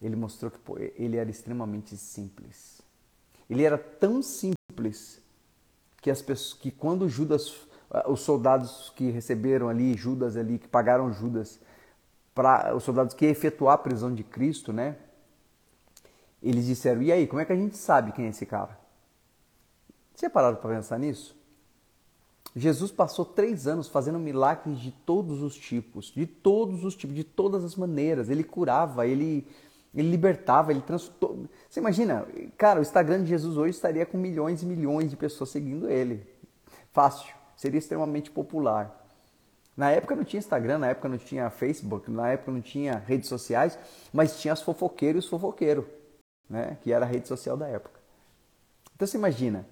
ele 0.03 0.17
mostrou 0.17 0.51
que 0.51 0.59
ele 0.97 1.17
era 1.17 1.31
extremamente 1.31 1.97
simples. 1.97 2.83
Ele 3.49 3.65
era 3.65 3.79
tão 3.79 4.23
simples 4.23 5.23
que 6.01 6.11
as 6.11 6.21
pessoas, 6.21 6.59
que 6.61 6.71
quando 6.71 7.09
Judas, 7.09 7.67
os 8.07 8.21
soldados 8.21 8.93
que 8.95 9.11
receberam 9.11 9.69
ali 9.69 9.95
Judas 9.95 10.37
ali, 10.37 10.59
que 10.59 10.69
pagaram 10.69 11.13
Judas 11.13 11.59
para 12.35 12.75
os 12.75 12.85
soldados 12.85 13.15
que 13.15 13.27
efetuar 13.27 13.75
a 13.75 13.79
prisão 13.79 14.15
de 14.15 14.25
Cristo, 14.25 14.73
né? 14.73 14.97
Eles 16.43 16.67
disseram: 16.67 17.03
"E 17.03 17.13
aí, 17.13 17.27
como 17.27 17.41
é 17.41 17.45
que 17.45 17.53
a 17.53 17.57
gente 17.57 17.77
sabe 17.77 18.13
quem 18.13 18.27
é 18.27 18.29
esse 18.29 18.47
cara?" 18.47 18.79
Você 20.15 20.27
é 20.27 20.29
parado 20.29 20.59
para 20.59 20.75
pensar 20.75 20.99
nisso? 20.99 21.35
Jesus 22.55 22.91
passou 22.91 23.25
três 23.25 23.67
anos 23.67 23.89
fazendo 23.89 24.19
milagres 24.19 24.79
de 24.79 24.91
todos 24.91 25.43
os 25.43 25.55
tipos, 25.55 26.07
de 26.07 26.27
todos 26.27 26.85
os 26.85 26.97
tipos, 26.97 27.15
de 27.15 27.23
todas 27.23 27.65
as 27.65 27.77
maneiras. 27.77 28.29
Ele 28.29 28.43
curava, 28.43 29.07
ele, 29.07 29.47
ele 29.95 30.11
libertava, 30.11 30.73
ele 30.73 30.81
transformou. 30.81 31.47
Você 31.69 31.81
imagina, 31.81 32.27
cara, 32.59 32.81
o 32.81 32.83
Instagram 32.83 33.23
de 33.23 33.29
Jesus 33.29 33.57
hoje 33.57 33.71
estaria 33.71 34.05
com 34.05 34.19
milhões 34.19 34.63
e 34.63 34.67
milhões 34.67 35.11
de 35.11 35.17
pessoas 35.17 35.51
seguindo 35.51 35.89
ele. 35.89 36.27
Fácil, 36.93 37.33
seria 37.57 37.79
extremamente 37.79 38.31
popular. 38.31 39.00
Na 39.81 39.93
época 39.93 40.15
não 40.15 40.25
tinha 40.25 40.41
Instagram, 40.41 40.77
na 40.77 40.89
época 40.89 41.09
não 41.09 41.17
tinha 41.17 41.49
Facebook, 41.49 42.11
na 42.11 42.29
época 42.29 42.53
não 42.53 42.61
tinha 42.61 42.99
redes 42.99 43.31
sociais, 43.31 43.79
mas 44.13 44.39
tinha 44.39 44.53
as 44.53 44.61
fofoqueiros 44.61 45.25
e 45.25 45.25
os 45.25 45.31
fofoqueiros, 45.31 45.87
né? 46.51 46.77
que 46.83 46.93
era 46.93 47.07
a 47.07 47.09
rede 47.09 47.27
social 47.27 47.57
da 47.57 47.67
época. 47.67 47.99
Então 48.95 49.09
você 49.09 49.17
imagina, 49.17 49.67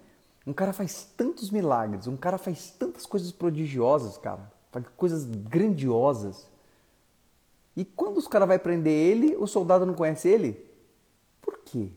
um 0.46 0.54
cara 0.54 0.72
faz 0.72 1.04
tantos 1.14 1.50
milagres, 1.50 2.06
um 2.06 2.16
cara 2.16 2.38
faz 2.38 2.70
tantas 2.70 3.04
coisas 3.04 3.30
prodigiosas, 3.30 4.16
cara, 4.16 4.50
faz 4.72 4.86
coisas 4.96 5.26
grandiosas. 5.26 6.48
E 7.76 7.84
quando 7.84 8.16
os 8.16 8.26
caras 8.26 8.48
vai 8.48 8.58
prender 8.58 8.94
ele, 8.94 9.36
o 9.36 9.46
soldado 9.46 9.84
não 9.84 9.92
conhece 9.92 10.26
ele? 10.26 10.66
Por 11.42 11.58
quê? 11.58 11.90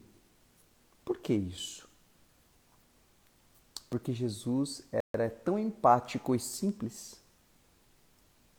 Por 1.05 1.17
que 1.17 1.31
isso? 1.31 1.87
Porque 3.89 4.11
Jesus 4.11 4.85
era 5.13 5.29
tão 5.29 5.57
empático 5.57 6.35
e 6.35 6.39
simples 6.41 7.20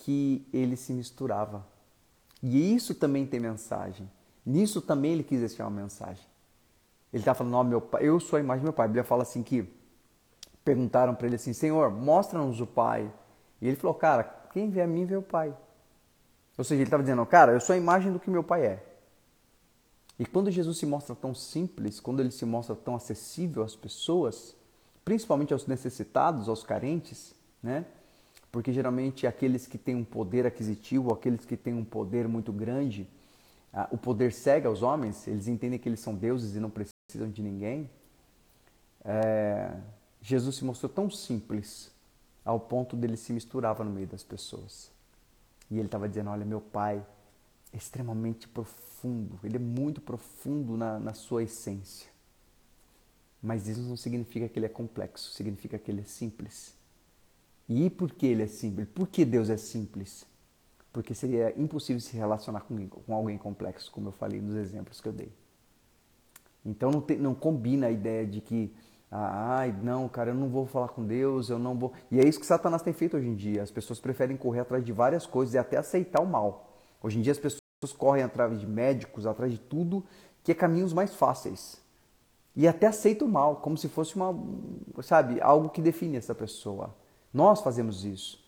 que 0.02 0.46
ele 0.52 0.76
se 0.76 0.92
misturava. 0.92 1.66
E 2.42 2.74
isso 2.74 2.94
também 2.94 3.26
tem 3.26 3.40
mensagem. 3.40 4.10
Nisso 4.44 4.80
também 4.80 5.12
ele 5.12 5.22
quis 5.22 5.40
deixar 5.40 5.64
uma 5.64 5.82
mensagem. 5.82 6.24
Ele 7.12 7.20
está 7.20 7.34
falando, 7.34 7.54
oh, 7.54 7.64
meu 7.64 7.80
pai, 7.80 8.08
eu 8.08 8.18
sou 8.18 8.36
a 8.36 8.40
imagem 8.40 8.62
do 8.62 8.64
meu 8.64 8.72
pai. 8.72 8.86
A 8.86 8.88
Bíblia 8.88 9.04
fala 9.04 9.22
assim 9.22 9.42
que 9.42 9.68
perguntaram 10.64 11.14
para 11.14 11.26
ele 11.26 11.36
assim: 11.36 11.52
Senhor, 11.52 11.90
mostra-nos 11.90 12.60
o 12.60 12.66
Pai. 12.66 13.12
E 13.60 13.68
ele 13.68 13.76
falou: 13.76 13.94
Cara, 13.94 14.24
quem 14.52 14.70
vê 14.70 14.80
a 14.80 14.86
mim 14.86 15.04
vê 15.04 15.16
o 15.16 15.22
Pai. 15.22 15.56
Ou 16.56 16.64
seja, 16.64 16.76
ele 16.76 16.84
estava 16.84 17.02
dizendo: 17.02 17.24
Cara, 17.26 17.52
eu 17.52 17.60
sou 17.60 17.74
a 17.74 17.76
imagem 17.76 18.12
do 18.12 18.20
que 18.20 18.30
meu 18.30 18.42
Pai 18.42 18.66
é. 18.66 18.86
E 20.18 20.26
quando 20.26 20.50
Jesus 20.50 20.78
se 20.78 20.86
mostra 20.86 21.16
tão 21.16 21.34
simples, 21.34 21.98
quando 21.98 22.20
ele 22.20 22.30
se 22.30 22.44
mostra 22.44 22.76
tão 22.76 22.94
acessível 22.94 23.62
às 23.62 23.74
pessoas, 23.74 24.54
principalmente 25.04 25.52
aos 25.52 25.66
necessitados, 25.66 26.48
aos 26.48 26.62
carentes, 26.62 27.34
né? 27.62 27.84
Porque 28.52 28.72
geralmente 28.72 29.26
aqueles 29.26 29.66
que 29.66 29.78
têm 29.78 29.96
um 29.96 30.04
poder 30.04 30.46
aquisitivo, 30.46 31.12
aqueles 31.12 31.44
que 31.46 31.56
têm 31.56 31.72
um 31.72 31.84
poder 31.84 32.28
muito 32.28 32.52
grande, 32.52 33.08
o 33.90 33.96
poder 33.96 34.30
cega 34.30 34.68
aos 34.68 34.82
homens, 34.82 35.26
eles 35.26 35.48
entendem 35.48 35.78
que 35.78 35.88
eles 35.88 36.00
são 36.00 36.14
deuses 36.14 36.54
e 36.54 36.60
não 36.60 36.68
precisam 36.68 37.30
de 37.30 37.42
ninguém. 37.42 37.88
É, 39.02 39.74
Jesus 40.20 40.56
se 40.56 40.64
mostrou 40.64 40.92
tão 40.92 41.10
simples 41.10 41.90
ao 42.44 42.58
ponto 42.60 42.96
dele 42.96 43.16
se 43.16 43.32
misturava 43.32 43.84
no 43.84 43.90
meio 43.90 44.06
das 44.06 44.22
pessoas. 44.22 44.90
E 45.70 45.78
ele 45.78 45.86
estava 45.86 46.08
dizendo: 46.08 46.30
Olha, 46.30 46.44
meu 46.44 46.60
pai 46.60 47.04
é 47.72 47.76
extremamente 47.76 48.46
profundo, 48.46 49.40
ele 49.42 49.56
é 49.56 49.60
muito 49.60 50.00
profundo 50.00 50.76
na, 50.76 50.98
na 50.98 51.14
sua 51.14 51.42
essência. 51.42 52.10
Mas 53.42 53.66
isso 53.66 53.80
não 53.80 53.96
significa 53.96 54.48
que 54.48 54.58
ele 54.58 54.66
é 54.66 54.68
complexo, 54.68 55.32
significa 55.32 55.78
que 55.78 55.90
ele 55.90 56.02
é 56.02 56.04
simples. 56.04 56.74
E 57.68 57.88
por 57.88 58.12
que 58.12 58.26
ele 58.26 58.42
é 58.42 58.46
simples? 58.46 58.88
Por 58.88 59.08
que 59.08 59.24
Deus 59.24 59.48
é 59.48 59.56
simples? 59.56 60.26
Porque 60.92 61.14
seria 61.14 61.58
impossível 61.58 62.00
se 62.00 62.16
relacionar 62.16 62.60
com, 62.60 62.86
com 62.88 63.14
alguém 63.14 63.38
complexo, 63.38 63.90
como 63.90 64.08
eu 64.08 64.12
falei 64.12 64.40
nos 64.40 64.56
exemplos 64.56 65.00
que 65.00 65.08
eu 65.08 65.12
dei. 65.12 65.32
Então 66.64 66.90
não, 66.90 67.04
não 67.18 67.34
combina 67.34 67.86
a 67.86 67.90
ideia 67.90 68.26
de 68.26 68.40
que 68.40 68.72
ai, 69.10 69.74
não, 69.82 70.08
cara, 70.08 70.30
eu 70.30 70.34
não 70.34 70.48
vou 70.48 70.66
falar 70.66 70.88
com 70.88 71.04
Deus, 71.04 71.50
eu 71.50 71.58
não 71.58 71.76
vou. 71.76 71.92
E 72.10 72.18
é 72.18 72.26
isso 72.26 72.40
que 72.40 72.46
Satanás 72.46 72.82
tem 72.82 72.92
feito 72.92 73.16
hoje 73.16 73.28
em 73.28 73.34
dia. 73.34 73.62
As 73.62 73.70
pessoas 73.70 74.00
preferem 74.00 74.36
correr 74.36 74.60
atrás 74.60 74.84
de 74.84 74.92
várias 74.92 75.26
coisas 75.26 75.54
e 75.54 75.58
até 75.58 75.76
aceitar 75.76 76.22
o 76.22 76.26
mal. 76.26 76.72
Hoje 77.02 77.18
em 77.18 77.22
dia 77.22 77.32
as 77.32 77.38
pessoas 77.38 77.60
correm 77.96 78.22
atrás 78.22 78.58
de 78.58 78.66
médicos, 78.66 79.26
atrás 79.26 79.52
de 79.52 79.58
tudo 79.58 80.04
que 80.42 80.52
é 80.52 80.54
caminhos 80.54 80.92
mais 80.92 81.14
fáceis. 81.14 81.80
E 82.56 82.66
até 82.66 82.86
aceitam 82.86 83.28
o 83.28 83.30
mal, 83.30 83.56
como 83.56 83.76
se 83.76 83.88
fosse 83.88 84.16
uma, 84.16 84.34
sabe, 85.02 85.40
algo 85.40 85.68
que 85.68 85.80
define 85.80 86.16
essa 86.16 86.34
pessoa. 86.34 86.94
Nós 87.32 87.60
fazemos 87.60 88.04
isso. 88.04 88.42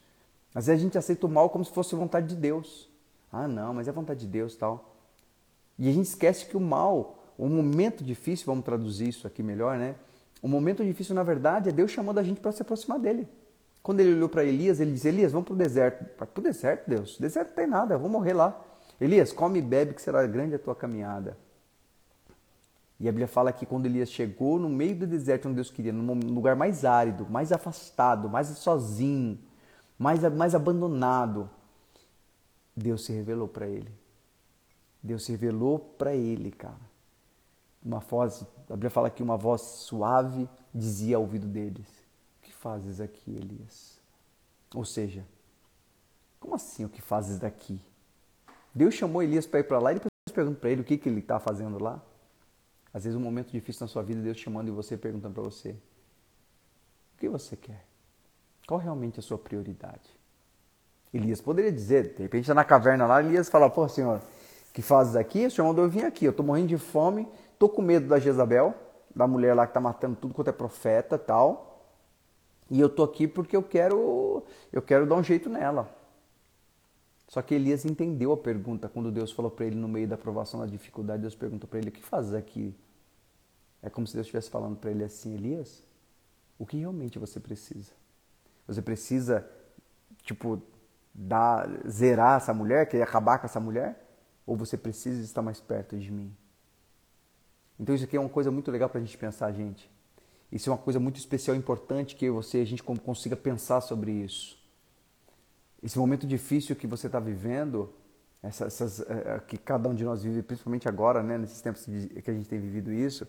Às 0.54 0.66
vezes 0.66 0.80
a 0.80 0.84
gente 0.84 0.98
aceita 0.98 1.26
o 1.26 1.28
mal 1.28 1.50
como 1.50 1.64
se 1.64 1.72
fosse 1.72 1.94
vontade 1.94 2.28
de 2.28 2.36
Deus. 2.36 2.88
Ah, 3.32 3.48
não, 3.48 3.74
mas 3.74 3.88
é 3.88 3.92
vontade 3.92 4.20
de 4.20 4.26
Deus 4.26 4.54
tal. 4.54 4.94
E 5.78 5.88
a 5.88 5.92
gente 5.92 6.06
esquece 6.06 6.46
que 6.46 6.56
o 6.56 6.60
mal, 6.60 7.18
o 7.36 7.48
momento 7.48 8.04
difícil, 8.04 8.46
vamos 8.46 8.64
traduzir 8.64 9.08
isso 9.08 9.26
aqui 9.26 9.42
melhor, 9.42 9.76
né? 9.76 9.96
O 10.40 10.46
momento 10.46 10.84
difícil, 10.84 11.14
na 11.14 11.22
verdade, 11.22 11.70
é 11.70 11.72
Deus 11.72 11.90
chamando 11.90 12.18
a 12.18 12.22
gente 12.22 12.40
para 12.40 12.52
se 12.52 12.62
aproximar 12.62 12.98
dele. 12.98 13.26
Quando 13.82 14.00
ele 14.00 14.14
olhou 14.14 14.28
para 14.28 14.44
Elias, 14.44 14.78
ele 14.78 14.92
disse: 14.92 15.08
Elias, 15.08 15.32
vamos 15.32 15.46
para 15.46 15.54
o 15.54 15.56
deserto. 15.56 16.04
Para 16.16 16.28
o 16.36 16.40
deserto, 16.40 16.88
Deus? 16.88 17.18
Deserto 17.18 17.48
não 17.48 17.54
tem 17.56 17.66
nada, 17.66 17.94
eu 17.94 17.98
vou 17.98 18.08
morrer 18.08 18.34
lá. 18.34 18.62
Elias, 19.00 19.32
come 19.32 19.58
e 19.58 19.62
bebe, 19.62 19.94
que 19.94 20.02
será 20.02 20.24
grande 20.26 20.54
a 20.54 20.58
tua 20.58 20.74
caminhada. 20.74 21.36
E 23.00 23.08
a 23.08 23.12
Bíblia 23.12 23.28
fala 23.28 23.52
que 23.52 23.66
quando 23.66 23.86
Elias 23.86 24.10
chegou 24.10 24.58
no 24.58 24.68
meio 24.68 24.96
do 24.96 25.06
deserto 25.06 25.46
onde 25.46 25.56
Deus 25.56 25.70
queria, 25.70 25.92
num 25.92 26.14
lugar 26.32 26.54
mais 26.54 26.84
árido, 26.84 27.26
mais 27.28 27.52
afastado, 27.52 28.28
mais 28.28 28.46
sozinho, 28.48 29.38
mais, 29.98 30.22
mais 30.32 30.54
abandonado, 30.54 31.50
Deus 32.76 33.04
se 33.04 33.12
revelou 33.12 33.48
para 33.48 33.66
ele. 33.66 33.92
Deus 35.02 35.24
se 35.24 35.32
revelou 35.32 35.78
para 35.78 36.14
ele, 36.14 36.50
cara 36.50 36.94
uma 37.84 37.98
voz, 37.98 38.46
a 38.68 38.72
Bíblia 38.72 38.90
fala 38.90 39.10
que 39.10 39.22
uma 39.22 39.36
voz 39.36 39.60
suave 39.60 40.48
dizia 40.74 41.16
ao 41.16 41.22
ouvido 41.22 41.46
deles: 41.46 41.86
O 42.38 42.42
que 42.42 42.52
fazes 42.52 43.00
aqui, 43.00 43.30
Elias? 43.30 44.00
Ou 44.74 44.84
seja, 44.84 45.24
como 46.40 46.54
assim 46.54 46.84
o 46.84 46.88
que 46.88 47.02
fazes 47.02 47.38
daqui? 47.38 47.78
Deus 48.74 48.94
chamou 48.94 49.22
Elias 49.22 49.46
para 49.46 49.60
ir 49.60 49.64
para 49.64 49.78
lá 49.78 49.92
e 49.92 49.96
depois 49.96 50.10
pergunta 50.32 50.58
para 50.58 50.70
ele 50.70 50.80
o 50.80 50.84
que, 50.84 50.96
que 50.96 51.08
ele 51.08 51.20
está 51.20 51.38
fazendo 51.38 51.80
lá. 51.80 52.02
Às 52.94 53.04
vezes 53.04 53.18
um 53.18 53.22
momento 53.22 53.50
difícil 53.50 53.84
na 53.84 53.88
sua 53.88 54.02
vida, 54.02 54.22
Deus 54.22 54.38
chamando 54.38 54.68
e 54.68 54.70
você 54.70 54.96
perguntando 54.96 55.34
para 55.34 55.42
você: 55.42 55.70
O 55.70 57.18
que 57.18 57.28
você 57.28 57.56
quer? 57.56 57.84
Qual 58.66 58.80
realmente 58.80 59.16
é 59.16 59.20
a 59.20 59.22
sua 59.22 59.36
prioridade? 59.36 60.08
Elias 61.12 61.40
poderia 61.40 61.70
dizer, 61.70 62.14
de 62.14 62.22
repente 62.22 62.44
está 62.44 62.54
na 62.54 62.64
caverna 62.64 63.06
lá, 63.06 63.22
Elias 63.22 63.48
fala, 63.48 63.70
pô 63.70 63.88
senhor, 63.88 64.20
que 64.72 64.82
fazes 64.82 65.14
aqui? 65.14 65.46
O 65.46 65.50
senhor 65.50 65.68
mandou 65.68 65.84
eu 65.84 65.90
vir 65.90 66.04
aqui, 66.04 66.24
eu 66.24 66.30
estou 66.30 66.44
morrendo 66.44 66.68
de 66.68 66.78
fome, 66.78 67.28
Tô 67.58 67.68
com 67.68 67.82
medo 67.82 68.08
da 68.08 68.18
Jezabel, 68.18 68.74
da 69.14 69.26
mulher 69.26 69.54
lá 69.54 69.66
que 69.66 69.72
tá 69.72 69.80
matando 69.80 70.16
tudo 70.16 70.34
quanto 70.34 70.48
é 70.48 70.52
profeta, 70.52 71.16
tal. 71.16 71.86
E 72.70 72.80
eu 72.80 72.88
tô 72.88 73.02
aqui 73.02 73.28
porque 73.28 73.56
eu 73.56 73.62
quero, 73.62 74.42
eu 74.72 74.82
quero 74.82 75.06
dar 75.06 75.14
um 75.14 75.22
jeito 75.22 75.48
nela. 75.48 75.88
Só 77.28 77.40
que 77.40 77.54
Elias 77.54 77.84
entendeu 77.84 78.32
a 78.32 78.36
pergunta 78.36 78.88
quando 78.88 79.10
Deus 79.10 79.32
falou 79.32 79.50
para 79.50 79.66
ele 79.66 79.76
no 79.76 79.88
meio 79.88 80.06
da 80.08 80.16
provação, 80.16 80.60
da 80.60 80.66
dificuldade, 80.66 81.22
Deus 81.22 81.34
perguntou 81.34 81.68
para 81.68 81.78
ele: 81.78 81.88
"O 81.88 81.92
que 81.92 82.02
fazes 82.02 82.34
aqui?" 82.34 82.74
É 83.84 83.90
como 83.90 84.06
se 84.06 84.14
Deus 84.14 84.26
estivesse 84.26 84.48
falando 84.48 84.76
para 84.76 84.90
ele 84.90 85.04
assim: 85.04 85.34
"Elias, 85.34 85.84
o 86.58 86.64
que 86.64 86.78
realmente 86.78 87.18
você 87.18 87.38
precisa? 87.38 87.92
Você 88.66 88.80
precisa 88.80 89.46
tipo 90.22 90.60
dar, 91.14 91.68
zerar 91.88 92.38
essa 92.38 92.54
mulher, 92.54 92.88
querer 92.88 93.02
acabar 93.02 93.38
com 93.38 93.46
essa 93.46 93.60
mulher? 93.60 94.00
Ou 94.46 94.56
você 94.56 94.76
precisa 94.76 95.22
estar 95.22 95.42
mais 95.42 95.60
perto 95.60 95.98
de 95.98 96.10
mim? 96.10 96.34
Então 97.78 97.94
isso 97.94 98.04
aqui 98.04 98.16
é 98.16 98.20
uma 98.20 98.28
coisa 98.28 98.50
muito 98.50 98.70
legal 98.70 98.88
para 98.88 98.98
a 98.98 99.04
gente 99.04 99.16
pensar, 99.18 99.52
gente. 99.52 99.90
Isso 100.50 100.70
é 100.70 100.72
uma 100.72 100.78
coisa 100.78 100.98
muito 100.98 101.16
especial, 101.16 101.56
importante 101.56 102.16
que 102.16 102.30
você 102.30 102.58
a 102.58 102.64
gente 102.64 102.82
consiga 102.82 103.36
pensar 103.36 103.80
sobre 103.80 104.12
isso. 104.12 104.58
Esse 105.82 105.98
momento 105.98 106.26
difícil 106.26 106.74
que 106.74 106.86
você 106.86 107.08
está 107.08 107.20
vivendo, 107.20 107.92
essas, 108.42 108.80
essas, 108.80 109.10
é, 109.10 109.40
que 109.40 109.58
cada 109.58 109.88
um 109.88 109.94
de 109.94 110.04
nós 110.04 110.22
vive, 110.22 110.42
principalmente 110.42 110.88
agora, 110.88 111.22
né, 111.22 111.36
nesses 111.36 111.60
tempos 111.60 111.84
que 111.84 112.30
a 112.30 112.32
gente 112.32 112.48
tem 112.48 112.58
vivido 112.58 112.92
isso, 112.92 113.26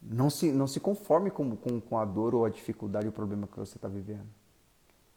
não 0.00 0.30
se, 0.30 0.52
não 0.52 0.66
se 0.66 0.80
conforme 0.80 1.30
com, 1.30 1.56
com, 1.56 1.80
com 1.80 1.98
a 1.98 2.04
dor 2.04 2.34
ou 2.34 2.44
a 2.44 2.50
dificuldade 2.50 3.06
ou 3.06 3.10
o 3.10 3.14
problema 3.14 3.46
que 3.46 3.58
você 3.58 3.76
está 3.76 3.88
vivendo. 3.88 4.26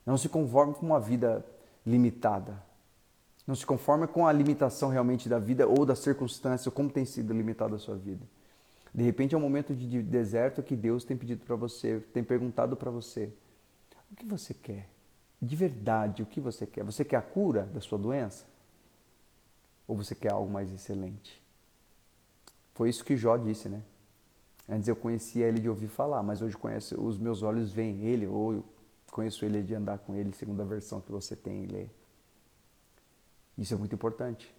Não 0.06 0.18
se 0.18 0.28
conforme 0.28 0.74
com 0.74 0.86
uma 0.86 1.00
vida 1.00 1.46
limitada. 1.86 2.62
Não 3.46 3.56
se 3.56 3.66
conforma 3.66 4.08
com 4.08 4.26
a 4.26 4.32
limitação 4.32 4.90
realmente 4.90 5.28
da 5.28 5.40
vida 5.40 5.68
ou 5.68 5.86
da 5.86 5.96
circunstância, 5.96 6.70
ou 6.70 6.74
como 6.74 6.90
tem 6.90 7.06
sido 7.06 7.34
limitada 7.34 7.76
a 7.76 7.80
sua 7.80 7.96
vida. 7.96 8.26
De 8.94 9.04
repente 9.04 9.34
é 9.34 9.38
um 9.38 9.42
momento 9.42 9.74
de 9.74 10.02
deserto 10.02 10.62
que 10.62 10.76
Deus 10.76 11.04
tem 11.04 11.16
pedido 11.16 11.46
para 11.46 11.56
você, 11.56 12.00
tem 12.14 12.24
perguntado 12.24 12.76
para 12.76 12.92
você: 12.92 13.32
o 14.12 14.16
que 14.16 14.26
você 14.26 14.54
quer? 14.54 14.90
De 15.42 15.56
verdade, 15.56 16.22
o 16.22 16.26
que 16.26 16.40
você 16.40 16.68
quer? 16.68 16.84
Você 16.84 17.04
quer 17.04 17.16
a 17.16 17.22
cura 17.22 17.64
da 17.64 17.80
sua 17.80 17.98
doença? 17.98 18.46
Ou 19.88 19.96
você 19.96 20.14
quer 20.14 20.32
algo 20.32 20.52
mais 20.52 20.72
excelente? 20.72 21.42
Foi 22.74 22.90
isso 22.90 23.04
que 23.04 23.18
Jó 23.18 23.38
disse, 23.38 23.68
né? 23.68 23.82
Antes 24.72 24.88
eu 24.88 24.96
conhecia 24.96 25.46
ele 25.50 25.60
de 25.60 25.68
ouvir 25.68 25.90
falar, 25.90 26.24
mas 26.24 26.42
hoje 26.42 26.56
conheço, 26.56 26.98
os 27.02 27.18
meus 27.18 27.44
olhos 27.44 27.74
veem 27.74 28.06
ele, 28.06 28.26
ou 28.26 28.54
eu 28.54 28.66
conheço 29.12 29.44
ele 29.44 29.62
de 29.62 29.76
andar 29.76 30.00
com 30.00 30.16
ele, 30.16 30.32
segundo 30.32 30.62
a 30.62 30.66
versão 30.66 31.02
que 31.02 31.12
você 31.12 31.36
tem 31.36 31.66
e 31.66 31.68
lê. 31.68 31.88
Isso 33.58 33.74
é 33.74 33.78
muito 33.78 33.94
importante, 33.94 34.56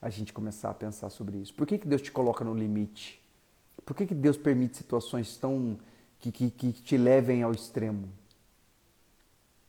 a 0.00 0.08
gente 0.08 0.32
começar 0.32 0.70
a 0.70 0.74
pensar 0.74 1.10
sobre 1.10 1.36
isso. 1.36 1.52
Por 1.52 1.66
que, 1.66 1.76
que 1.76 1.86
Deus 1.86 2.00
te 2.00 2.10
coloca 2.10 2.42
no 2.42 2.54
limite? 2.54 3.22
Por 3.84 3.94
que, 3.94 4.06
que 4.06 4.14
Deus 4.14 4.38
permite 4.38 4.78
situações 4.78 5.36
tão 5.36 5.78
que, 6.18 6.32
que, 6.32 6.50
que 6.50 6.72
te 6.72 6.96
levem 6.96 7.42
ao 7.42 7.52
extremo? 7.52 8.08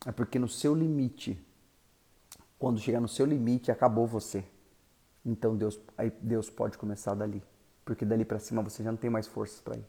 É 0.06 0.14
porque 0.14 0.40
no 0.40 0.48
seu 0.48 0.74
limite, 0.74 1.38
quando 2.58 2.80
chegar 2.80 3.02
no 3.02 3.10
seu 3.10 3.26
limite, 3.26 3.70
acabou 3.70 4.08
você. 4.08 4.46
Então 5.26 5.58
Deus, 5.58 5.78
aí 5.98 6.10
Deus 6.22 6.50
pode 6.50 6.78
começar 6.78 7.14
dali, 7.16 7.44
porque 7.86 8.06
dali 8.06 8.26
para 8.26 8.40
cima 8.40 8.62
você 8.62 8.84
já 8.84 8.92
não 8.92 8.98
tem 8.98 9.10
mais 9.10 9.28
forças 9.28 9.60
para 9.62 9.78
ir. 9.78 9.86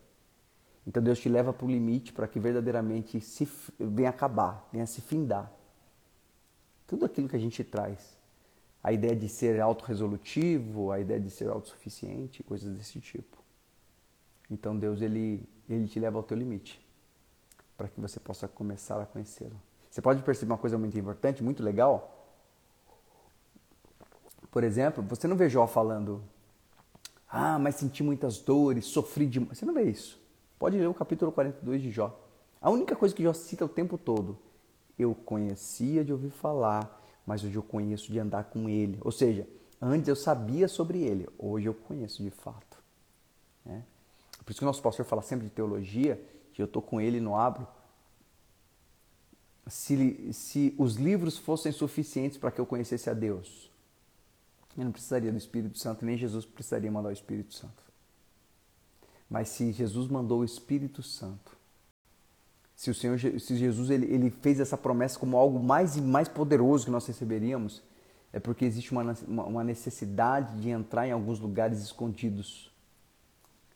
Então 0.86 1.02
Deus 1.02 1.18
te 1.18 1.28
leva 1.28 1.52
para 1.52 1.66
o 1.66 1.70
limite 1.70 2.12
para 2.12 2.28
que 2.28 2.38
verdadeiramente 2.38 3.20
se 3.20 3.48
venha 3.78 4.10
acabar, 4.10 4.68
venha 4.72 4.86
se 4.86 5.00
findar. 5.00 5.50
Tudo 6.86 7.06
aquilo 7.06 7.28
que 7.28 7.36
a 7.36 7.40
gente 7.40 7.64
traz. 7.64 8.18
A 8.82 8.92
ideia 8.92 9.16
de 9.16 9.28
ser 9.30 9.60
autorresolutivo, 9.60 10.92
a 10.92 11.00
ideia 11.00 11.18
de 11.18 11.30
ser 11.30 11.48
autossuficiente, 11.48 12.42
coisas 12.42 12.76
desse 12.76 13.00
tipo. 13.00 13.38
Então 14.50 14.76
Deus 14.76 15.00
ele, 15.00 15.48
ele 15.68 15.88
te 15.88 15.98
leva 15.98 16.18
ao 16.18 16.22
teu 16.22 16.36
limite 16.36 16.84
para 17.76 17.88
que 17.88 17.98
você 18.00 18.20
possa 18.20 18.46
começar 18.46 19.00
a 19.00 19.06
conhecê-lo. 19.06 19.60
Você 19.90 20.02
pode 20.02 20.22
perceber 20.22 20.52
uma 20.52 20.58
coisa 20.58 20.76
muito 20.76 20.98
importante, 20.98 21.42
muito 21.42 21.62
legal? 21.62 22.28
Por 24.50 24.62
exemplo, 24.62 25.02
você 25.02 25.26
não 25.26 25.36
vê 25.36 25.48
Jó 25.48 25.66
falando, 25.66 26.22
ah, 27.36 27.58
mas 27.58 27.74
senti 27.74 28.00
muitas 28.00 28.38
dores, 28.38 28.84
sofri 28.84 29.26
demais. 29.26 29.58
Você 29.58 29.64
não 29.64 29.74
vê 29.74 29.82
isso. 29.82 30.22
Pode 30.56 30.78
ler 30.78 30.86
o 30.86 30.94
capítulo 30.94 31.32
42 31.32 31.82
de 31.82 31.90
Jó. 31.90 32.16
A 32.60 32.70
única 32.70 32.94
coisa 32.94 33.12
que 33.12 33.24
Jó 33.24 33.32
cita 33.32 33.64
o 33.64 33.68
tempo 33.68 33.98
todo, 33.98 34.38
eu 34.96 35.16
conhecia 35.16 36.04
de 36.04 36.12
ouvir 36.12 36.30
falar, 36.30 37.02
mas 37.26 37.42
hoje 37.42 37.56
eu 37.56 37.62
conheço 37.62 38.12
de 38.12 38.20
andar 38.20 38.44
com 38.44 38.68
ele. 38.68 39.00
Ou 39.00 39.10
seja, 39.10 39.48
antes 39.82 40.06
eu 40.06 40.14
sabia 40.14 40.68
sobre 40.68 41.02
ele, 41.02 41.28
hoje 41.36 41.66
eu 41.66 41.74
conheço 41.74 42.22
de 42.22 42.30
fato. 42.30 42.78
Né? 43.64 43.82
Por 44.44 44.52
isso 44.52 44.60
que 44.60 44.64
o 44.64 44.66
nosso 44.66 44.80
pastor 44.80 45.04
fala 45.04 45.20
sempre 45.20 45.46
de 45.46 45.52
teologia, 45.52 46.24
que 46.52 46.62
eu 46.62 46.66
estou 46.66 46.80
com 46.80 47.00
ele 47.00 47.20
no 47.20 47.34
abro, 47.34 47.66
se, 49.66 50.32
se 50.32 50.72
os 50.78 50.94
livros 50.94 51.36
fossem 51.36 51.72
suficientes 51.72 52.38
para 52.38 52.52
que 52.52 52.60
eu 52.60 52.66
conhecesse 52.66 53.10
a 53.10 53.12
Deus, 53.12 53.72
eu 54.76 54.84
não 54.84 54.92
precisaria 54.92 55.30
do 55.30 55.38
Espírito 55.38 55.78
Santo, 55.78 56.04
nem 56.04 56.16
Jesus 56.16 56.44
precisaria 56.44 56.90
mandar 56.90 57.10
o 57.10 57.12
Espírito 57.12 57.54
Santo. 57.54 57.82
Mas 59.28 59.48
se 59.48 59.72
Jesus 59.72 60.08
mandou 60.08 60.40
o 60.40 60.44
Espírito 60.44 61.02
Santo, 61.02 61.56
se 62.74 62.90
o 62.90 62.94
Senhor, 62.94 63.18
se 63.18 63.56
Jesus 63.56 63.90
ele, 63.90 64.06
ele 64.12 64.30
fez 64.30 64.60
essa 64.60 64.76
promessa 64.76 65.18
como 65.18 65.36
algo 65.36 65.62
mais 65.62 65.96
e 65.96 66.02
mais 66.02 66.28
poderoso 66.28 66.84
que 66.84 66.90
nós 66.90 67.06
receberíamos, 67.06 67.82
é 68.32 68.40
porque 68.40 68.64
existe 68.64 68.90
uma, 68.90 69.14
uma 69.28 69.62
necessidade 69.62 70.60
de 70.60 70.70
entrar 70.70 71.06
em 71.06 71.12
alguns 71.12 71.38
lugares 71.38 71.80
escondidos. 71.80 72.72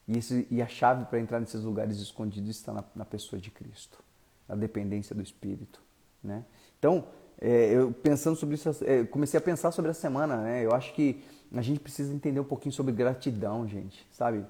E, 0.07 0.19
esse, 0.19 0.49
e 0.51 0.61
a 0.61 0.67
chave 0.67 1.05
para 1.05 1.21
entrar 1.21 1.39
nesses 1.39 1.63
lugares 1.63 1.99
escondidos 1.99 2.51
está 2.51 2.73
na, 2.73 2.85
na 2.95 3.05
pessoa 3.05 3.41
de 3.41 3.51
Cristo 3.51 4.03
a 4.49 4.57
dependência 4.57 5.15
do 5.15 5.23
Espírito. 5.23 5.81
Né? 6.25 6.45
Então, 6.79 7.07
é, 7.41 7.73
eu 7.73 7.93
pensando 7.93 8.37
sobre 8.37 8.57
isso, 8.57 8.69
é, 8.85 9.05
comecei 9.05 9.39
a 9.39 9.41
pensar 9.41 9.71
sobre 9.71 9.91
essa 9.91 10.01
semana. 10.01 10.37
Né? 10.39 10.65
Eu 10.65 10.73
acho 10.73 10.93
que 10.93 11.23
a 11.53 11.63
gente 11.63 11.81
precisa 11.81 12.13
entender 12.13 12.41
um 12.41 12.45
pouquinho 12.45 12.73
sobre 12.73 12.93
gratidão, 12.93 13.67
gente. 13.67 14.07
Sabe? 14.11 14.45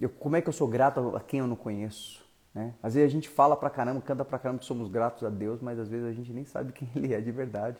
Eu, 0.00 0.08
como 0.08 0.36
é 0.36 0.42
que 0.42 0.48
eu 0.48 0.52
sou 0.52 0.66
grato 0.66 1.16
a 1.16 1.20
quem 1.20 1.40
eu 1.40 1.46
não 1.46 1.56
conheço? 1.56 2.24
Né? 2.52 2.74
Às 2.82 2.94
vezes 2.94 3.08
a 3.08 3.12
gente 3.12 3.28
fala 3.28 3.56
pra 3.56 3.70
caramba, 3.70 4.00
canta 4.00 4.24
pra 4.24 4.38
caramba 4.38 4.60
que 4.60 4.66
somos 4.66 4.88
gratos 4.88 5.24
a 5.24 5.30
Deus, 5.30 5.60
mas 5.60 5.78
às 5.78 5.88
vezes 5.88 6.06
a 6.06 6.12
gente 6.12 6.32
nem 6.32 6.44
sabe 6.44 6.72
quem 6.74 6.88
Ele 6.94 7.14
é 7.14 7.20
de 7.20 7.30
verdade. 7.30 7.78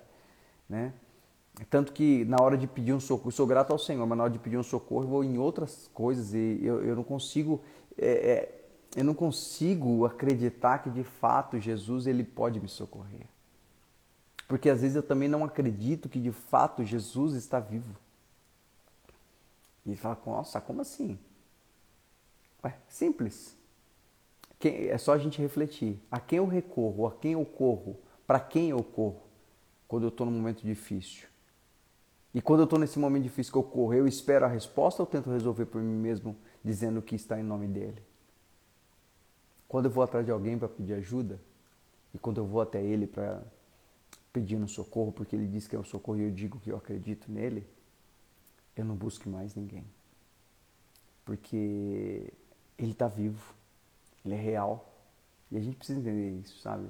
Né? 0.68 0.92
Tanto 1.70 1.92
que 1.92 2.24
na 2.24 2.36
hora 2.40 2.56
de 2.56 2.66
pedir 2.66 2.92
um 2.92 3.00
socorro, 3.00 3.28
eu 3.28 3.32
sou 3.32 3.46
grato 3.46 3.72
ao 3.72 3.78
Senhor, 3.78 4.06
mas 4.06 4.18
na 4.18 4.24
hora 4.24 4.32
de 4.32 4.38
pedir 4.38 4.56
um 4.56 4.62
socorro 4.62 5.04
eu 5.04 5.08
vou 5.08 5.24
em 5.24 5.38
outras 5.38 5.88
coisas 5.92 6.34
e 6.34 6.60
eu, 6.62 6.84
eu 6.84 6.96
não 6.96 7.04
consigo. 7.04 7.60
É, 7.96 8.08
é, 8.08 8.64
eu 8.96 9.04
não 9.04 9.14
consigo 9.14 10.04
acreditar 10.04 10.78
que 10.78 10.90
de 10.90 11.02
fato 11.04 11.58
Jesus 11.60 12.06
ele 12.06 12.24
pode 12.24 12.60
me 12.60 12.68
socorrer. 12.68 13.26
Porque 14.46 14.68
às 14.68 14.82
vezes 14.82 14.96
eu 14.96 15.02
também 15.02 15.28
não 15.28 15.44
acredito 15.44 16.08
que 16.08 16.20
de 16.20 16.32
fato 16.32 16.84
Jesus 16.84 17.34
está 17.34 17.58
vivo. 17.58 17.96
E 19.86 19.96
fala, 19.96 20.18
nossa, 20.26 20.60
como 20.60 20.80
assim? 20.80 21.18
Ué, 22.62 22.76
simples. 22.88 23.56
É 24.62 24.96
só 24.96 25.12
a 25.12 25.18
gente 25.18 25.40
refletir. 25.40 26.00
A 26.10 26.18
quem 26.18 26.38
eu 26.38 26.46
recorro? 26.46 27.06
A 27.06 27.12
quem 27.12 27.32
eu 27.32 27.44
corro? 27.44 27.98
Para 28.26 28.40
quem 28.40 28.70
eu 28.70 28.82
corro? 28.82 29.22
Quando 29.86 30.04
eu 30.04 30.08
estou 30.08 30.24
num 30.26 30.32
momento 30.32 30.62
difícil. 30.62 31.28
E 32.32 32.40
quando 32.40 32.60
eu 32.60 32.64
estou 32.64 32.78
nesse 32.78 32.98
momento 32.98 33.22
difícil 33.22 33.52
que 33.52 33.58
eu 33.58 33.62
corro, 33.62 33.94
eu 33.94 34.08
espero 34.08 34.44
a 34.44 34.48
resposta 34.48 35.02
ou 35.02 35.06
tento 35.06 35.30
resolver 35.30 35.66
por 35.66 35.80
mim 35.80 35.94
mesmo, 35.94 36.34
dizendo 36.64 37.02
que 37.02 37.14
está 37.14 37.38
em 37.38 37.42
nome 37.44 37.68
dele? 37.68 38.02
Quando 39.68 39.84
eu 39.84 39.90
vou 39.90 40.02
atrás 40.02 40.24
de 40.24 40.32
alguém 40.32 40.58
para 40.58 40.68
pedir 40.68 40.94
ajuda, 40.94 41.38
e 42.12 42.18
quando 42.18 42.38
eu 42.38 42.46
vou 42.46 42.60
até 42.60 42.82
ele 42.82 43.06
para 43.06 43.42
pedir 44.34 44.56
um 44.56 44.66
socorro, 44.66 45.12
porque 45.12 45.36
ele 45.36 45.46
diz 45.46 45.68
que 45.68 45.76
é 45.76 45.78
o 45.78 45.84
socorro 45.84 46.18
e 46.18 46.24
eu 46.24 46.30
digo 46.32 46.58
que 46.58 46.70
eu 46.70 46.76
acredito 46.76 47.30
nele, 47.30 47.64
eu 48.76 48.84
não 48.84 48.96
busco 48.96 49.30
mais 49.30 49.54
ninguém. 49.54 49.84
Porque 51.24 52.32
ele 52.76 52.90
está 52.90 53.06
vivo, 53.06 53.54
ele 54.24 54.34
é 54.34 54.36
real. 54.36 54.92
E 55.52 55.56
a 55.56 55.60
gente 55.60 55.76
precisa 55.76 56.00
entender 56.00 56.40
isso, 56.40 56.58
sabe? 56.58 56.88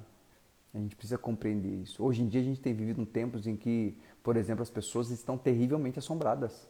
A 0.73 0.79
gente 0.79 0.95
precisa 0.95 1.19
compreender 1.19 1.83
isso. 1.83 2.03
Hoje 2.03 2.23
em 2.23 2.27
dia 2.27 2.41
a 2.41 2.43
gente 2.43 2.59
tem 2.59 2.73
vivido 2.73 2.99
um 2.99 3.05
tempos 3.05 3.45
em 3.45 3.55
que, 3.55 3.95
por 4.23 4.35
exemplo, 4.35 4.63
as 4.63 4.71
pessoas 4.71 5.11
estão 5.11 5.37
terrivelmente 5.37 5.99
assombradas. 5.99 6.67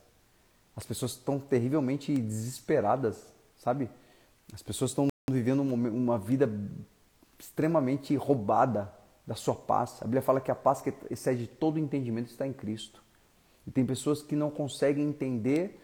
As 0.76 0.86
pessoas 0.86 1.14
estão 1.14 1.40
terrivelmente 1.40 2.14
desesperadas, 2.14 3.34
sabe? 3.58 3.90
As 4.54 4.62
pessoas 4.62 4.92
estão 4.92 5.08
vivendo 5.32 5.62
uma 5.62 6.20
vida 6.20 6.50
extremamente 7.40 8.14
roubada 8.18 8.94
da 9.26 9.36
sua 9.36 9.56
paz. 9.56 9.98
A 10.02 10.06
Bíblia 10.06 10.22
fala 10.22 10.40
que 10.40 10.52
a 10.52 10.56
paz 10.56 10.82
que 10.82 10.94
excede 11.10 11.48
todo 11.48 11.80
entendimento 11.80 12.30
está 12.30 12.46
em 12.46 12.54
Cristo. 12.54 13.04
E 13.66 13.72
tem 13.72 13.86
pessoas 13.86 14.22
que 14.22 14.36
não 14.36 14.52
conseguem 14.52 15.08
entender 15.08 15.80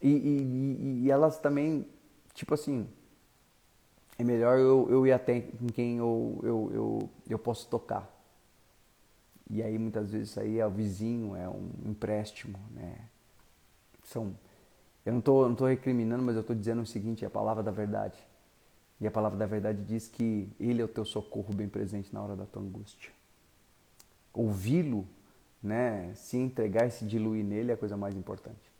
e, 0.00 0.08
e, 0.08 1.02
e 1.04 1.10
elas 1.10 1.38
também, 1.38 1.86
tipo 2.32 2.54
assim, 2.54 2.88
é 4.16 4.24
melhor 4.24 4.58
eu, 4.58 4.88
eu 4.90 5.06
ir 5.06 5.12
até 5.12 5.36
em 5.36 5.66
quem 5.66 5.98
eu, 5.98 6.40
eu, 6.42 6.70
eu, 6.72 7.10
eu 7.28 7.38
posso 7.38 7.68
tocar. 7.68 8.08
E 9.50 9.62
aí 9.62 9.78
muitas 9.78 10.10
vezes 10.10 10.30
isso 10.30 10.40
aí 10.40 10.58
é 10.58 10.66
o 10.66 10.70
vizinho, 10.70 11.34
é 11.34 11.48
um 11.48 11.70
empréstimo, 11.86 12.58
né? 12.70 12.96
São, 14.04 14.36
eu 15.04 15.12
não 15.12 15.20
estou 15.20 15.48
não 15.48 15.54
tô 15.54 15.66
recriminando, 15.66 16.22
mas 16.22 16.34
eu 16.36 16.42
estou 16.42 16.54
dizendo 16.54 16.82
o 16.82 16.86
seguinte, 16.86 17.24
é 17.24 17.28
a 17.28 17.30
palavra 17.30 17.62
da 17.62 17.70
verdade. 17.70 18.18
E 19.00 19.06
a 19.06 19.10
palavra 19.10 19.38
da 19.38 19.46
verdade 19.46 19.82
diz 19.84 20.08
que 20.08 20.48
Ele 20.58 20.82
é 20.82 20.84
o 20.84 20.88
teu 20.88 21.04
socorro 21.04 21.54
bem 21.54 21.68
presente 21.68 22.12
na 22.12 22.22
hora 22.22 22.34
da 22.34 22.44
tua 22.44 22.62
angústia. 22.62 23.10
Ouvi-lo, 24.32 25.06
né, 25.62 26.12
se 26.14 26.36
entregar 26.36 26.86
e 26.86 26.90
se 26.90 27.04
diluir 27.04 27.44
nele 27.44 27.70
é 27.70 27.74
a 27.74 27.76
coisa 27.76 27.96
mais 27.96 28.16
importante. 28.16 28.70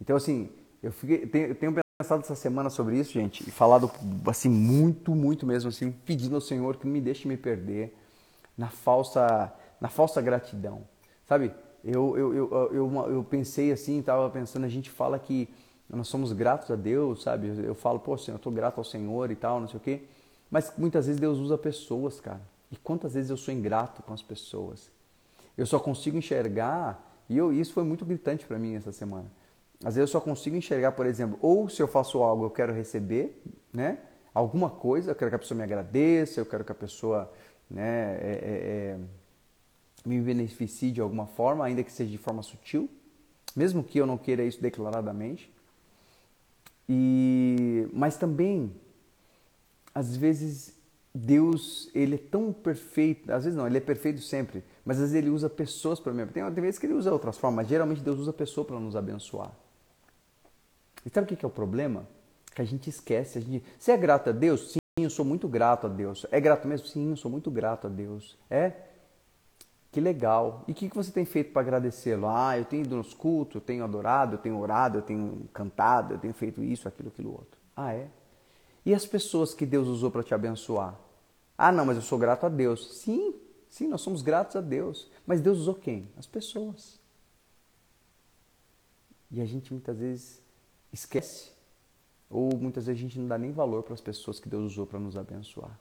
Então, 0.00 0.16
assim, 0.16 0.50
eu, 0.82 0.92
fiquei, 0.92 1.26
tenho, 1.26 1.54
tenho 1.54 1.74
pensado 1.98 2.22
essa 2.22 2.34
semana 2.34 2.70
sobre 2.70 2.98
isso, 2.98 3.12
gente, 3.12 3.46
e 3.46 3.50
falado 3.50 3.90
assim 4.26 4.48
muito, 4.48 5.14
muito 5.14 5.46
mesmo, 5.46 5.68
assim, 5.68 5.92
pedindo 5.92 6.34
ao 6.34 6.40
Senhor 6.40 6.76
que 6.76 6.86
não 6.86 6.92
me 6.92 7.00
deixe 7.00 7.28
me 7.28 7.36
perder 7.36 7.94
na 8.56 8.68
falsa, 8.68 9.52
na 9.80 9.88
falsa 9.88 10.20
gratidão. 10.22 10.82
Sabe, 11.26 11.52
eu, 11.84 12.16
eu, 12.16 12.34
eu, 12.34 12.72
eu, 12.72 13.10
eu 13.12 13.24
pensei 13.24 13.72
assim, 13.72 14.00
estava 14.00 14.28
pensando, 14.30 14.64
a 14.64 14.68
gente 14.68 14.90
fala 14.90 15.18
que 15.18 15.48
nós 15.96 16.08
somos 16.08 16.32
gratos 16.32 16.70
a 16.70 16.76
Deus, 16.76 17.22
sabe? 17.22 17.48
Eu 17.64 17.74
falo, 17.74 17.98
pô, 17.98 18.16
Senhor, 18.16 18.36
eu 18.36 18.38
estou 18.38 18.52
grato 18.52 18.78
ao 18.78 18.84
Senhor 18.84 19.30
e 19.30 19.36
tal, 19.36 19.60
não 19.60 19.68
sei 19.68 19.76
o 19.76 19.80
quê. 19.80 20.02
Mas 20.50 20.72
muitas 20.78 21.06
vezes 21.06 21.20
Deus 21.20 21.38
usa 21.38 21.58
pessoas, 21.58 22.20
cara. 22.20 22.40
E 22.70 22.76
quantas 22.76 23.14
vezes 23.14 23.30
eu 23.30 23.36
sou 23.36 23.52
ingrato 23.52 24.02
com 24.02 24.12
as 24.12 24.22
pessoas? 24.22 24.90
Eu 25.58 25.66
só 25.66 25.78
consigo 25.78 26.16
enxergar, 26.16 27.22
e 27.28 27.36
eu, 27.36 27.52
isso 27.52 27.72
foi 27.72 27.82
muito 27.82 28.04
gritante 28.04 28.46
para 28.46 28.58
mim 28.58 28.74
essa 28.76 28.92
semana. 28.92 29.26
Às 29.80 29.94
vezes 29.96 30.08
eu 30.10 30.20
só 30.20 30.20
consigo 30.20 30.56
enxergar, 30.56 30.92
por 30.92 31.06
exemplo, 31.06 31.38
ou 31.42 31.68
se 31.68 31.82
eu 31.82 31.88
faço 31.88 32.22
algo 32.22 32.44
eu 32.44 32.50
quero 32.50 32.72
receber, 32.72 33.42
né? 33.72 33.98
Alguma 34.32 34.70
coisa, 34.70 35.10
eu 35.10 35.14
quero 35.14 35.30
que 35.30 35.34
a 35.34 35.38
pessoa 35.38 35.58
me 35.58 35.64
agradeça, 35.64 36.40
eu 36.40 36.46
quero 36.46 36.64
que 36.64 36.70
a 36.70 36.74
pessoa 36.74 37.32
né, 37.68 38.16
é, 38.20 38.40
é, 38.42 38.96
é, 38.96 38.98
me 40.04 40.20
beneficie 40.20 40.92
de 40.92 41.00
alguma 41.00 41.26
forma, 41.26 41.64
ainda 41.64 41.82
que 41.82 41.90
seja 41.90 42.10
de 42.10 42.18
forma 42.18 42.42
sutil, 42.42 42.88
mesmo 43.56 43.82
que 43.82 43.98
eu 43.98 44.06
não 44.06 44.16
queira 44.16 44.44
isso 44.44 44.60
declaradamente. 44.62 45.52
E, 46.92 47.88
mas 47.92 48.16
também, 48.16 48.74
às 49.94 50.16
vezes, 50.16 50.74
Deus, 51.14 51.88
ele 51.94 52.16
é 52.16 52.18
tão 52.18 52.52
perfeito, 52.52 53.30
às 53.30 53.44
vezes 53.44 53.56
não, 53.56 53.64
ele 53.64 53.78
é 53.78 53.80
perfeito 53.80 54.20
sempre, 54.20 54.64
mas 54.84 54.96
às 54.96 55.02
vezes 55.02 55.14
ele 55.14 55.30
usa 55.30 55.48
pessoas 55.48 56.00
para 56.00 56.12
mim. 56.12 56.26
Tem, 56.26 56.42
tem 56.42 56.62
vezes 56.64 56.80
que 56.80 56.86
ele 56.86 56.94
usa 56.94 57.12
outras 57.12 57.38
formas, 57.38 57.58
mas 57.58 57.68
geralmente 57.68 58.02
Deus 58.02 58.18
usa 58.18 58.32
pessoa 58.32 58.64
para 58.64 58.80
nos 58.80 58.96
abençoar. 58.96 59.52
E 61.06 61.10
sabe 61.10 61.32
o 61.32 61.36
que 61.36 61.44
é 61.44 61.48
o 61.48 61.50
problema? 61.50 62.08
Que 62.52 62.60
a 62.60 62.64
gente 62.64 62.90
esquece. 62.90 63.38
A 63.38 63.40
gente... 63.40 63.64
Você 63.78 63.92
é 63.92 63.96
grato 63.96 64.30
a 64.30 64.32
Deus? 64.32 64.72
Sim, 64.72 65.04
eu 65.04 65.10
sou 65.10 65.24
muito 65.24 65.46
grato 65.46 65.86
a 65.86 65.90
Deus. 65.90 66.26
É 66.32 66.40
grato 66.40 66.66
mesmo? 66.66 66.88
Sim, 66.88 67.10
eu 67.10 67.16
sou 67.16 67.30
muito 67.30 67.52
grato 67.52 67.86
a 67.86 67.90
Deus. 67.90 68.36
É? 68.50 68.72
Que 69.90 70.00
legal. 70.00 70.64
E 70.68 70.72
o 70.72 70.74
que, 70.74 70.88
que 70.88 70.96
você 70.96 71.10
tem 71.10 71.24
feito 71.24 71.52
para 71.52 71.62
agradecê-lo? 71.62 72.28
Ah, 72.28 72.56
eu 72.56 72.64
tenho 72.64 72.84
ido 72.84 72.96
nos 72.96 73.12
cultos, 73.12 73.56
eu 73.56 73.60
tenho 73.60 73.82
adorado, 73.82 74.36
eu 74.36 74.38
tenho 74.38 74.58
orado, 74.58 74.98
eu 74.98 75.02
tenho 75.02 75.48
cantado, 75.52 76.14
eu 76.14 76.18
tenho 76.18 76.32
feito 76.32 76.62
isso, 76.62 76.86
aquilo, 76.86 77.08
aquilo 77.08 77.32
outro. 77.32 77.60
Ah, 77.76 77.92
é? 77.92 78.08
E 78.86 78.94
as 78.94 79.04
pessoas 79.04 79.52
que 79.52 79.66
Deus 79.66 79.88
usou 79.88 80.10
para 80.10 80.22
te 80.22 80.32
abençoar? 80.32 80.98
Ah, 81.58 81.72
não, 81.72 81.84
mas 81.84 81.96
eu 81.96 82.02
sou 82.02 82.18
grato 82.18 82.46
a 82.46 82.48
Deus. 82.48 83.00
Sim, 83.00 83.34
sim, 83.68 83.88
nós 83.88 84.00
somos 84.00 84.22
gratos 84.22 84.54
a 84.54 84.60
Deus. 84.60 85.10
Mas 85.26 85.40
Deus 85.40 85.58
usou 85.58 85.74
quem? 85.74 86.08
As 86.16 86.26
pessoas. 86.26 87.00
E 89.30 89.40
a 89.40 89.44
gente 89.44 89.72
muitas 89.72 89.98
vezes 89.98 90.42
esquece, 90.92 91.52
ou 92.28 92.56
muitas 92.56 92.86
vezes 92.86 92.98
a 92.98 93.02
gente 93.02 93.18
não 93.18 93.28
dá 93.28 93.38
nem 93.38 93.52
valor 93.52 93.82
para 93.82 93.94
as 93.94 94.00
pessoas 94.00 94.40
que 94.40 94.48
Deus 94.48 94.72
usou 94.72 94.86
para 94.86 94.98
nos 94.98 95.16
abençoar. 95.16 95.78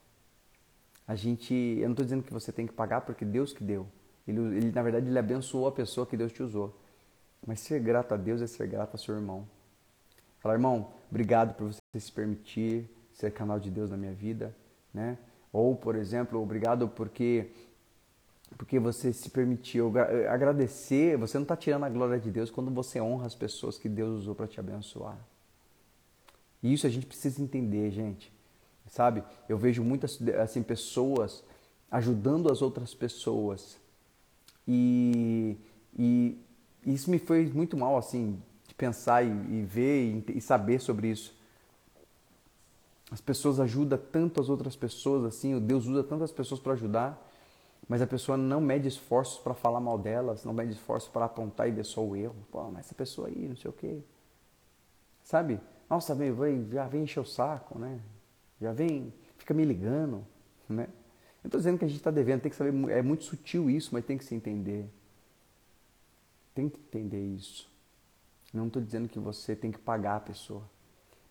A 1.07 1.15
gente, 1.15 1.53
eu 1.53 1.85
não 1.85 1.91
estou 1.91 2.05
dizendo 2.05 2.23
que 2.23 2.31
você 2.31 2.51
tem 2.51 2.67
que 2.67 2.73
pagar 2.73 3.01
porque 3.01 3.25
Deus 3.25 3.51
que 3.51 3.63
deu. 3.63 3.87
Ele, 4.29 4.57
ele, 4.57 4.71
na 4.71 4.81
verdade, 4.81 5.07
ele 5.07 5.17
abençoou 5.17 5.67
a 5.67 5.71
pessoa 5.71 6.05
que 6.05 6.15
Deus 6.15 6.31
te 6.31 6.43
usou. 6.43 6.75
Mas 7.45 7.59
ser 7.59 7.79
grato 7.79 8.13
a 8.13 8.17
Deus 8.17 8.41
é 8.41 8.47
ser 8.47 8.67
grato 8.67 8.95
a 8.95 8.97
seu 8.97 9.15
irmão. 9.15 9.47
Falar, 10.39 10.55
irmão, 10.55 10.91
obrigado 11.09 11.55
por 11.55 11.73
você 11.73 11.99
se 11.99 12.11
permitir 12.11 12.89
ser 13.11 13.31
canal 13.31 13.59
de 13.59 13.69
Deus 13.69 13.89
na 13.89 13.97
minha 13.97 14.13
vida, 14.13 14.55
né? 14.93 15.17
Ou, 15.51 15.75
por 15.75 15.95
exemplo, 15.95 16.41
obrigado 16.41 16.87
porque 16.87 17.49
porque 18.57 18.79
você 18.79 19.13
se 19.13 19.29
permitiu 19.29 19.93
agradecer. 20.29 21.17
Você 21.17 21.37
não 21.37 21.43
está 21.43 21.55
tirando 21.55 21.83
a 21.83 21.89
glória 21.89 22.19
de 22.19 22.31
Deus 22.31 22.49
quando 22.49 22.71
você 22.71 22.99
honra 22.99 23.27
as 23.27 23.35
pessoas 23.35 23.77
que 23.77 23.87
Deus 23.87 24.21
usou 24.21 24.33
para 24.33 24.47
te 24.47 24.59
abençoar. 24.59 25.17
E 26.61 26.73
isso 26.73 26.87
a 26.87 26.89
gente 26.89 27.05
precisa 27.05 27.41
entender, 27.41 27.91
gente. 27.91 28.33
Sabe? 28.87 29.23
Eu 29.47 29.57
vejo 29.57 29.83
muitas 29.83 30.19
assim 30.41 30.63
pessoas 30.63 31.43
ajudando 31.91 32.51
as 32.51 32.61
outras 32.61 32.93
pessoas 32.93 33.79
e, 34.69 36.37
e 36.85 36.93
isso 36.93 37.09
me 37.09 37.17
fez 37.17 37.51
muito 37.51 37.75
mal 37.75 37.97
assim 37.97 38.41
de 38.67 38.75
pensar 38.75 39.23
e, 39.23 39.29
e 39.29 39.63
ver 39.63 40.23
e, 40.29 40.37
e 40.37 40.41
saber 40.41 40.79
sobre 40.79 41.09
isso. 41.09 41.37
As 43.11 43.19
pessoas 43.19 43.59
ajudam 43.59 43.99
tanto 44.11 44.39
as 44.39 44.49
outras 44.49 44.75
pessoas 44.75 45.25
assim, 45.25 45.59
Deus 45.59 45.87
usa 45.87 46.03
tantas 46.03 46.31
pessoas 46.31 46.59
para 46.59 46.73
ajudar 46.73 47.25
mas 47.89 48.03
a 48.03 48.07
pessoa 48.07 48.37
não 48.37 48.61
mede 48.61 48.87
esforços 48.87 49.39
para 49.39 49.55
falar 49.55 49.79
mal 49.79 49.97
delas, 49.97 50.45
não 50.45 50.53
mede 50.53 50.73
esforços 50.73 51.09
para 51.09 51.25
apontar 51.25 51.67
e 51.67 51.71
ver 51.71 51.83
só 51.83 52.05
o 52.05 52.15
erro. 52.15 52.35
Pô, 52.51 52.69
mas 52.69 52.85
essa 52.85 52.93
pessoa 52.93 53.27
aí, 53.27 53.47
não 53.47 53.55
sei 53.55 53.67
o 53.67 53.73
quê. 53.73 53.99
Sabe? 55.23 55.59
Nossa, 55.89 56.13
vem, 56.13 56.69
já 56.71 56.87
vem 56.87 57.01
encher 57.01 57.19
o 57.19 57.25
saco, 57.25 57.79
né? 57.79 57.99
Já 58.61 58.71
vem, 58.71 59.11
fica 59.39 59.55
me 59.55 59.65
ligando, 59.65 60.23
né? 60.69 60.87
Eu 61.43 61.47
estou 61.47 61.59
dizendo 61.59 61.77
que 61.77 61.85
a 61.85 61.87
gente 61.87 61.97
está 61.97 62.11
devendo, 62.11 62.41
tem 62.41 62.51
que 62.51 62.57
saber, 62.57 62.73
é 62.91 63.01
muito 63.01 63.23
sutil 63.23 63.69
isso, 63.69 63.89
mas 63.93 64.05
tem 64.05 64.17
que 64.17 64.25
se 64.25 64.35
entender. 64.35 64.89
Tem 66.53 66.67
que 66.67 66.79
entender 66.79 67.23
isso. 67.35 67.69
Não 68.53 68.67
estou 68.67 68.81
dizendo 68.81 69.07
que 69.07 69.19
você 69.19 69.55
tem 69.55 69.71
que 69.71 69.79
pagar 69.79 70.17
a 70.17 70.19
pessoa, 70.19 70.63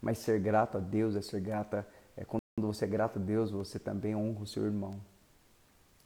mas 0.00 0.18
ser 0.18 0.40
grato 0.40 0.78
a 0.78 0.80
Deus 0.80 1.16
é 1.16 1.20
ser 1.20 1.40
grata, 1.40 1.86
é 2.16 2.24
quando 2.24 2.42
você 2.56 2.84
é 2.84 2.88
grato 2.88 3.18
a 3.18 3.22
Deus, 3.22 3.50
você 3.50 3.78
também 3.78 4.14
honra 4.16 4.42
o 4.42 4.46
seu 4.46 4.64
irmão. 4.64 4.98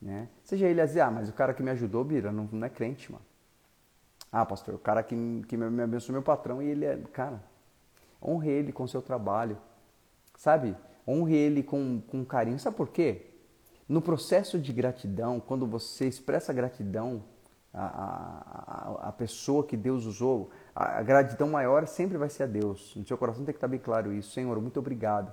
Né? 0.00 0.28
Seja 0.42 0.66
ele 0.66 0.84
dizer, 0.84 1.02
ah, 1.02 1.10
mas 1.10 1.28
o 1.28 1.32
cara 1.32 1.54
que 1.54 1.62
me 1.62 1.70
ajudou, 1.70 2.02
Bira, 2.02 2.32
não, 2.32 2.48
não 2.50 2.66
é 2.66 2.70
crente, 2.70 3.12
mano. 3.12 3.24
Ah, 4.32 4.44
pastor, 4.46 4.74
o 4.74 4.78
cara 4.78 5.02
que, 5.02 5.14
que 5.46 5.56
me 5.56 5.82
abençoou, 5.82 6.14
meu 6.14 6.22
patrão, 6.22 6.62
e 6.62 6.66
ele 6.66 6.86
é, 6.86 6.96
cara, 7.12 7.42
honre 8.20 8.50
ele 8.50 8.72
com 8.72 8.84
o 8.84 8.88
seu 8.88 9.02
trabalho, 9.02 9.58
sabe? 10.36 10.74
Honre 11.06 11.34
ele 11.34 11.62
com, 11.62 12.00
com 12.00 12.24
carinho. 12.24 12.58
Sabe 12.58 12.76
por 12.76 12.88
quê? 12.88 13.31
No 13.88 14.00
processo 14.00 14.58
de 14.58 14.72
gratidão, 14.72 15.40
quando 15.40 15.66
você 15.66 16.06
expressa 16.06 16.52
gratidão 16.52 17.22
à, 17.72 17.86
a 17.86 19.08
a 19.08 19.12
pessoa 19.12 19.64
que 19.64 19.76
Deus 19.76 20.04
usou, 20.06 20.50
a, 20.74 20.98
a 20.98 21.02
gratidão 21.02 21.48
maior 21.48 21.86
sempre 21.86 22.16
vai 22.16 22.28
ser 22.28 22.44
a 22.44 22.46
Deus. 22.46 22.94
No 22.96 23.06
seu 23.06 23.18
coração 23.18 23.44
tem 23.44 23.52
que 23.52 23.58
estar 23.58 23.68
bem 23.68 23.80
claro 23.80 24.12
isso. 24.12 24.30
Senhor, 24.32 24.60
muito 24.60 24.78
obrigado 24.78 25.32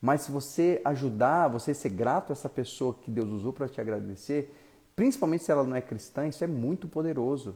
mas 0.00 0.22
se 0.22 0.32
você 0.32 0.80
ajudar, 0.84 1.48
você 1.48 1.74
ser 1.74 1.90
grato 1.90 2.30
a 2.30 2.32
essa 2.32 2.48
pessoa 2.48 2.94
que 2.94 3.10
Deus 3.10 3.28
usou 3.28 3.52
para 3.52 3.68
te 3.68 3.80
agradecer, 3.80 4.54
principalmente 4.96 5.44
se 5.44 5.52
ela 5.52 5.64
não 5.64 5.76
é 5.76 5.82
cristã, 5.82 6.26
isso 6.26 6.42
é 6.42 6.46
muito 6.46 6.88
poderoso. 6.88 7.54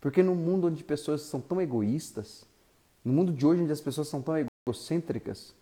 Porque 0.00 0.22
no 0.22 0.34
mundo 0.34 0.66
onde 0.66 0.82
pessoas 0.82 1.22
são 1.22 1.40
tão 1.40 1.60
egoístas, 1.60 2.44
no 3.04 3.12
mundo 3.12 3.32
de 3.32 3.46
hoje 3.46 3.62
onde 3.62 3.72
as 3.72 3.80
pessoas 3.80 4.08
são 4.08 4.20
tão 4.20 4.34
egocêntricas, 4.66 5.54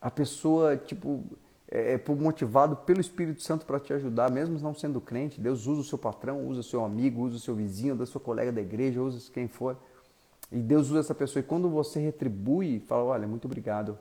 a 0.00 0.10
pessoa, 0.10 0.76
tipo, 0.76 1.22
é, 1.70 1.94
é 1.94 2.14
motivado 2.14 2.76
pelo 2.76 3.00
Espírito 3.00 3.42
Santo 3.42 3.64
para 3.66 3.80
te 3.80 3.92
ajudar, 3.92 4.30
mesmo 4.30 4.58
não 4.58 4.74
sendo 4.74 5.00
crente, 5.00 5.40
Deus 5.40 5.66
usa 5.66 5.80
o 5.80 5.84
seu 5.84 5.98
patrão, 5.98 6.46
usa 6.46 6.60
o 6.60 6.64
seu 6.64 6.84
amigo, 6.84 7.22
usa 7.22 7.36
o 7.36 7.40
seu 7.40 7.54
vizinho, 7.54 7.94
usa 7.94 8.04
o 8.04 8.06
seu 8.06 8.20
colega 8.20 8.52
da 8.52 8.60
igreja, 8.60 9.02
usa 9.02 9.30
quem 9.32 9.48
for. 9.48 9.76
E 10.52 10.58
Deus 10.58 10.90
usa 10.90 11.00
essa 11.00 11.14
pessoa. 11.14 11.40
E 11.40 11.42
quando 11.42 11.68
você 11.68 11.98
retribui, 11.98 12.80
fala, 12.80 13.04
olha, 13.04 13.26
muito 13.26 13.46
obrigado, 13.46 13.98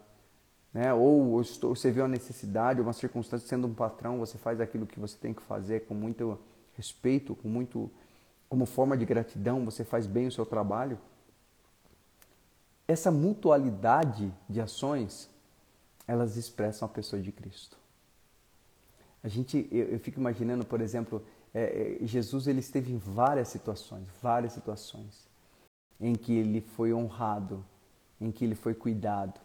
né? 0.74 0.94
ou 0.94 1.42
você 1.62 1.92
vê 1.92 2.02
uma 2.02 2.08
necessidade, 2.08 2.82
uma 2.82 2.94
circunstância, 2.94 3.48
sendo 3.48 3.68
um 3.68 3.74
patrão, 3.74 4.20
você 4.20 4.38
faz 4.38 4.60
aquilo 4.60 4.86
que 4.86 5.00
você 5.00 5.18
tem 5.18 5.34
que 5.34 5.42
fazer 5.42 5.86
com 5.86 5.94
muito 5.94 6.38
respeito, 6.76 7.36
com 7.36 7.48
muito 7.48 7.90
como 8.54 8.68
forma 8.68 8.96
de 8.96 9.04
gratidão, 9.04 9.66
você 9.66 9.84
faz 9.84 10.06
bem 10.06 10.28
o 10.28 10.32
seu 10.32 10.46
trabalho. 10.46 11.00
Essa 12.88 13.10
mutualidade 13.10 14.32
de 14.48 14.62
ações, 14.62 15.28
elas 16.08 16.38
expressam 16.38 16.88
a 16.88 16.92
pessoa 16.92 17.22
de 17.22 17.32
Cristo. 17.32 17.78
A 19.24 19.28
gente, 19.28 19.68
eu, 19.72 19.86
eu 19.86 20.00
fico 20.00 20.20
imaginando, 20.20 20.66
por 20.66 20.82
exemplo, 20.82 21.26
é, 21.54 21.98
é, 22.02 22.06
Jesus 22.06 22.48
ele 22.48 22.60
esteve 22.60 22.92
em 22.92 22.98
várias 22.98 23.48
situações, 23.48 24.08
várias 24.22 24.54
situações, 24.54 25.28
em 26.00 26.14
que 26.14 26.34
ele 26.34 26.62
foi 26.62 26.94
honrado, 26.94 27.66
em 28.20 28.32
que 28.32 28.44
ele 28.44 28.56
foi 28.56 28.74
cuidado, 28.74 29.40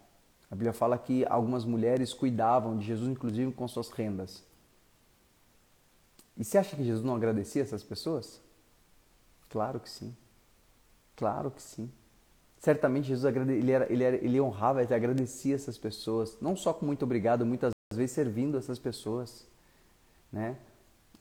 a 0.50 0.54
Bíblia 0.54 0.72
fala 0.72 0.96
que 0.96 1.26
algumas 1.26 1.64
mulheres 1.64 2.14
cuidavam 2.14 2.76
de 2.78 2.86
Jesus, 2.86 3.10
inclusive 3.10 3.52
com 3.52 3.68
suas 3.68 3.90
rendas. 3.90 4.42
E 6.36 6.44
você 6.44 6.56
acha 6.56 6.74
que 6.74 6.84
Jesus 6.84 7.04
não 7.04 7.16
agradecia 7.16 7.62
essas 7.62 7.82
pessoas? 7.82 8.40
Claro 9.50 9.78
que 9.78 9.90
sim. 9.90 10.16
Claro 11.16 11.50
que 11.50 11.60
sim. 11.60 11.90
Certamente 12.58 13.06
Jesus 13.06 13.34
ele, 13.36 13.70
era, 13.70 13.90
ele, 13.92 14.02
era, 14.02 14.16
ele 14.16 14.40
honrava 14.40 14.82
agradecia 14.82 15.54
essas 15.54 15.78
pessoas, 15.78 16.36
não 16.40 16.56
só 16.56 16.72
com 16.72 16.84
muito 16.84 17.04
obrigado, 17.04 17.46
muitas 17.46 17.72
vezes 17.94 18.12
servindo 18.12 18.58
essas 18.58 18.78
pessoas, 18.78 19.46
né? 20.32 20.56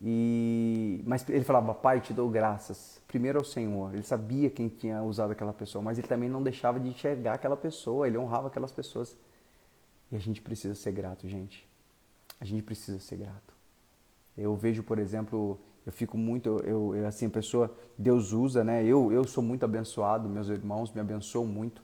E, 0.02 1.02
mas 1.06 1.28
ele 1.28 1.44
falava, 1.44 1.74
Pai, 1.74 2.00
te 2.00 2.14
dou 2.14 2.30
graças. 2.30 3.02
Primeiro 3.08 3.40
ao 3.40 3.46
Senhor. 3.46 3.94
Ele 3.94 4.04
sabia 4.04 4.50
quem 4.50 4.68
tinha 4.70 5.02
usado 5.02 5.32
aquela 5.32 5.54
pessoa, 5.54 5.82
mas 5.82 5.98
ele 5.98 6.08
também 6.08 6.30
não 6.30 6.44
deixava 6.44 6.80
de 6.80 6.88
enxergar 6.88 7.34
aquela 7.34 7.58
pessoa, 7.58 8.08
ele 8.08 8.18
honrava 8.18 8.48
aquelas 8.48 8.72
pessoas. 8.72 9.18
E 10.12 10.16
a 10.16 10.20
gente 10.20 10.42
precisa 10.42 10.76
ser 10.76 10.92
grato, 10.92 11.28
gente. 11.28 11.68
A 12.40 12.46
gente 12.46 12.62
precisa 12.64 13.00
ser 13.00 13.18
grato. 13.18 13.54
Eu 14.38 14.56
vejo, 14.56 14.84
por 14.84 15.00
exemplo, 15.00 15.60
eu 15.88 15.92
fico 15.92 16.16
muito, 16.16 16.50
eu, 16.64 16.96
eu 16.96 17.08
assim, 17.08 17.28
pessoa, 17.28 17.76
Deus 17.98 18.32
usa, 18.32 18.64
né? 18.64 18.84
Eu, 18.84 19.12
eu 19.12 19.24
sou 19.24 19.44
muito 19.44 19.66
abençoado, 19.66 20.30
meus 20.30 20.50
irmãos 20.50 20.94
me 20.94 21.02
abençoam 21.02 21.48
muito. 21.48 21.82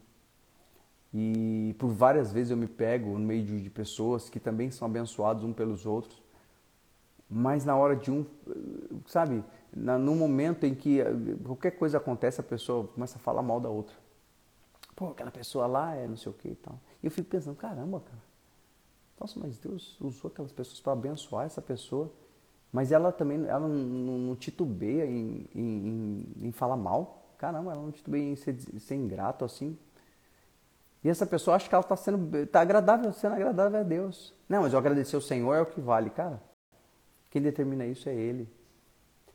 E 1.12 1.76
por 1.80 1.90
várias 1.90 2.32
vezes 2.32 2.52
eu 2.52 2.58
me 2.58 2.68
pego 2.68 3.18
no 3.18 3.26
meio 3.26 3.44
de, 3.44 3.62
de 3.62 3.70
pessoas 3.72 4.30
que 4.30 4.40
também 4.40 4.70
são 4.70 4.88
abençoados 4.88 5.44
um 5.44 5.54
pelos 5.54 5.88
outros 5.88 6.24
mas 7.34 7.66
na 7.66 7.76
hora 7.76 7.96
de 7.96 8.12
um, 8.12 8.26
sabe, 9.08 9.44
na, 9.76 9.98
no 9.98 10.16
momento 10.16 10.66
em 10.66 10.76
que 10.76 11.02
eh, 11.02 11.12
qualquer 11.44 11.72
coisa 11.72 11.98
acontece, 11.98 12.40
a 12.40 12.44
pessoa 12.44 12.88
começa 12.88 13.18
a 13.18 13.20
falar 13.20 13.42
mal 13.42 13.60
da 13.60 13.70
outra. 13.70 13.96
Pô, 14.96 15.08
aquela 15.08 15.32
pessoa 15.32 15.66
lá 15.66 15.96
é 15.96 16.08
não 16.08 16.16
sei 16.16 16.32
o 16.32 16.36
que 16.36 16.50
e 16.50 16.56
tal. 16.56 16.80
E 17.02 17.08
eu 17.08 17.12
fico 17.12 17.28
pensando, 17.28 17.56
caramba, 17.56 18.00
cara. 18.02 18.22
Nossa, 19.20 19.40
mas 19.40 19.58
Deus 19.58 20.00
usou 20.00 20.30
aquelas 20.30 20.52
pessoas 20.52 20.80
para 20.80 20.94
abençoar 20.94 21.48
essa 21.48 21.62
pessoa. 21.62 22.12
Mas 22.74 22.92
ela 22.92 23.12
também 23.12 23.46
ela 23.46 23.68
não, 23.68 23.70
não, 23.70 24.36
titubeia 24.36 25.06
em, 25.06 25.48
em, 25.54 26.26
em, 26.42 26.52
falar 26.52 26.76
mal. 26.76 27.36
Caramba, 27.38 27.72
ela 27.72 27.84
não 27.84 27.92
titubeia 27.92 28.24
em 28.24 28.36
ser, 28.36 28.60
ser 28.80 28.96
ingrato 28.96 29.46
assim. 29.46 29.78
E 31.04 31.10
essa 31.10 31.24
pessoa 31.24 31.56
acha 31.56 31.70
que 31.70 31.76
ela 31.76 31.84
está 31.84 31.96
sendo 31.96 32.48
tá 32.48 32.62
agradável, 32.62 33.14
sendo 33.14 33.36
agradável 33.36 33.80
a 33.80 33.84
Deus. 33.84 34.34
Não, 34.50 34.64
mas 34.64 34.74
eu 34.74 34.80
agradecer 34.80 35.16
ao 35.16 35.22
Senhor 35.22 35.54
é 35.54 35.62
o 35.62 35.68
que 35.68 35.80
vale, 35.80 36.10
cara. 36.10 36.42
Quem 37.30 37.44
determina 37.44 37.86
isso 37.86 38.10
é 38.10 38.16
Ele. 38.16 38.50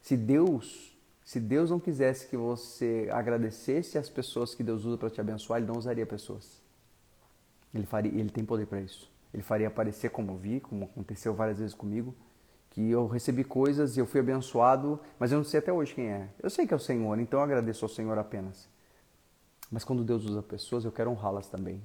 Se 0.02 0.16
Deus, 0.16 0.98
se 1.22 1.38
Deus 1.38 1.70
não 1.70 1.78
quisesse 1.78 2.26
que 2.26 2.36
você 2.36 3.08
agradecesse 3.12 3.98
as 3.98 4.08
pessoas 4.08 4.52
que 4.52 4.64
Deus 4.64 4.84
usa 4.84 4.98
para 4.98 5.10
te 5.10 5.20
abençoar, 5.20 5.60
Ele 5.60 5.68
não 5.68 5.78
usaria 5.78 6.06
pessoas. 6.06 6.60
Ele 7.72 7.86
faria, 7.86 8.10
Ele 8.10 8.30
tem 8.30 8.44
poder 8.44 8.66
para 8.66 8.80
isso. 8.80 9.08
Ele 9.32 9.44
faria 9.44 9.68
aparecer 9.68 10.10
como 10.10 10.36
vi, 10.36 10.58
como 10.58 10.86
aconteceu 10.86 11.34
várias 11.34 11.58
vezes 11.58 11.74
comigo, 11.74 12.16
que 12.70 12.90
eu 12.90 13.06
recebi 13.06 13.44
coisas 13.44 13.96
e 13.96 14.00
eu 14.00 14.06
fui 14.06 14.20
abençoado, 14.20 15.00
mas 15.18 15.32
eu 15.32 15.38
não 15.38 15.44
sei 15.44 15.58
até 15.58 15.72
hoje 15.72 15.94
quem 15.94 16.08
é. 16.08 16.28
Eu 16.42 16.50
sei 16.50 16.66
que 16.66 16.74
é 16.74 16.76
o 16.76 16.80
Senhor, 16.80 17.18
então 17.18 17.40
eu 17.40 17.44
agradeço 17.44 17.84
ao 17.84 17.88
Senhor 17.88 18.16
apenas. 18.18 18.68
Mas 19.70 19.84
quando 19.84 20.04
Deus 20.04 20.24
usa 20.24 20.42
pessoas, 20.42 20.84
eu 20.84 20.92
quero 20.92 21.10
honrá-las 21.10 21.48
também. 21.48 21.82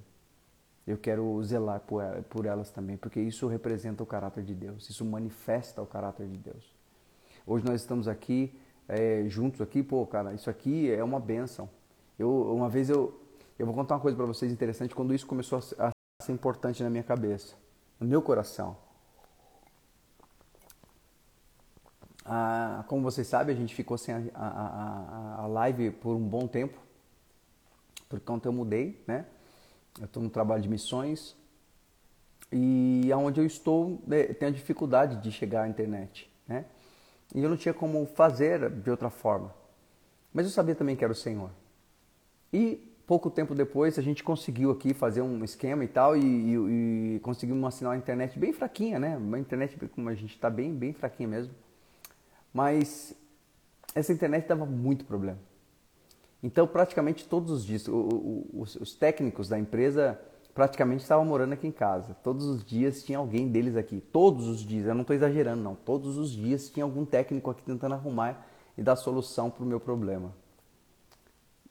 Eu 0.86 0.98
quero 0.98 1.42
zelar 1.44 1.82
por 2.30 2.46
elas 2.46 2.70
também, 2.70 2.98
porque 2.98 3.20
isso 3.20 3.48
representa 3.48 4.04
o 4.04 4.06
caráter 4.06 4.44
de 4.44 4.54
Deus, 4.54 4.90
isso 4.90 5.06
manifesta 5.06 5.82
o 5.82 5.86
caráter 5.86 6.28
de 6.28 6.38
Deus. 6.38 6.76
Hoje 7.48 7.66
nós 7.66 7.82
estamos 7.82 8.08
aqui, 8.08 8.54
é, 8.88 9.24
juntos 9.28 9.62
aqui, 9.62 9.82
pô, 9.82 10.06
cara, 10.06 10.34
isso 10.34 10.50
aqui 10.50 10.92
é 10.92 11.02
uma 11.04 11.22
benção. 11.22 11.70
Eu, 12.20 12.54
uma 12.54 12.68
vez 12.68 12.90
eu, 12.90 13.18
eu 13.58 13.66
vou 13.66 13.74
contar 13.74 13.96
uma 13.96 14.02
coisa 14.02 14.16
para 14.16 14.26
vocês 14.26 14.52
interessante, 14.52 14.94
quando 14.94 15.14
isso 15.14 15.26
começou 15.26 15.60
a 15.80 15.92
ser 16.22 16.32
importante 16.34 16.84
na 16.84 16.90
minha 16.90 17.04
cabeça, 17.04 17.56
no 17.98 18.06
meu 18.06 18.22
coração. 18.22 18.76
Ah, 22.26 22.86
como 22.88 23.02
vocês 23.02 23.28
sabem, 23.28 23.56
a 23.56 23.60
gente 23.60 23.76
ficou 23.76 23.98
sem 23.98 24.16
a, 24.16 24.22
a, 24.34 24.48
a, 24.48 25.44
a 25.44 25.48
live 25.48 25.92
por 25.92 26.16
um 26.16 26.26
bom 26.28 26.48
tempo, 26.48 26.78
por 28.08 28.20
conta 28.22 28.48
eu 28.48 28.54
mudei, 28.54 29.02
né? 29.06 29.26
Eu 30.00 30.06
estou 30.06 30.24
no 30.24 30.30
trabalho 30.30 30.62
de 30.62 30.70
missões 30.70 31.36
e 32.52 33.12
aonde 33.12 33.42
eu 33.42 33.46
estou 33.46 34.02
né, 34.08 34.26
tenho 34.26 34.52
a 34.52 34.56
dificuldade 34.56 35.22
de 35.22 35.32
chegar 35.32 35.64
à 35.64 35.68
internet, 35.68 36.32
né? 36.48 36.66
E 37.36 37.42
eu 37.42 37.50
não 37.50 37.58
tinha 37.58 37.74
como 37.74 38.06
fazer 38.06 38.70
de 38.70 38.90
outra 38.90 39.10
forma. 39.10 39.54
Mas 40.32 40.46
eu 40.46 40.52
sabia 40.52 40.76
também 40.76 40.96
que 40.96 41.04
era 41.04 41.12
o 41.12 41.16
Senhor. 41.16 41.50
E 42.52 42.76
pouco 43.06 43.30
tempo 43.30 43.54
depois 43.54 44.00
a 44.00 44.02
gente 44.02 44.24
conseguiu 44.24 44.72
aqui 44.72 44.94
fazer 44.94 45.22
um 45.22 45.44
esquema 45.44 45.84
e 45.84 45.88
tal 45.88 46.16
e, 46.16 46.22
e, 46.22 47.16
e 47.16 47.20
conseguimos 47.20 47.66
assinar 47.66 47.92
uma 47.92 47.98
internet 47.98 48.40
bem 48.40 48.54
fraquinha, 48.54 48.98
né? 48.98 49.18
Uma 49.18 49.40
internet 49.40 49.76
como 49.90 50.08
a 50.10 50.16
gente 50.16 50.36
está 50.36 50.50
bem, 50.50 50.74
bem 50.74 50.94
fraquinha 50.94 51.28
mesmo. 51.28 51.54
Mas 52.54 53.16
essa 53.96 54.14
internet 54.14 54.48
dava 54.48 54.66
muito 54.66 55.06
problema. 55.06 55.40
Então, 56.42 56.68
praticamente 56.68 57.26
todos 57.26 57.52
os 57.52 57.66
dias, 57.66 57.88
o, 57.88 57.96
o, 57.96 58.62
os, 58.62 58.76
os, 58.76 58.94
técnicos 58.94 59.48
da 59.48 59.58
empresa 59.58 60.20
praticamente 60.54 61.02
estavam 61.02 61.26
morando 61.26 61.54
aqui 61.54 61.66
em 61.66 61.72
casa. 61.72 62.16
Todos 62.22 62.46
os 62.46 62.64
dias 62.64 63.02
tinha 63.02 63.18
alguém 63.18 63.48
deles 63.48 63.78
aqui. 63.78 64.02
Todos 64.02 64.48
os 64.48 64.60
dias, 64.60 64.86
eu 64.86 64.94
não 64.94 65.02
estou 65.02 65.16
exagerando, 65.16 65.64
não. 65.64 65.74
Todos 65.74 66.18
os 66.18 66.32
dias 66.32 66.70
tinha 66.70 66.84
algum 66.84 67.06
técnico 67.06 67.50
aqui 67.50 67.64
tentando 67.64 67.96
arrumar 67.96 68.46
e 68.78 68.84
dar 68.84 68.96
solução 68.98 69.50
para 69.50 69.64
o 69.64 69.66
meu 69.66 69.80
problema. 69.80 70.34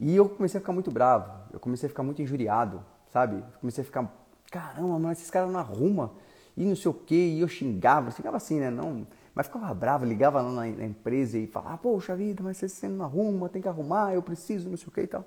E 0.01 0.17
eu 0.17 0.29
comecei 0.29 0.59
a 0.59 0.61
ficar 0.61 0.73
muito 0.73 0.91
bravo, 0.91 1.31
eu 1.53 1.61
comecei 1.61 1.87
a 1.87 1.91
ficar 1.91 2.03
muito 2.03 2.23
injuriado, 2.23 2.83
sabe? 3.13 3.45
Comecei 3.61 3.83
a 3.83 3.85
ficar, 3.85 4.13
caramba, 4.51 4.99
mas 4.99 5.19
esses 5.19 5.31
caras 5.31 5.53
não 5.53 5.61
arrumam, 5.61 6.11
e 6.57 6.65
não 6.65 6.75
sei 6.75 6.91
o 6.91 6.95
quê, 6.95 7.15
e 7.15 7.41
eu 7.41 7.47
xingava, 7.47 8.11
xingava 8.11 8.37
assim, 8.37 8.59
né? 8.59 8.71
Não, 8.71 9.07
mas 9.35 9.47
ficava 9.47 9.73
bravo, 9.73 10.05
ligava 10.05 10.43
lá 10.43 10.51
na, 10.51 10.69
empresa 10.69 11.39
e 11.39 11.47
falava, 11.47 11.79
poxa 11.79 12.15
vida, 12.15 12.43
mas 12.43 12.59
você 12.59 12.89
não 12.89 13.05
arruma, 13.05 13.49
tem 13.49 13.63
que 13.63 13.69
arrumar, 13.69 14.13
eu 14.13 14.23
preciso, 14.23 14.69
não 14.69 14.77
sei 14.77 14.89
o 14.89 14.91
que 14.91 15.01
e 15.01 15.07
tal. 15.07 15.25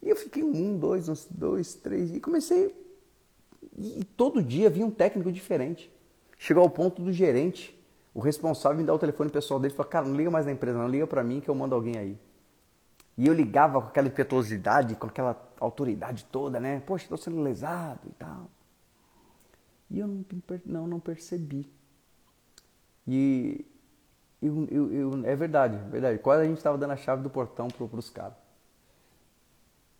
E 0.00 0.08
eu 0.08 0.16
fiquei 0.16 0.44
um, 0.44 0.78
dois, 0.78 1.08
uns 1.08 1.26
dois, 1.28 1.74
três, 1.74 2.14
e 2.14 2.20
comecei. 2.20 2.74
E 3.76 4.04
todo 4.16 4.42
dia 4.42 4.70
vinha 4.70 4.86
um 4.86 4.90
técnico 4.90 5.30
diferente. 5.32 5.92
Chegou 6.38 6.62
ao 6.62 6.70
ponto 6.70 7.02
do 7.02 7.12
gerente, 7.12 7.78
o 8.14 8.20
responsável, 8.20 8.78
me 8.78 8.84
dar 8.84 8.94
o 8.94 8.98
telefone 8.98 9.30
pessoal 9.30 9.58
dele 9.58 9.72
e 9.72 9.76
falou, 9.76 9.90
cara, 9.90 10.06
não 10.06 10.16
liga 10.16 10.30
mais 10.30 10.46
na 10.46 10.52
empresa, 10.52 10.78
não 10.78 10.88
liga 10.88 11.06
para 11.06 11.22
mim 11.24 11.40
que 11.40 11.48
eu 11.48 11.54
mando 11.54 11.74
alguém 11.74 11.96
aí. 11.96 12.18
E 13.16 13.26
eu 13.26 13.34
ligava 13.34 13.80
com 13.80 13.88
aquela 13.88 14.08
impetuosidade, 14.08 14.94
com 14.96 15.06
aquela 15.06 15.40
autoridade 15.60 16.24
toda, 16.30 16.58
né? 16.58 16.80
Poxa, 16.80 17.04
estou 17.04 17.18
sendo 17.18 17.40
lesado 17.40 18.00
e 18.08 18.12
tal. 18.12 18.50
E 19.90 19.98
eu 19.98 20.06
não, 20.06 20.24
não, 20.64 20.86
não 20.86 21.00
percebi 21.00 21.70
e 23.06 23.64
eu, 24.40 24.66
eu, 24.70 24.92
eu, 24.92 25.26
é 25.26 25.36
verdade, 25.36 25.76
é 25.76 25.90
verdade. 25.90 26.18
Quase 26.18 26.42
a 26.42 26.46
gente 26.46 26.58
estava 26.58 26.76
dando 26.76 26.92
a 26.92 26.96
chave 26.96 27.22
do 27.22 27.30
portão 27.30 27.68
para 27.68 27.98
os 27.98 28.10
caras. 28.10 28.34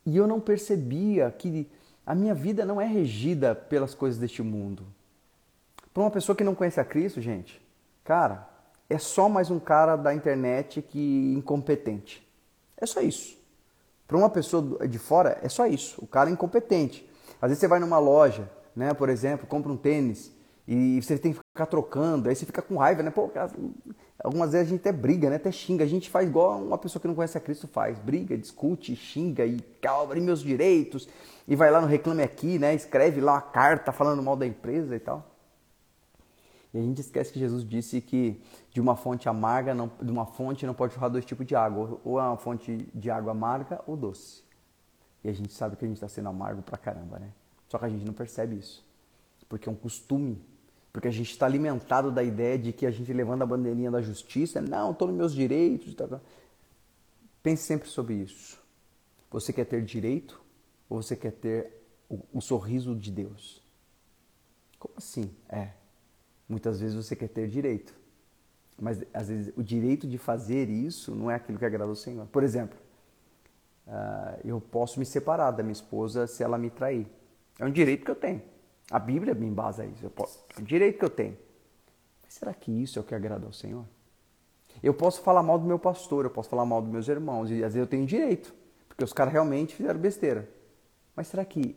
E 0.05 0.17
eu 0.17 0.27
não 0.27 0.41
percebia 0.41 1.31
que 1.31 1.71
a 2.05 2.15
minha 2.15 2.35
vida 2.35 2.65
não 2.65 2.81
é 2.81 2.87
regida 2.87 3.55
pelas 3.55 3.95
coisas 3.95 4.19
deste 4.19 4.43
mundo. 4.43 4.85
Para 5.95 6.03
uma 6.03 6.11
pessoa 6.11 6.35
que 6.35 6.43
não 6.43 6.55
conhece 6.55 6.81
a 6.81 6.85
Cristo, 6.85 7.21
gente, 7.21 7.61
cara, 8.03 8.49
é 8.91 8.99
só 8.99 9.29
mais 9.29 9.51
um 9.51 9.61
cara 9.61 9.95
da 9.95 10.13
internet 10.13 10.83
que 10.83 11.35
incompetente. 11.37 12.27
É 12.77 12.87
só 12.87 13.01
isso. 13.01 13.39
Para 14.09 14.17
uma 14.17 14.29
pessoa 14.29 14.87
de 14.89 14.99
fora, 14.99 15.39
é 15.43 15.49
só 15.49 15.67
isso. 15.67 16.03
O 16.03 16.07
cara 16.07 16.29
é 16.29 16.33
incompetente. 16.33 17.09
Às 17.41 17.51
vezes 17.51 17.61
você 17.61 17.69
vai 17.69 17.79
numa 17.79 17.99
loja, 17.99 18.51
né, 18.75 18.93
por 18.93 19.09
exemplo, 19.09 19.47
compra 19.47 19.71
um 19.71 19.77
tênis 19.77 20.33
e 20.67 21.01
você 21.01 21.17
tem 21.17 21.33
que 21.33 21.42
ficar 21.53 21.67
trocando, 21.67 22.29
aí 22.29 22.35
você 22.35 22.47
fica 22.47 22.63
com 22.63 22.79
raiva, 22.79 23.03
né? 23.03 23.11
Pô, 23.11 23.31
algumas 24.25 24.53
vezes 24.53 24.69
a 24.69 24.71
gente 24.71 24.81
até 24.81 24.91
briga, 24.91 25.29
né? 25.29 25.37
Até 25.37 25.53
xinga. 25.53 25.85
A 25.85 25.87
gente 25.87 26.09
faz 26.09 26.27
igual 26.27 26.59
uma 26.59 26.79
pessoa 26.79 27.01
que 27.01 27.07
não 27.07 27.15
conhece 27.15 27.37
a 27.37 27.41
Cristo 27.41 27.69
faz. 27.69 27.99
Briga, 27.99 28.37
discute, 28.37 28.97
xinga 28.97 29.45
e 29.45 29.61
calma 29.81 30.15
meus 30.15 30.41
direitos. 30.41 31.07
E 31.47 31.55
vai 31.55 31.71
lá 31.71 31.81
no 31.81 31.87
Reclame 31.87 32.23
Aqui, 32.23 32.59
né? 32.59 32.75
Escreve 32.75 33.21
lá 33.21 33.35
uma 33.35 33.43
carta 33.43 33.93
falando 33.93 34.23
mal 34.23 34.35
da 34.35 34.47
empresa 34.47 34.97
e 34.97 34.99
tal. 34.99 35.31
E 36.73 36.79
a 36.79 36.81
gente 36.81 37.03
esquece 37.03 37.31
que 37.31 37.39
Jesus 37.39 37.69
disse 37.69 38.01
que 38.01 38.43
de 38.71 38.81
uma 38.81 38.97
fonte 38.97 39.29
amarga, 39.29 39.75
não, 39.75 39.91
de 40.01 40.11
uma 40.11 40.25
fonte 40.25 40.65
não 40.65 40.73
pode 40.73 40.95
jorrar 40.95 41.11
dois 41.11 41.27
tipos 41.27 41.47
de 41.47 41.55
água. 41.55 42.01
Ou 42.03 42.19
é 42.19 42.23
uma 42.23 42.39
fonte 42.39 42.89
de 42.95 43.11
água 43.11 43.33
amarga 43.33 43.79
ou 43.87 43.95
doce. 43.95 44.43
E 45.23 45.29
a 45.29 45.33
gente 45.35 45.53
sabe 45.53 45.77
que 45.77 45.85
a 45.85 45.89
gente 45.89 45.99
está 45.99 46.09
sendo 46.09 46.31
amargo 46.31 46.63
pra 46.63 46.79
caramba, 46.79 47.19
né? 47.19 47.29
Só 47.69 47.77
que 47.77 47.85
a 47.85 47.91
gente 47.91 48.07
não 48.07 48.15
percebe 48.15 48.57
isso. 48.57 48.83
Porque 49.51 49.69
é 49.69 49.73
um 49.73 49.75
costume 49.75 50.43
porque 50.93 51.09
a 51.09 51.11
gente 51.11 51.31
está 51.31 51.47
alimentado 51.47 52.11
da 52.11 52.23
ideia 52.23 52.59
de 52.59 52.73
que 52.73 52.85
a 52.85 52.91
gente 52.91 53.11
levando 53.13 53.43
a 53.43 53.47
bandeirinha 53.47 53.91
da 53.91 54.03
justiça, 54.03 54.61
não, 54.61 54.91
estou 54.91 55.09
nos 55.09 55.17
meus 55.17 55.35
direitos. 55.35 55.95
Tá, 55.95 56.07
tá. 56.07 56.21
Pense 57.43 57.63
sempre 57.63 57.89
sobre 57.89 58.15
isso. 58.15 58.61
Você 59.31 59.53
quer 59.53 59.65
ter 59.65 59.83
direito 59.83 60.41
ou 60.91 61.03
você 61.03 61.17
quer 61.17 61.33
ter 61.33 61.73
o, 62.11 62.21
o 62.35 62.41
sorriso 62.43 62.95
de 62.95 63.11
Deus? 63.11 63.63
Como 64.79 64.95
assim? 64.99 65.35
É. 65.49 65.71
Muitas 66.47 66.81
vezes 66.81 66.95
você 66.95 67.17
quer 67.17 67.29
ter 67.29 67.49
direito. 67.49 67.95
Mas 68.79 69.03
às 69.15 69.29
vezes 69.29 69.53
o 69.57 69.63
direito 69.63 70.07
de 70.07 70.19
fazer 70.19 70.69
isso 70.69 71.15
não 71.15 71.31
é 71.31 71.37
aquilo 71.37 71.59
que 71.59 71.65
agrada 71.65 71.89
ao 71.89 71.97
Senhor. 71.97 72.27
Por 72.27 72.43
exemplo, 72.43 72.79
uh, 73.87 74.41
eu 74.45 74.61
posso 74.61 74.99
me 74.99 75.07
separar 75.07 75.53
da 75.53 75.63
minha 75.63 75.73
esposa 75.73 76.27
se 76.27 76.43
ela 76.43 76.59
me 76.59 76.69
trair. 76.69 77.07
É 77.59 77.65
um 77.65 77.71
direito 77.71 78.05
que 78.05 78.11
eu 78.11 78.17
tenho. 78.17 78.43
A 78.91 78.99
Bíblia 78.99 79.35
me 79.35 79.47
embasa 79.47 79.85
isso. 79.85 80.05
Eu 80.05 80.11
posso, 80.11 80.45
é 80.57 80.61
o 80.61 80.65
direito 80.65 80.99
que 80.99 81.05
eu 81.05 81.11
tenho. 81.11 81.37
Mas 82.23 82.35
será 82.35 82.53
que 82.53 82.71
isso 82.71 82.99
é 82.99 83.03
o 83.03 83.05
que 83.05 83.15
agrada 83.15 83.47
ao 83.47 83.53
Senhor? 83.53 83.85
Eu 84.83 84.95
posso 84.95 85.21
falar 85.23 85.43
mal 85.43 85.59
do 85.59 85.67
meu 85.67 85.79
pastor, 85.79 86.25
eu 86.25 86.31
posso 86.31 86.49
falar 86.49 86.65
mal 86.65 86.81
dos 86.81 86.91
meus 86.91 87.09
irmãos, 87.09 87.51
e 87.51 87.55
às 87.65 87.75
vezes 87.75 87.77
eu 87.77 87.87
tenho 87.87 88.07
direito, 88.07 88.55
porque 88.89 89.05
os 89.05 89.13
caras 89.13 89.33
realmente 89.33 89.75
fizeram 89.75 89.99
besteira. 89.99 90.49
Mas 91.15 91.29
será 91.29 91.45
que 91.45 91.77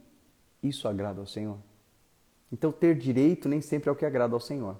isso 0.64 0.88
agrada 0.88 1.20
ao 1.20 1.26
Senhor? 1.26 1.58
Então, 2.51 2.72
ter 2.72 2.95
direito 2.95 3.49
nem 3.49 3.62
sempre 3.62 3.89
é 3.89 3.91
o 3.91 3.95
que 3.95 4.06
agrada 4.06 4.34
ao 4.34 4.39
Senhor. 4.39 4.78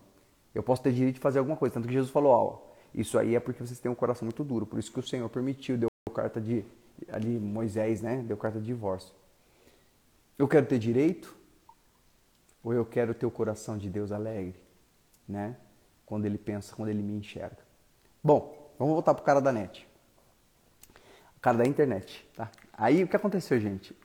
Eu 0.54 0.64
posso 0.64 0.82
ter 0.82 0.94
direito 0.94 1.16
de 1.16 1.22
fazer 1.22 1.40
alguma 1.40 1.58
coisa, 1.58 1.74
tanto 1.74 1.88
que 1.88 1.94
Jesus 1.94 2.12
falou: 2.12 2.32
ó, 2.32 2.72
isso 2.94 3.18
aí 3.18 3.36
é 3.36 3.40
porque 3.40 3.66
vocês 3.66 3.80
têm 3.80 3.92
um 3.92 3.96
coração 3.96 4.26
muito 4.26 4.44
duro, 4.44 4.66
por 4.66 4.80
isso 4.80 4.92
que 4.92 5.00
o 5.00 5.04
Senhor 5.04 5.28
permitiu, 5.30 5.78
deu 5.78 5.90
carta 6.14 6.40
de. 6.40 6.64
Ali, 7.10 7.38
Moisés, 7.38 8.02
né? 8.02 8.24
Deu 8.26 8.38
carta 8.38 8.58
de 8.58 8.66
divórcio. 8.66 9.14
Eu 10.40 10.48
quero 10.48 10.66
ter 10.66 10.80
direito, 10.80 11.36
ou 12.66 12.74
eu 12.74 12.84
quero 12.84 13.14
ter 13.14 13.28
o 13.28 13.32
coração 13.32 13.78
de 13.78 13.88
Deus 13.88 14.12
alegre, 14.12 14.60
né? 15.30 15.56
Quando 16.04 16.26
ele 16.26 16.38
pensa, 16.38 16.76
quando 16.76 16.90
ele 16.90 17.04
me 17.04 17.14
enxerga. 17.14 17.60
Bom, 18.24 18.74
vamos 18.80 18.96
voltar 18.96 19.14
pro 19.14 19.24
cara 19.24 19.40
da 19.40 19.52
net. 19.52 19.88
O 21.38 21.40
cara 21.40 21.60
da 21.60 21.66
internet, 21.66 22.28
tá? 22.36 22.52
Aí 22.74 23.04
o 23.04 23.08
que 23.08 23.16
aconteceu, 23.16 23.60
gente? 23.60 23.96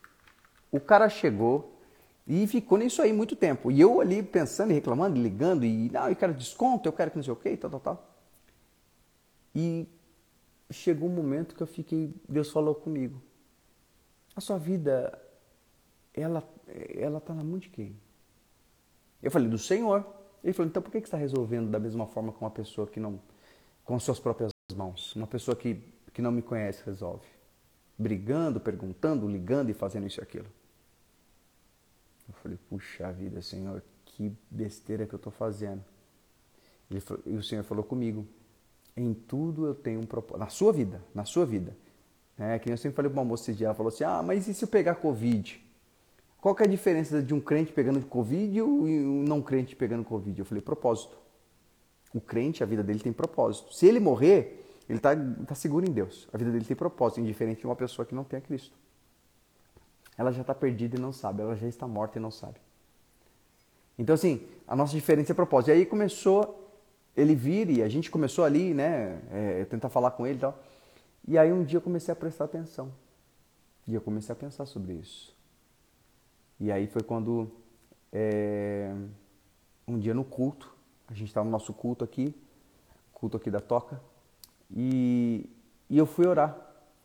O 0.70 0.78
cara 0.78 1.08
chegou 1.08 1.80
e 2.26 2.46
ficou 2.46 2.76
nisso 2.76 3.00
aí 3.00 3.14
muito 3.14 3.34
tempo. 3.34 3.70
E 3.70 3.80
eu 3.80 3.98
ali 3.98 4.22
pensando 4.22 4.72
e 4.72 4.74
reclamando, 4.74 5.18
ligando, 5.18 5.64
e 5.64 5.88
não, 5.88 6.10
eu 6.10 6.14
quero 6.14 6.34
desconto, 6.34 6.86
eu 6.86 6.92
quero 6.92 7.10
que 7.10 7.16
não 7.16 7.24
sei 7.24 7.32
o 7.32 7.36
que, 7.36 7.56
tal, 7.56 7.70
tal, 7.70 7.80
tal. 7.80 8.14
E 9.54 9.88
chegou 10.70 11.08
um 11.08 11.14
momento 11.14 11.54
que 11.54 11.62
eu 11.62 11.66
fiquei, 11.66 12.14
Deus 12.28 12.50
falou 12.50 12.74
comigo. 12.74 13.22
A 14.36 14.40
sua 14.42 14.58
vida, 14.58 15.18
ela, 16.12 16.46
ela 16.94 17.22
tá 17.22 17.32
na 17.32 17.42
mão 17.42 17.58
de 17.58 17.70
quem? 17.70 17.98
Eu 19.22 19.30
falei, 19.30 19.48
do 19.48 19.58
Senhor. 19.58 20.04
Ele 20.42 20.52
falou, 20.52 20.68
então 20.68 20.82
por 20.82 20.90
que 20.90 20.98
você 20.98 21.04
está 21.04 21.16
resolvendo 21.16 21.70
da 21.70 21.78
mesma 21.78 22.06
forma 22.06 22.32
com 22.32 22.44
uma 22.44 22.50
pessoa 22.50 22.86
que 22.86 22.98
não, 22.98 23.20
com 23.84 23.98
suas 23.98 24.18
próprias 24.18 24.50
mãos? 24.74 25.14
Uma 25.14 25.26
pessoa 25.26 25.54
que, 25.54 25.82
que 26.14 26.22
não 26.22 26.32
me 26.32 26.40
conhece 26.40 26.82
resolve. 26.84 27.26
Brigando, 27.98 28.58
perguntando, 28.58 29.28
ligando 29.28 29.68
e 29.68 29.74
fazendo 29.74 30.06
isso 30.06 30.20
e 30.20 30.22
aquilo. 30.22 30.46
Eu 32.26 32.34
falei, 32.42 32.58
puxa 32.68 33.12
vida, 33.12 33.42
Senhor, 33.42 33.82
que 34.04 34.32
besteira 34.50 35.06
que 35.06 35.14
eu 35.14 35.18
estou 35.18 35.32
fazendo. 35.32 35.84
Ele 36.90 37.02
e 37.26 37.34
o 37.34 37.42
Senhor 37.42 37.62
falou 37.62 37.84
comigo, 37.84 38.26
em 38.96 39.12
tudo 39.12 39.66
eu 39.66 39.74
tenho 39.74 40.00
um 40.00 40.06
propósito. 40.06 40.38
Na 40.38 40.48
sua 40.48 40.72
vida, 40.72 41.02
na 41.14 41.24
sua 41.24 41.44
vida. 41.44 41.76
É, 42.38 42.58
que 42.58 42.70
eu 42.70 42.76
sempre 42.78 42.96
falei 42.96 43.10
para 43.10 43.20
uma 43.20 43.28
moça 43.28 43.50
esse 43.50 43.58
dia, 43.58 43.66
ela 43.66 43.74
falou 43.74 43.92
assim, 43.92 44.04
ah, 44.04 44.22
mas 44.22 44.48
e 44.48 44.54
se 44.54 44.64
eu 44.64 44.68
pegar 44.68 44.94
Covid? 44.94 45.62
Qual 46.40 46.54
que 46.54 46.62
é 46.62 46.66
a 46.66 46.68
diferença 46.68 47.22
de 47.22 47.34
um 47.34 47.40
crente 47.40 47.72
pegando 47.72 48.04
Covid 48.06 48.56
e 48.58 48.62
um 48.62 49.22
não 49.24 49.42
crente 49.42 49.76
pegando 49.76 50.04
Covid? 50.04 50.38
Eu 50.38 50.44
falei, 50.44 50.62
propósito. 50.62 51.18
O 52.14 52.20
crente, 52.20 52.62
a 52.62 52.66
vida 52.66 52.82
dele 52.82 52.98
tem 52.98 53.12
propósito. 53.12 53.74
Se 53.74 53.86
ele 53.86 54.00
morrer, 54.00 54.66
ele 54.88 54.98
está 54.98 55.14
tá 55.46 55.54
seguro 55.54 55.86
em 55.86 55.92
Deus. 55.92 56.28
A 56.32 56.38
vida 56.38 56.50
dele 56.50 56.64
tem 56.64 56.76
propósito, 56.76 57.20
indiferente 57.20 57.60
de 57.60 57.66
uma 57.66 57.76
pessoa 57.76 58.06
que 58.06 58.14
não 58.14 58.24
tenha 58.24 58.40
Cristo. 58.40 58.74
ela 60.16 60.32
já 60.32 60.40
está 60.40 60.54
perdida 60.54 60.96
e 60.96 61.00
não 61.00 61.12
sabe, 61.12 61.42
ela 61.42 61.56
já 61.56 61.66
está 61.66 61.86
morta 61.86 62.18
e 62.18 62.22
não 62.22 62.30
sabe. 62.30 62.56
Então, 63.98 64.14
assim, 64.14 64.46
a 64.66 64.74
nossa 64.74 64.92
diferença 64.92 65.32
é 65.32 65.34
propósito. 65.34 65.68
E 65.68 65.72
aí 65.72 65.86
começou 65.86 66.56
ele 67.16 67.34
vir 67.34 67.70
e 67.70 67.82
a 67.82 67.88
gente 67.88 68.10
começou 68.10 68.44
ali, 68.44 68.72
né, 68.72 69.20
é, 69.30 69.64
tentar 69.66 69.88
falar 69.88 70.12
com 70.12 70.26
ele 70.26 70.38
e 70.38 70.40
tal. 70.40 70.58
E 71.28 71.38
aí 71.38 71.52
um 71.52 71.62
dia 71.62 71.76
eu 71.76 71.82
comecei 71.82 72.12
a 72.12 72.16
prestar 72.16 72.44
atenção. 72.44 72.90
E 73.86 73.94
eu 73.94 74.00
comecei 74.00 74.32
a 74.32 74.36
pensar 74.36 74.66
sobre 74.66 74.94
isso. 74.94 75.34
E 76.60 76.70
aí 76.70 76.86
foi 76.86 77.02
quando, 77.02 77.50
é, 78.12 78.94
um 79.88 79.98
dia 79.98 80.12
no 80.12 80.24
culto, 80.24 80.70
a 81.08 81.14
gente 81.14 81.28
estava 81.28 81.44
no 81.44 81.50
nosso 81.50 81.72
culto 81.72 82.04
aqui, 82.04 82.34
culto 83.12 83.38
aqui 83.38 83.50
da 83.50 83.60
Toca, 83.60 84.00
e, 84.70 85.48
e 85.88 85.96
eu 85.96 86.06
fui 86.06 86.26
orar. 86.26 86.56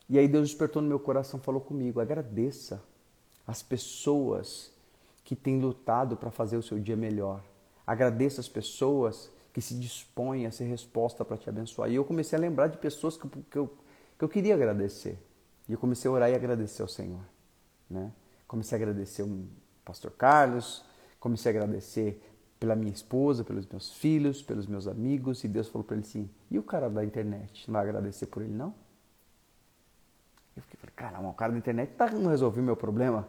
E 0.09 0.19
aí 0.19 0.27
Deus 0.27 0.49
despertou 0.49 0.81
no 0.81 0.87
meu 0.87 0.99
coração, 0.99 1.39
falou 1.39 1.61
comigo: 1.61 1.99
agradeça 1.99 2.83
as 3.47 3.63
pessoas 3.63 4.71
que 5.23 5.35
têm 5.35 5.59
lutado 5.59 6.15
para 6.15 6.29
fazer 6.29 6.57
o 6.57 6.61
seu 6.61 6.77
dia 6.77 6.95
melhor. 6.95 7.41
Agradeça 7.87 8.41
as 8.41 8.49
pessoas 8.49 9.31
que 9.53 9.61
se 9.61 9.73
dispõem 9.73 10.45
a 10.45 10.51
ser 10.51 10.65
resposta 10.65 11.23
para 11.23 11.37
te 11.37 11.49
abençoar. 11.49 11.89
E 11.89 11.95
eu 11.95 12.03
comecei 12.03 12.37
a 12.37 12.41
lembrar 12.41 12.67
de 12.67 12.77
pessoas 12.77 13.15
que, 13.15 13.27
que, 13.27 13.57
eu, 13.57 13.73
que 14.17 14.23
eu 14.23 14.29
queria 14.29 14.53
agradecer. 14.53 15.17
E 15.67 15.71
eu 15.71 15.77
comecei 15.77 16.09
a 16.09 16.13
orar 16.13 16.29
e 16.29 16.35
agradecer 16.35 16.81
ao 16.81 16.87
Senhor. 16.87 17.21
Né? 17.89 18.11
Comecei 18.47 18.77
a 18.77 18.81
agradecer 18.81 19.23
o 19.23 19.47
pastor 19.83 20.11
Carlos, 20.11 20.83
comecei 21.19 21.51
a 21.51 21.55
agradecer 21.55 22.21
pela 22.59 22.75
minha 22.75 22.93
esposa, 22.93 23.43
pelos 23.43 23.65
meus 23.67 23.93
filhos, 23.93 24.41
pelos 24.41 24.67
meus 24.67 24.87
amigos. 24.87 25.43
E 25.43 25.47
Deus 25.47 25.67
falou 25.67 25.83
para 25.83 25.97
ele 25.97 26.05
assim: 26.05 26.29
e 26.49 26.57
o 26.57 26.63
cara 26.63 26.89
da 26.89 27.03
internet? 27.03 27.67
Não 27.67 27.73
vai 27.73 27.83
agradecer 27.83 28.27
por 28.27 28.41
ele, 28.41 28.53
não? 28.53 28.73
Eu 30.55 30.61
fiquei, 30.63 30.79
falei, 30.79 30.93
caramba, 30.95 31.29
o 31.29 31.33
cara 31.33 31.51
da 31.51 31.57
internet 31.57 31.93
tá, 31.95 32.09
não 32.11 32.29
resolveu 32.29 32.63
meu 32.63 32.77
problema. 32.77 33.27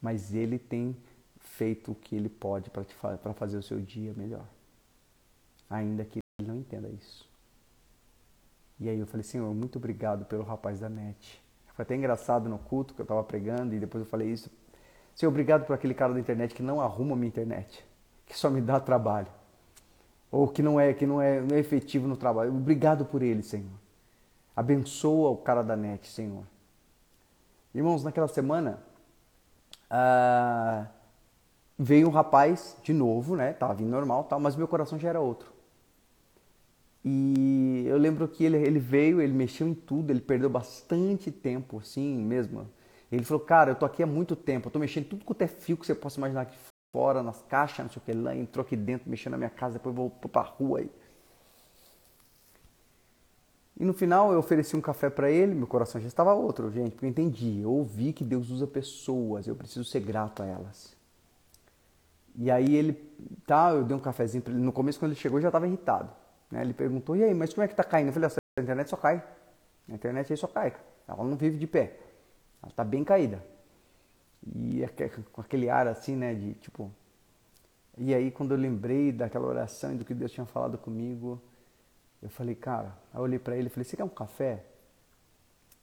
Mas 0.00 0.34
ele 0.34 0.58
tem 0.58 0.96
feito 1.38 1.92
o 1.92 1.94
que 1.94 2.16
ele 2.16 2.28
pode 2.28 2.70
para 2.70 3.34
fazer 3.34 3.58
o 3.58 3.62
seu 3.62 3.80
dia 3.80 4.14
melhor. 4.14 4.46
Ainda 5.68 6.04
que 6.04 6.18
ele 6.38 6.48
não 6.48 6.56
entenda 6.56 6.88
isso. 6.88 7.28
E 8.80 8.88
aí 8.88 8.98
eu 8.98 9.06
falei, 9.06 9.22
Senhor, 9.22 9.54
muito 9.54 9.76
obrigado 9.76 10.24
pelo 10.24 10.42
rapaz 10.42 10.80
da 10.80 10.88
net. 10.88 11.40
Foi 11.74 11.82
até 11.82 11.94
engraçado 11.94 12.48
no 12.48 12.58
culto 12.58 12.94
que 12.94 13.00
eu 13.00 13.04
estava 13.04 13.22
pregando 13.22 13.74
e 13.74 13.78
depois 13.78 14.04
eu 14.04 14.10
falei 14.10 14.28
isso. 14.28 14.50
Senhor, 15.14 15.30
obrigado 15.30 15.64
por 15.66 15.74
aquele 15.74 15.94
cara 15.94 16.12
da 16.12 16.20
internet 16.20 16.54
que 16.54 16.62
não 16.62 16.80
arruma 16.80 17.14
minha 17.14 17.28
internet, 17.28 17.84
que 18.26 18.38
só 18.38 18.50
me 18.50 18.60
dá 18.60 18.80
trabalho. 18.80 19.28
Ou 20.30 20.48
que 20.48 20.62
não 20.62 20.80
é, 20.80 20.94
que 20.94 21.06
não 21.06 21.20
é, 21.20 21.40
não 21.40 21.56
é 21.56 21.60
efetivo 21.60 22.08
no 22.08 22.16
trabalho. 22.16 22.50
Obrigado 22.50 23.04
por 23.04 23.22
ele, 23.22 23.42
Senhor. 23.42 23.70
Abençoa 24.56 25.30
o 25.30 25.36
cara 25.36 25.62
da 25.62 25.76
net, 25.76 26.08
Senhor. 26.08 26.44
Irmãos, 27.74 28.02
naquela 28.02 28.28
semana 28.28 28.82
ah, 29.90 30.86
veio 31.78 32.08
um 32.08 32.10
rapaz 32.10 32.76
de 32.82 32.94
novo, 32.94 33.36
né? 33.36 33.52
Tava 33.52 33.74
vindo 33.74 33.90
normal, 33.90 34.24
tal, 34.24 34.40
mas 34.40 34.56
meu 34.56 34.66
coração 34.66 34.98
já 34.98 35.10
era 35.10 35.20
outro. 35.20 35.51
E 37.04 37.84
eu 37.86 37.98
lembro 37.98 38.28
que 38.28 38.44
ele, 38.44 38.56
ele 38.56 38.78
veio, 38.78 39.20
ele 39.20 39.32
mexeu 39.32 39.66
em 39.66 39.74
tudo, 39.74 40.10
ele 40.10 40.20
perdeu 40.20 40.48
bastante 40.48 41.30
tempo, 41.30 41.78
assim 41.78 42.16
mesmo. 42.16 42.68
Ele 43.10 43.24
falou, 43.24 43.44
cara, 43.44 43.72
eu 43.72 43.74
tô 43.74 43.84
aqui 43.84 44.02
há 44.02 44.06
muito 44.06 44.36
tempo, 44.36 44.68
eu 44.68 44.72
tô 44.72 44.78
mexendo 44.78 45.08
tudo 45.08 45.24
com 45.24 45.32
o 45.32 45.48
fio 45.48 45.76
que 45.76 45.86
você 45.86 45.94
possa 45.94 46.18
imaginar 46.18 46.42
aqui 46.42 46.56
fora, 46.92 47.22
nas 47.22 47.42
caixas, 47.42 47.84
não 47.84 47.92
sei 47.92 48.00
o 48.00 48.04
que 48.04 48.12
lá, 48.12 48.34
entrou 48.36 48.64
aqui 48.64 48.76
dentro, 48.76 49.10
mexendo 49.10 49.32
na 49.32 49.38
minha 49.38 49.50
casa, 49.50 49.74
depois 49.74 49.94
voltou 49.94 50.30
pra 50.30 50.42
rua 50.42 50.80
aí. 50.80 50.90
E 53.78 53.84
no 53.84 53.92
final 53.92 54.32
eu 54.32 54.38
ofereci 54.38 54.76
um 54.76 54.80
café 54.80 55.10
para 55.10 55.30
ele, 55.30 55.54
meu 55.54 55.66
coração 55.66 56.00
já 56.00 56.06
estava 56.06 56.32
outro, 56.34 56.70
gente, 56.70 56.92
porque 56.92 57.06
eu 57.06 57.10
entendi, 57.10 57.60
eu 57.62 57.72
ouvi 57.72 58.12
que 58.12 58.22
Deus 58.22 58.50
usa 58.50 58.66
pessoas, 58.66 59.46
eu 59.46 59.56
preciso 59.56 59.84
ser 59.84 60.00
grato 60.00 60.42
a 60.42 60.46
elas. 60.46 60.94
E 62.36 62.50
aí 62.50 62.76
ele, 62.76 62.92
tá, 63.46 63.70
eu 63.72 63.84
dei 63.84 63.96
um 63.96 64.00
cafezinho 64.00 64.42
para 64.42 64.52
ele. 64.52 64.62
No 64.62 64.72
começo, 64.72 64.98
quando 64.98 65.12
ele 65.12 65.20
chegou, 65.20 65.40
já 65.40 65.48
estava 65.48 65.66
irritado. 65.66 66.10
Né? 66.52 66.60
Ele 66.60 66.74
perguntou, 66.74 67.16
e 67.16 67.24
aí, 67.24 67.32
mas 67.32 67.54
como 67.54 67.64
é 67.64 67.68
que 67.68 67.74
tá 67.74 67.82
caindo? 67.82 68.08
Eu 68.08 68.12
falei, 68.12 68.28
a 68.28 68.60
internet 68.60 68.90
só 68.90 68.96
cai. 68.98 69.24
A 69.88 69.92
internet 69.92 70.30
aí 70.30 70.36
só 70.36 70.46
cai. 70.46 70.76
Ela 71.08 71.24
não 71.24 71.34
vive 71.34 71.56
de 71.56 71.66
pé. 71.66 71.98
Ela 72.62 72.70
tá 72.70 72.84
bem 72.84 73.02
caída. 73.02 73.42
E 74.54 74.84
com 75.32 75.40
aquele 75.40 75.70
ar 75.70 75.88
assim, 75.88 76.14
né, 76.14 76.34
de 76.34 76.52
tipo... 76.54 76.92
E 77.96 78.14
aí, 78.14 78.30
quando 78.30 78.52
eu 78.52 78.58
lembrei 78.58 79.12
daquela 79.12 79.46
oração 79.46 79.94
e 79.94 79.96
do 79.96 80.04
que 80.04 80.14
Deus 80.14 80.30
tinha 80.30 80.46
falado 80.46 80.78
comigo, 80.78 81.40
eu 82.22 82.28
falei, 82.28 82.54
cara, 82.54 82.96
eu 83.14 83.20
olhei 83.20 83.38
para 83.38 83.56
ele 83.56 83.66
e 83.66 83.70
falei, 83.70 83.84
você 83.84 83.96
quer 83.96 84.04
um 84.04 84.08
café? 84.08 84.64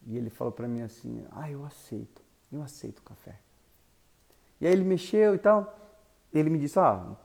E 0.05 0.17
ele 0.17 0.29
falou 0.29 0.51
para 0.51 0.67
mim 0.67 0.81
assim, 0.81 1.25
ah, 1.31 1.49
eu 1.49 1.65
aceito, 1.65 2.21
eu 2.51 2.61
aceito 2.63 2.99
o 2.99 3.03
café. 3.03 3.39
E 4.59 4.65
aí 4.65 4.73
ele 4.73 4.83
mexeu 4.83 5.35
e 5.35 5.37
tal, 5.37 5.77
ele 6.33 6.49
me 6.49 6.57
disse, 6.57 6.79
ah, 6.79 7.15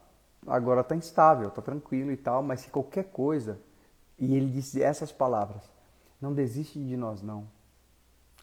agora 0.46 0.80
está 0.80 0.94
instável, 0.94 1.48
está 1.48 1.62
tranquilo 1.62 2.10
e 2.12 2.16
tal, 2.16 2.42
mas 2.42 2.60
se 2.60 2.70
qualquer 2.70 3.04
coisa, 3.04 3.58
e 4.18 4.34
ele 4.34 4.50
disse 4.50 4.82
essas 4.82 5.12
palavras, 5.12 5.62
não 6.20 6.32
desiste 6.32 6.78
de 6.78 6.96
nós 6.96 7.22
não. 7.22 7.46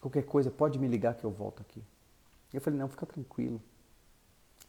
Qualquer 0.00 0.24
coisa, 0.24 0.50
pode 0.50 0.78
me 0.78 0.88
ligar 0.88 1.14
que 1.14 1.24
eu 1.24 1.30
volto 1.30 1.62
aqui. 1.62 1.82
Eu 2.52 2.60
falei, 2.60 2.78
não, 2.78 2.88
fica 2.88 3.06
tranquilo. 3.06 3.60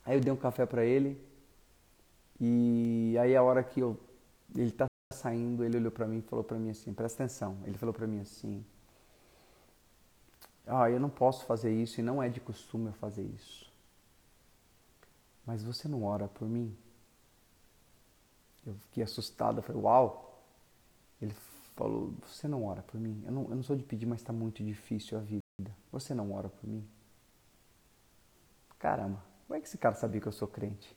Aí 0.05 0.17
eu 0.17 0.21
dei 0.21 0.31
um 0.31 0.37
café 0.37 0.65
para 0.65 0.85
ele, 0.85 1.19
e 2.39 3.15
aí 3.19 3.35
a 3.35 3.41
hora 3.43 3.63
que 3.63 3.79
eu, 3.79 3.99
ele 4.55 4.69
está 4.69 4.85
saindo, 5.13 5.63
ele 5.63 5.77
olhou 5.77 5.91
para 5.91 6.07
mim 6.07 6.17
e 6.17 6.21
falou 6.21 6.43
para 6.43 6.57
mim 6.57 6.69
assim, 6.69 6.93
presta 6.93 7.23
atenção, 7.23 7.57
ele 7.65 7.77
falou 7.77 7.93
para 7.93 8.07
mim 8.07 8.19
assim, 8.19 8.65
ah, 10.65 10.89
eu 10.89 10.99
não 10.99 11.09
posso 11.09 11.45
fazer 11.45 11.73
isso 11.73 11.99
e 11.99 12.03
não 12.03 12.21
é 12.21 12.29
de 12.29 12.39
costume 12.39 12.87
eu 12.87 12.93
fazer 12.93 13.23
isso. 13.23 13.71
Mas 15.45 15.63
você 15.63 15.87
não 15.87 16.03
ora 16.03 16.27
por 16.27 16.47
mim? 16.47 16.75
Eu 18.65 18.75
fiquei 18.75 19.03
assustado, 19.03 19.57
eu 19.57 19.63
falei, 19.63 19.81
uau. 19.81 20.41
Ele 21.21 21.33
falou, 21.75 22.13
você 22.25 22.47
não 22.47 22.65
ora 22.65 22.81
por 22.81 22.99
mim? 22.99 23.21
Eu 23.25 23.31
não, 23.31 23.43
eu 23.43 23.55
não 23.55 23.63
sou 23.63 23.75
de 23.75 23.83
pedir, 23.83 24.05
mas 24.05 24.21
está 24.21 24.33
muito 24.33 24.63
difícil 24.63 25.17
a 25.17 25.21
vida. 25.21 25.43
Você 25.91 26.13
não 26.13 26.33
ora 26.33 26.49
por 26.49 26.67
mim? 26.67 26.85
Caramba, 28.79 29.23
como 29.47 29.57
é 29.57 29.61
que 29.61 29.67
esse 29.67 29.77
cara 29.77 29.95
sabia 29.95 30.19
que 30.19 30.27
eu 30.27 30.31
sou 30.31 30.47
crente? 30.47 30.95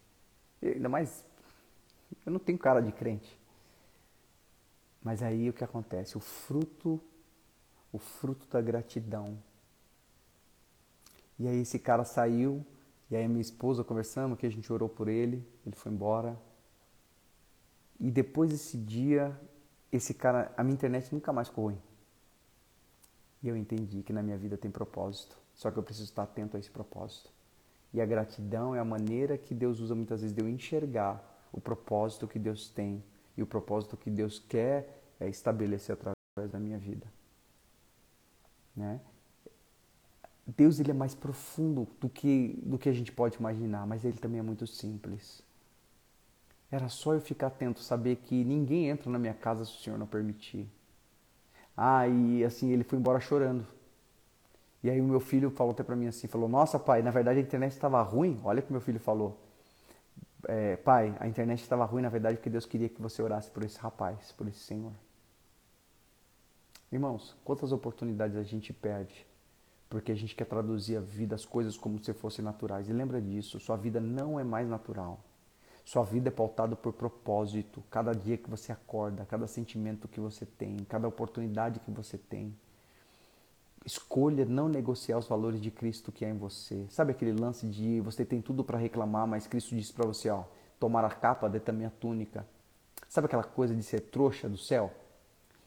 Ainda 0.62 0.88
mais, 0.88 1.24
eu 2.24 2.32
não 2.32 2.40
tenho 2.40 2.58
cara 2.58 2.80
de 2.80 2.90
crente. 2.90 3.38
Mas 5.02 5.22
aí 5.22 5.48
o 5.48 5.52
que 5.52 5.62
acontece? 5.62 6.16
O 6.16 6.20
fruto, 6.20 7.00
o 7.92 7.98
fruto 7.98 8.46
da 8.48 8.60
gratidão. 8.60 9.38
E 11.38 11.46
aí 11.46 11.60
esse 11.60 11.78
cara 11.78 12.04
saiu, 12.04 12.64
e 13.10 13.14
aí 13.14 13.28
minha 13.28 13.40
esposa 13.40 13.84
conversando, 13.84 14.36
que 14.36 14.46
a 14.46 14.50
gente 14.50 14.72
orou 14.72 14.88
por 14.88 15.06
ele, 15.06 15.46
ele 15.64 15.76
foi 15.76 15.92
embora. 15.92 16.36
E 17.98 18.10
depois 18.10 18.50
desse 18.50 18.76
dia, 18.76 19.38
esse 19.92 20.12
cara, 20.12 20.52
a 20.56 20.62
minha 20.62 20.74
internet 20.74 21.12
nunca 21.12 21.32
mais 21.32 21.48
ficou 21.48 21.66
ruim. 21.66 21.78
E 23.42 23.48
eu 23.48 23.56
entendi 23.56 24.02
que 24.02 24.12
na 24.12 24.22
minha 24.22 24.36
vida 24.36 24.56
tem 24.56 24.70
propósito, 24.70 25.36
só 25.54 25.70
que 25.70 25.78
eu 25.78 25.82
preciso 25.82 26.06
estar 26.06 26.24
atento 26.24 26.56
a 26.56 26.60
esse 26.60 26.70
propósito. 26.70 27.30
E 27.92 28.00
a 28.00 28.06
gratidão 28.06 28.74
é 28.74 28.78
a 28.78 28.84
maneira 28.84 29.38
que 29.38 29.54
Deus 29.54 29.80
usa 29.80 29.94
muitas 29.94 30.20
vezes 30.20 30.34
de 30.34 30.42
eu 30.42 30.48
enxergar 30.48 31.22
o 31.52 31.60
propósito 31.60 32.28
que 32.28 32.38
Deus 32.38 32.68
tem 32.68 33.02
e 33.36 33.42
o 33.42 33.46
propósito 33.46 33.96
que 33.96 34.10
Deus 34.10 34.38
quer 34.38 35.02
é 35.18 35.28
estabelecer 35.28 35.94
através 35.94 36.52
da 36.52 36.58
minha 36.58 36.78
vida. 36.78 37.06
Né? 38.76 39.00
Deus 40.46 40.78
ele 40.78 40.90
é 40.90 40.94
mais 40.94 41.14
profundo 41.14 41.88
do 42.00 42.08
que, 42.08 42.58
do 42.62 42.78
que 42.78 42.88
a 42.88 42.92
gente 42.92 43.10
pode 43.10 43.36
imaginar, 43.36 43.86
mas 43.86 44.04
ele 44.04 44.18
também 44.18 44.38
é 44.38 44.42
muito 44.42 44.66
simples. 44.66 45.42
Era 46.70 46.88
só 46.88 47.14
eu 47.14 47.20
ficar 47.20 47.48
atento, 47.48 47.80
saber 47.80 48.16
que 48.16 48.44
ninguém 48.44 48.88
entra 48.88 49.10
na 49.10 49.18
minha 49.18 49.34
casa 49.34 49.64
se 49.64 49.72
o 49.72 49.80
Senhor 49.80 49.98
não 49.98 50.06
permitir. 50.06 50.68
Ah, 51.76 52.08
e 52.08 52.44
assim, 52.44 52.70
ele 52.72 52.84
foi 52.84 52.98
embora 52.98 53.20
chorando. 53.20 53.66
E 54.82 54.90
aí 54.90 55.00
o 55.00 55.04
meu 55.04 55.20
filho 55.20 55.50
falou 55.50 55.72
até 55.72 55.82
para 55.82 55.96
mim 55.96 56.06
assim, 56.06 56.26
falou, 56.26 56.48
nossa 56.48 56.78
pai, 56.78 57.02
na 57.02 57.10
verdade 57.10 57.38
a 57.38 57.42
internet 57.42 57.72
estava 57.72 58.00
ruim. 58.02 58.40
Olha 58.44 58.60
o 58.60 58.62
que 58.62 58.72
meu 58.72 58.80
filho 58.80 59.00
falou 59.00 59.38
é, 60.48 60.76
pai, 60.76 61.14
a 61.18 61.26
internet 61.26 61.60
estava 61.60 61.84
ruim, 61.84 62.02
na 62.02 62.08
verdade, 62.08 62.36
porque 62.36 62.50
Deus 62.50 62.66
queria 62.66 62.88
que 62.88 63.02
você 63.02 63.20
orasse 63.22 63.50
por 63.50 63.64
esse 63.64 63.78
rapaz, 63.78 64.32
por 64.32 64.46
esse 64.46 64.60
senhor. 64.60 64.92
Irmãos, 66.90 67.36
quantas 67.44 67.72
oportunidades 67.72 68.36
a 68.36 68.42
gente 68.42 68.72
perde 68.72 69.26
porque 69.88 70.10
a 70.10 70.14
gente 70.16 70.34
quer 70.34 70.46
traduzir 70.46 70.96
a 70.96 71.00
vida, 71.00 71.36
as 71.36 71.44
coisas 71.44 71.76
como 71.76 72.02
se 72.02 72.12
fossem 72.12 72.44
naturais. 72.44 72.88
E 72.88 72.92
lembra 72.92 73.20
disso, 73.20 73.60
sua 73.60 73.76
vida 73.76 74.00
não 74.00 74.38
é 74.38 74.42
mais 74.42 74.68
natural. 74.68 75.20
Sua 75.86 76.02
vida 76.02 76.30
é 76.30 76.32
pautada 76.32 76.74
por 76.74 76.92
propósito. 76.92 77.80
Cada 77.88 78.12
dia 78.12 78.36
que 78.36 78.50
você 78.50 78.72
acorda, 78.72 79.24
cada 79.24 79.46
sentimento 79.46 80.08
que 80.08 80.18
você 80.18 80.44
tem, 80.44 80.78
cada 80.88 81.06
oportunidade 81.06 81.78
que 81.78 81.92
você 81.92 82.18
tem. 82.18 82.52
Escolha 83.84 84.44
não 84.44 84.68
negociar 84.68 85.16
os 85.16 85.28
valores 85.28 85.60
de 85.60 85.70
Cristo 85.70 86.10
que 86.10 86.24
há 86.24 86.28
em 86.28 86.36
você. 86.36 86.84
Sabe 86.90 87.12
aquele 87.12 87.32
lance 87.32 87.68
de 87.68 88.00
você 88.00 88.24
tem 88.24 88.42
tudo 88.42 88.64
para 88.64 88.76
reclamar, 88.76 89.28
mas 89.28 89.46
Cristo 89.46 89.76
disse 89.76 89.92
para 89.92 90.04
você, 90.04 90.28
ó, 90.28 90.42
tomar 90.80 91.04
a 91.04 91.10
capa, 91.10 91.48
dê 91.48 91.60
também 91.60 91.86
a 91.86 91.90
túnica. 91.90 92.44
Sabe 93.08 93.26
aquela 93.26 93.44
coisa 93.44 93.72
de 93.72 93.84
ser 93.84 94.00
trouxa 94.00 94.48
do 94.48 94.58
céu? 94.58 94.92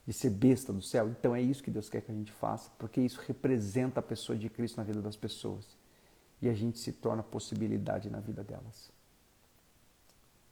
de 0.06 0.12
ser 0.14 0.30
besta 0.30 0.72
do 0.72 0.82
céu. 0.82 1.08
Então 1.08 1.36
é 1.36 1.40
isso 1.40 1.62
que 1.62 1.70
Deus 1.70 1.88
quer 1.88 2.00
que 2.00 2.10
a 2.10 2.14
gente 2.14 2.32
faça, 2.32 2.68
porque 2.78 3.00
isso 3.00 3.20
representa 3.28 4.00
a 4.00 4.02
pessoa 4.02 4.36
de 4.36 4.48
Cristo 4.50 4.78
na 4.78 4.82
vida 4.82 5.00
das 5.00 5.14
pessoas. 5.14 5.64
E 6.42 6.48
a 6.48 6.54
gente 6.54 6.80
se 6.80 6.90
torna 6.90 7.22
possibilidade 7.22 8.10
na 8.10 8.18
vida 8.18 8.42
delas. 8.42 8.90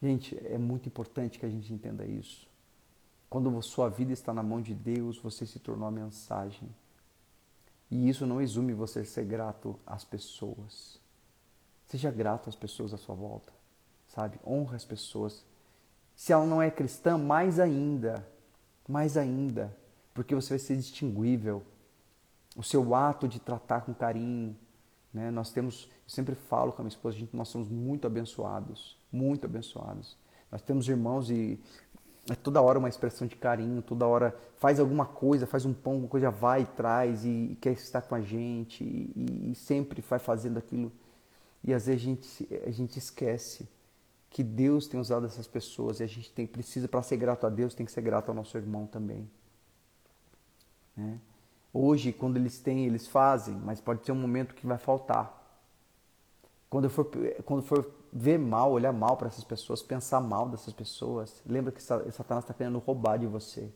Gente, 0.00 0.38
é 0.46 0.56
muito 0.56 0.88
importante 0.88 1.38
que 1.38 1.46
a 1.46 1.50
gente 1.50 1.72
entenda 1.72 2.06
isso. 2.06 2.48
Quando 3.28 3.60
sua 3.62 3.88
vida 3.88 4.12
está 4.12 4.32
na 4.32 4.42
mão 4.42 4.60
de 4.60 4.74
Deus, 4.74 5.18
você 5.18 5.44
se 5.44 5.58
tornou 5.58 5.86
a 5.86 5.90
mensagem. 5.90 6.68
E 7.90 8.08
isso 8.08 8.26
não 8.26 8.40
exume 8.40 8.72
você 8.72 9.04
ser 9.04 9.24
grato 9.24 9.78
às 9.86 10.04
pessoas. 10.04 11.00
Seja 11.86 12.10
grato 12.10 12.48
às 12.48 12.56
pessoas 12.56 12.92
à 12.92 12.98
sua 12.98 13.14
volta, 13.14 13.52
sabe? 14.08 14.38
Honra 14.46 14.76
as 14.76 14.84
pessoas. 14.84 15.44
Se 16.14 16.32
ela 16.32 16.46
não 16.46 16.60
é 16.60 16.70
cristã, 16.70 17.16
mais 17.16 17.58
ainda, 17.58 18.26
mais 18.86 19.16
ainda, 19.16 19.74
porque 20.12 20.34
você 20.34 20.50
vai 20.50 20.58
ser 20.58 20.76
distinguível. 20.76 21.62
O 22.56 22.62
seu 22.62 22.94
ato 22.94 23.26
de 23.28 23.38
tratar 23.38 23.82
com 23.82 23.94
carinho, 23.94 24.56
né? 25.12 25.30
Nós 25.30 25.50
temos, 25.50 25.88
eu 26.04 26.10
sempre 26.10 26.34
falo 26.34 26.72
com 26.72 26.82
a 26.82 26.84
minha 26.84 26.94
esposa, 26.94 27.16
gente, 27.16 27.36
nós 27.36 27.48
somos 27.48 27.68
muito 27.68 28.06
abençoados, 28.06 28.98
muito 29.10 29.46
abençoados. 29.46 30.16
Nós 30.50 30.62
temos 30.62 30.88
irmãos 30.88 31.30
e 31.30 31.60
é 32.30 32.34
toda 32.34 32.60
hora 32.60 32.78
uma 32.78 32.88
expressão 32.88 33.26
de 33.26 33.36
carinho, 33.36 33.80
toda 33.80 34.06
hora 34.06 34.38
faz 34.58 34.78
alguma 34.78 35.06
coisa, 35.06 35.46
faz 35.46 35.64
um 35.64 35.72
pão, 35.72 35.94
alguma 35.94 36.08
coisa, 36.08 36.30
vai 36.30 36.62
e 36.62 36.66
traz 36.66 37.24
e, 37.24 37.52
e 37.52 37.56
quer 37.60 37.72
estar 37.72 38.02
com 38.02 38.14
a 38.14 38.20
gente 38.20 38.84
e, 38.84 39.50
e, 39.50 39.54
sempre 39.54 40.02
vai 40.02 40.18
fazendo 40.18 40.58
aquilo. 40.58 40.92
E 41.64 41.72
às 41.72 41.86
vezes 41.86 42.02
a 42.02 42.04
gente, 42.04 42.48
a 42.66 42.70
gente 42.70 42.98
esquece 42.98 43.68
que 44.30 44.42
Deus 44.42 44.86
tem 44.86 45.00
usado 45.00 45.26
essas 45.26 45.46
pessoas 45.46 46.00
e 46.00 46.02
a 46.02 46.06
gente 46.06 46.30
tem, 46.32 46.46
precisa, 46.46 46.86
para 46.86 47.02
ser 47.02 47.16
grato 47.16 47.46
a 47.46 47.50
Deus, 47.50 47.74
tem 47.74 47.86
que 47.86 47.92
ser 47.92 48.02
grato 48.02 48.28
ao 48.28 48.34
nosso 48.34 48.56
irmão 48.56 48.86
também. 48.86 49.28
Né? 50.96 51.18
Hoje, 51.72 52.12
quando 52.12 52.36
eles 52.36 52.58
têm, 52.60 52.86
eles 52.86 53.06
fazem, 53.06 53.54
mas 53.56 53.80
pode 53.80 54.00
ter 54.00 54.12
um 54.12 54.20
momento 54.20 54.54
que 54.54 54.66
vai 54.66 54.78
faltar. 54.78 55.34
Quando 56.70 56.88
for, 56.90 57.10
quando 57.44 57.62
for 57.62 57.94
ver 58.12 58.38
mal, 58.38 58.72
olhar 58.72 58.92
mal 58.92 59.16
para 59.16 59.28
essas 59.28 59.44
pessoas, 59.44 59.82
pensar 59.82 60.20
mal 60.20 60.48
dessas 60.48 60.72
pessoas, 60.72 61.42
lembra 61.46 61.72
que 61.72 61.82
Satanás 61.82 62.44
está 62.44 62.54
querendo 62.54 62.78
roubar 62.78 63.18
de 63.18 63.26
você 63.26 63.70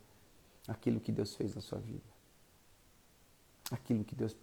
aquilo 0.66 1.00
que 1.00 1.12
Deus 1.12 1.34
fez 1.34 1.54
na 1.54 1.60
sua 1.60 1.78
vida. 1.78 2.12
Aquilo 3.70 4.04
que 4.04 4.14
Deus 4.14 4.36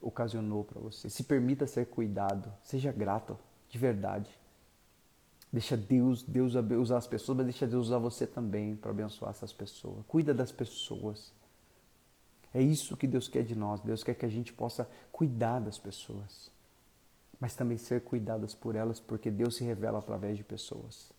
ocasionou 0.00 0.64
para 0.64 0.80
você. 0.80 1.10
Se 1.10 1.24
permita 1.24 1.66
ser 1.66 1.86
cuidado, 1.86 2.52
seja 2.62 2.90
grato, 2.90 3.38
de 3.68 3.78
verdade. 3.78 4.30
Deixa 5.52 5.76
Deus, 5.76 6.22
Deus 6.22 6.54
usar 6.78 6.98
as 6.98 7.06
pessoas, 7.06 7.38
mas 7.38 7.46
deixa 7.46 7.66
Deus 7.66 7.88
usar 7.88 7.98
você 7.98 8.26
também 8.26 8.76
para 8.76 8.90
abençoar 8.90 9.32
essas 9.32 9.52
pessoas. 9.52 10.04
Cuida 10.06 10.32
das 10.32 10.52
pessoas. 10.52 11.32
É 12.52 12.60
isso 12.60 12.96
que 12.96 13.06
Deus 13.06 13.28
quer 13.28 13.44
de 13.44 13.54
nós. 13.54 13.80
Deus 13.80 14.02
quer 14.02 14.14
que 14.14 14.26
a 14.26 14.28
gente 14.28 14.52
possa 14.52 14.88
cuidar 15.12 15.60
das 15.60 15.78
pessoas 15.78 16.50
mas 17.40 17.54
também 17.54 17.78
ser 17.78 18.02
cuidadas 18.02 18.54
por 18.54 18.76
elas, 18.76 19.00
porque 19.00 19.30
Deus 19.30 19.56
se 19.56 19.64
revela 19.64 19.98
através 19.98 20.36
de 20.36 20.44
pessoas. 20.44 21.10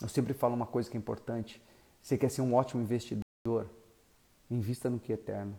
Eu 0.00 0.08
sempre 0.08 0.32
falo 0.32 0.54
uma 0.54 0.66
coisa 0.66 0.88
que 0.88 0.96
é 0.96 1.00
importante: 1.00 1.60
você 2.00 2.16
quer 2.16 2.30
ser 2.30 2.40
um 2.40 2.54
ótimo 2.54 2.80
investidor? 2.80 3.24
Invista 4.48 4.88
no 4.88 5.00
que 5.00 5.12
é 5.12 5.14
eterno. 5.14 5.58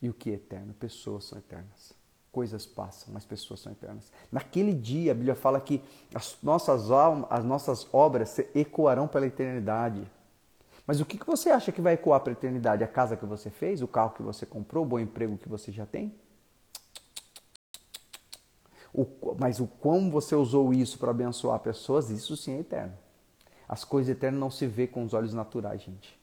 E 0.00 0.08
o 0.08 0.14
que 0.14 0.30
é 0.30 0.34
eterno? 0.34 0.72
Pessoas 0.74 1.24
são 1.24 1.38
eternas. 1.38 1.92
Coisas 2.32 2.64
passam, 2.64 3.12
mas 3.12 3.26
pessoas 3.26 3.60
são 3.60 3.70
eternas. 3.70 4.10
Naquele 4.32 4.72
dia, 4.72 5.12
a 5.12 5.14
Bíblia 5.14 5.34
fala 5.34 5.60
que 5.60 5.82
as 6.14 6.38
nossas, 6.42 6.90
as 7.28 7.44
nossas 7.44 7.86
obras 7.92 8.38
ecoarão 8.54 9.06
pela 9.06 9.26
eternidade. 9.26 10.10
Mas 10.86 11.00
o 11.00 11.04
que 11.04 11.18
você 11.24 11.50
acha 11.50 11.70
que 11.70 11.80
vai 11.80 11.94
ecoar 11.94 12.20
para 12.20 12.32
a 12.32 12.34
eternidade? 12.34 12.82
A 12.82 12.88
casa 12.88 13.16
que 13.16 13.24
você 13.24 13.50
fez? 13.50 13.82
O 13.82 13.88
carro 13.88 14.10
que 14.10 14.22
você 14.22 14.44
comprou? 14.44 14.84
O 14.84 14.88
bom 14.88 14.98
emprego 14.98 15.38
que 15.38 15.48
você 15.48 15.70
já 15.70 15.86
tem? 15.86 16.14
O, 18.92 19.06
mas 19.38 19.60
o 19.60 19.66
quão 19.66 20.10
você 20.10 20.34
usou 20.34 20.72
isso 20.74 20.98
para 20.98 21.12
abençoar 21.12 21.58
pessoas, 21.60 22.10
isso 22.10 22.36
sim 22.36 22.56
é 22.56 22.60
eterno. 22.60 22.92
As 23.66 23.84
coisas 23.84 24.14
eternas 24.14 24.38
não 24.38 24.50
se 24.50 24.66
vê 24.66 24.86
com 24.86 25.02
os 25.02 25.14
olhos 25.14 25.32
naturais, 25.32 25.80
gente. 25.80 26.18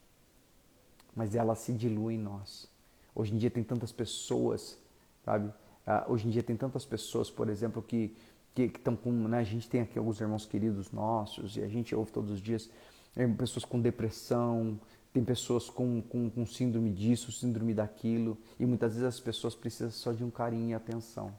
Mas 1.15 1.33
ela 1.33 1.55
se 1.55 1.73
dilui 1.73 2.13
em 2.15 2.19
nós. 2.19 2.69
Hoje 3.15 3.33
em 3.33 3.37
dia 3.37 3.49
tem 3.49 3.63
tantas 3.63 3.91
pessoas, 3.91 4.77
sabe? 5.25 5.51
Ah, 5.85 6.05
hoje 6.07 6.27
em 6.27 6.29
dia 6.29 6.43
tem 6.43 6.55
tantas 6.55 6.85
pessoas, 6.85 7.31
por 7.31 7.49
exemplo, 7.49 7.81
que 7.81 8.15
que 8.53 8.63
estão 8.63 8.95
com, 8.95 9.11
né? 9.11 9.39
A 9.39 9.43
gente 9.43 9.69
tem 9.69 9.81
aqui 9.81 9.97
alguns 9.97 10.19
irmãos 10.19 10.45
queridos 10.45 10.91
nossos 10.91 11.55
e 11.55 11.63
a 11.63 11.67
gente 11.67 11.95
ouve 11.95 12.11
todos 12.11 12.29
os 12.31 12.41
dias 12.41 12.69
é, 13.15 13.27
pessoas 13.27 13.65
com 13.65 13.79
depressão, 13.79 14.79
tem 15.11 15.23
pessoas 15.23 15.69
com, 15.69 16.01
com, 16.01 16.29
com 16.29 16.45
síndrome 16.45 16.91
disso, 16.91 17.31
síndrome 17.31 17.73
daquilo 17.73 18.37
e 18.59 18.65
muitas 18.65 18.93
vezes 18.93 19.07
as 19.07 19.19
pessoas 19.19 19.55
precisam 19.55 19.91
só 19.91 20.11
de 20.11 20.23
um 20.23 20.29
carinho 20.29 20.69
e 20.69 20.73
atenção. 20.73 21.33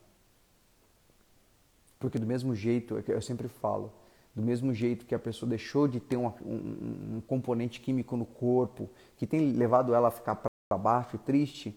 Porque 1.99 2.19
do 2.19 2.27
mesmo 2.27 2.55
jeito, 2.55 2.99
é 2.99 3.05
eu 3.07 3.23
sempre 3.23 3.47
falo, 3.49 3.93
do 4.35 4.43
mesmo 4.43 4.73
jeito 4.73 5.05
que 5.05 5.15
a 5.15 5.19
pessoa 5.19 5.49
deixou 5.49 5.87
de 5.87 6.01
ter 6.01 6.17
um, 6.17 6.27
um, 6.27 7.17
um 7.17 7.23
componente 7.27 7.81
químico 7.81 8.17
no 8.17 8.25
corpo, 8.25 8.89
que 9.17 9.27
tem 9.27 9.53
levado 9.53 9.95
ela 9.95 10.09
a 10.09 10.11
ficar 10.11 10.37
para 10.37 10.79
baixo, 10.79 11.19
triste, 11.19 11.77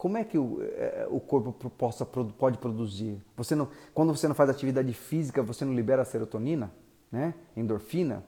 como 0.00 0.16
é 0.16 0.24
que 0.24 0.38
o, 0.38 0.62
é, 0.62 1.06
o 1.10 1.20
corpo 1.20 1.52
possa, 1.70 2.06
pode 2.06 2.56
produzir? 2.56 3.20
Você 3.36 3.54
não, 3.54 3.68
quando 3.92 4.16
você 4.16 4.26
não 4.26 4.34
faz 4.34 4.48
atividade 4.48 4.94
física, 4.94 5.42
você 5.42 5.62
não 5.62 5.74
libera 5.74 6.06
serotonina, 6.06 6.72
né? 7.12 7.34
endorfina, 7.54 8.24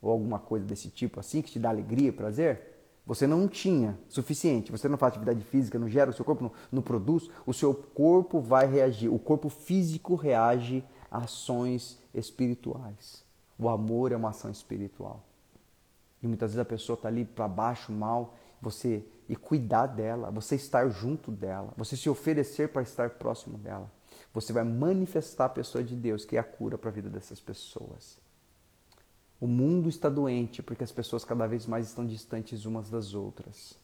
ou 0.00 0.10
alguma 0.10 0.38
coisa 0.38 0.64
desse 0.64 0.88
tipo 0.88 1.20
assim, 1.20 1.42
que 1.42 1.50
te 1.50 1.58
dá 1.58 1.70
alegria, 1.70 2.12
prazer? 2.12 2.78
você 3.08 3.26
não 3.26 3.48
tinha 3.48 3.98
suficiente, 4.06 4.70
você 4.70 4.86
não 4.86 4.98
faz 4.98 5.14
atividade 5.14 5.42
física, 5.42 5.78
não 5.78 5.88
gera, 5.88 6.10
o 6.10 6.12
seu 6.12 6.26
corpo 6.26 6.44
não, 6.44 6.52
não, 6.70 6.82
produz, 6.82 7.30
o 7.46 7.54
seu 7.54 7.72
corpo 7.72 8.38
vai 8.38 8.66
reagir. 8.66 9.08
O 9.08 9.18
corpo 9.18 9.48
físico 9.48 10.14
reage 10.14 10.84
a 11.10 11.20
ações 11.20 11.98
espirituais. 12.12 13.24
O 13.58 13.66
amor 13.66 14.12
é 14.12 14.16
uma 14.16 14.28
ação 14.28 14.50
espiritual. 14.50 15.24
E 16.22 16.26
muitas 16.26 16.50
vezes 16.50 16.60
a 16.60 16.66
pessoa 16.66 16.96
está 16.96 17.08
ali 17.08 17.24
para 17.24 17.48
baixo, 17.48 17.90
mal, 17.90 18.36
você 18.60 19.02
e 19.26 19.34
cuidar 19.34 19.86
dela, 19.86 20.30
você 20.30 20.56
estar 20.56 20.86
junto 20.90 21.32
dela, 21.32 21.72
você 21.78 21.96
se 21.96 22.10
oferecer 22.10 22.68
para 22.68 22.82
estar 22.82 23.08
próximo 23.08 23.56
dela. 23.56 23.90
Você 24.34 24.52
vai 24.52 24.64
manifestar 24.64 25.46
a 25.46 25.48
pessoa 25.48 25.82
de 25.82 25.96
Deus, 25.96 26.26
que 26.26 26.36
é 26.36 26.40
a 26.40 26.44
cura 26.44 26.76
para 26.76 26.90
a 26.90 26.92
vida 26.92 27.08
dessas 27.08 27.40
pessoas. 27.40 28.18
O 29.40 29.46
mundo 29.46 29.88
está 29.88 30.08
doente 30.08 30.62
porque 30.62 30.82
as 30.82 30.90
pessoas 30.90 31.24
cada 31.24 31.46
vez 31.46 31.66
mais 31.66 31.86
estão 31.86 32.04
distantes 32.04 32.64
umas 32.64 32.90
das 32.90 33.14
outras. 33.14 33.78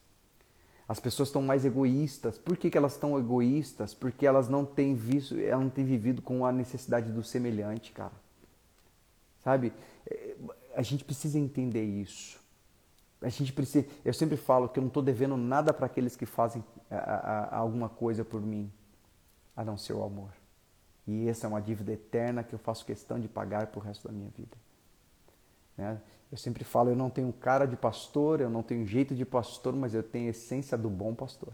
As 0.88 1.00
pessoas 1.00 1.28
estão 1.28 1.40
mais 1.40 1.64
egoístas. 1.64 2.36
Por 2.36 2.56
que, 2.56 2.70
que 2.70 2.76
elas 2.76 2.92
estão 2.92 3.18
egoístas? 3.18 3.94
Porque 3.94 4.26
elas 4.26 4.48
não 4.48 4.64
têm 4.64 4.94
visto, 4.94 5.38
elas 5.38 5.64
não 5.64 5.70
têm 5.70 5.84
vivido 5.84 6.20
com 6.20 6.44
a 6.44 6.52
necessidade 6.52 7.10
do 7.10 7.22
semelhante, 7.22 7.92
cara. 7.92 8.12
Sabe? 9.38 9.72
É, 10.06 10.36
a 10.74 10.82
gente 10.82 11.04
precisa 11.04 11.38
entender 11.38 11.84
isso. 11.84 12.38
A 13.22 13.28
gente 13.28 13.52
precisa. 13.52 13.86
Eu 14.04 14.12
sempre 14.12 14.36
falo 14.36 14.68
que 14.68 14.78
eu 14.78 14.82
não 14.82 14.88
estou 14.88 15.02
devendo 15.02 15.36
nada 15.36 15.72
para 15.72 15.86
aqueles 15.86 16.16
que 16.16 16.26
fazem 16.26 16.62
a, 16.90 16.96
a, 16.96 17.44
a 17.44 17.56
alguma 17.56 17.88
coisa 17.88 18.24
por 18.24 18.42
mim, 18.42 18.70
a 19.56 19.64
não 19.64 19.78
ser 19.78 19.94
o 19.94 20.02
amor. 20.02 20.30
E 21.06 21.28
essa 21.28 21.46
é 21.46 21.48
uma 21.48 21.62
dívida 21.62 21.92
eterna 21.92 22.42
que 22.42 22.54
eu 22.54 22.58
faço 22.58 22.84
questão 22.84 23.18
de 23.18 23.28
pagar 23.28 23.68
para 23.68 23.78
o 23.78 23.82
resto 23.82 24.08
da 24.08 24.12
minha 24.12 24.30
vida. 24.36 24.56
Né? 25.76 26.00
Eu 26.30 26.38
sempre 26.38 26.64
falo, 26.64 26.90
eu 26.90 26.96
não 26.96 27.10
tenho 27.10 27.32
cara 27.32 27.66
de 27.66 27.76
pastor, 27.76 28.40
eu 28.40 28.50
não 28.50 28.62
tenho 28.62 28.86
jeito 28.86 29.14
de 29.14 29.24
pastor, 29.24 29.74
mas 29.74 29.94
eu 29.94 30.02
tenho 30.02 30.26
a 30.26 30.30
essência 30.30 30.76
do 30.76 30.90
bom 30.90 31.14
pastor. 31.14 31.52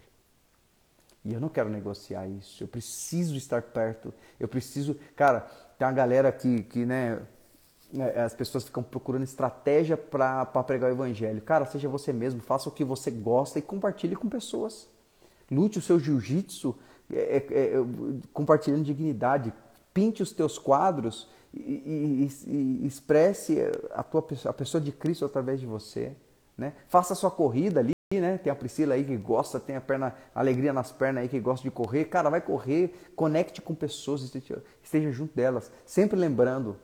E 1.25 1.35
eu 1.35 1.41
não 1.41 1.49
quero 1.49 1.68
negociar 1.68 2.27
isso. 2.27 2.64
Eu 2.64 2.68
preciso 2.68 3.37
estar 3.37 3.61
perto. 3.61 4.12
Eu 4.39 4.49
preciso. 4.49 4.97
Cara, 5.14 5.41
tem 5.79 5.87
uma 5.87 5.93
galera 5.93 6.33
que, 6.33 6.62
que 6.62 6.87
né, 6.87 7.21
né 7.93 8.23
as 8.23 8.33
pessoas 8.33 8.64
ficam 8.64 8.83
procurando 8.83 9.25
estratégia 9.25 9.97
para 9.97 10.47
pregar 10.64 10.91
o 10.91 10.95
evangelho. 10.95 11.43
Cara, 11.43 11.66
seja 11.66 11.89
você 11.89 12.12
mesmo, 12.12 12.41
faça 12.41 12.68
o 12.68 12.73
que 12.73 12.85
você 12.85 13.11
gosta 13.11 13.59
e 13.59 13.62
compartilhe 13.62 14.16
com 14.16 14.29
pessoas. 14.29 14.89
Lute 15.51 15.79
o 15.79 15.83
seu 15.83 15.99
jiu-jitsu 15.99 16.75
é, 17.12 17.37
é, 17.37 17.37
é, 17.37 17.73
compartilhando 18.33 18.85
dignidade. 18.85 19.53
Pinte 19.93 20.22
os 20.22 20.32
teus 20.32 20.59
quadros 20.59 21.28
e, 21.53 21.59
e, 21.61 22.51
e, 22.51 22.86
expresse 22.86 23.59
a, 23.93 24.03
tua, 24.03 24.24
a 24.45 24.53
pessoa 24.53 24.80
de 24.80 24.93
Cristo 24.93 25.24
através 25.24 25.61
de 25.61 25.66
você. 25.66 26.14
Né? 26.57 26.74
Faça 26.88 27.12
a 27.12 27.16
sua 27.16 27.30
corrida 27.30 27.80
ali, 27.80 27.93
né? 28.12 28.38
Tem 28.38 28.53
a 28.53 28.57
Priscila 28.57 28.95
aí 28.95 29.05
que 29.05 29.16
gosta, 29.16 29.59
tem 29.59 29.76
a 29.76 29.80
perna, 29.80 30.14
alegria 30.34 30.72
nas 30.72 30.93
pernas 30.93 31.22
aí 31.22 31.28
que 31.28 31.41
gosta 31.41 31.62
de 31.62 31.70
correr. 31.70 32.05
Cara, 32.07 32.28
vai 32.28 32.41
correr, 32.41 33.11
conecte 33.16 33.62
com 33.62 33.74
pessoas, 33.74 34.22
esteja, 34.22 34.62
esteja 34.82 35.11
junto 35.11 35.34
delas. 35.34 35.70
Sempre 35.86 36.18
lembrando, 36.18 36.76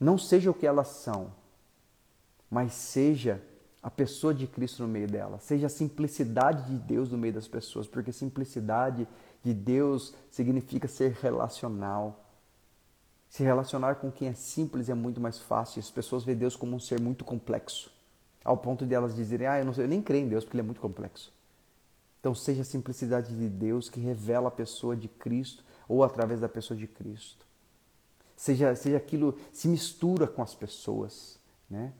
não 0.00 0.16
seja 0.16 0.50
o 0.50 0.54
que 0.54 0.66
elas 0.66 0.88
são, 0.88 1.32
mas 2.50 2.72
seja 2.72 3.42
a 3.82 3.90
pessoa 3.90 4.34
de 4.34 4.46
Cristo 4.46 4.82
no 4.82 4.88
meio 4.88 5.08
delas. 5.08 5.42
Seja 5.42 5.66
a 5.66 5.70
simplicidade 5.70 6.70
de 6.70 6.78
Deus 6.78 7.10
no 7.10 7.18
meio 7.18 7.34
das 7.34 7.48
pessoas, 7.48 7.86
porque 7.86 8.12
simplicidade 8.12 9.06
de 9.42 9.54
Deus 9.54 10.14
significa 10.30 10.88
ser 10.88 11.12
relacional. 11.20 12.24
Se 13.28 13.42
relacionar 13.42 13.96
com 13.96 14.10
quem 14.10 14.28
é 14.28 14.34
simples 14.34 14.88
é 14.88 14.94
muito 14.94 15.20
mais 15.20 15.38
fácil. 15.38 15.80
As 15.80 15.90
pessoas 15.90 16.24
veem 16.24 16.38
Deus 16.38 16.56
como 16.56 16.74
um 16.74 16.80
ser 16.80 17.00
muito 17.00 17.24
complexo. 17.24 17.90
Ao 18.44 18.56
ponto 18.56 18.86
de 18.86 18.94
elas 18.94 19.14
dizerem, 19.14 19.46
ah, 19.46 19.58
eu, 19.58 19.64
não 19.64 19.72
eu 19.74 19.88
nem 19.88 20.00
creio 20.00 20.24
em 20.24 20.28
Deus 20.28 20.44
porque 20.44 20.56
ele 20.56 20.62
é 20.62 20.64
muito 20.64 20.80
complexo. 20.80 21.32
Então 22.20 22.34
seja 22.34 22.62
a 22.62 22.64
simplicidade 22.64 23.36
de 23.36 23.48
Deus 23.48 23.88
que 23.88 24.00
revela 24.00 24.48
a 24.48 24.50
pessoa 24.50 24.96
de 24.96 25.08
Cristo 25.08 25.62
ou 25.88 26.02
através 26.02 26.40
da 26.40 26.48
pessoa 26.48 26.76
de 26.76 26.86
Cristo. 26.86 27.46
Seja, 28.36 28.74
seja 28.74 28.96
aquilo, 28.96 29.36
se 29.52 29.68
mistura 29.68 30.26
com 30.26 30.42
as 30.42 30.54
pessoas, 30.54 31.38
né? 31.68 31.92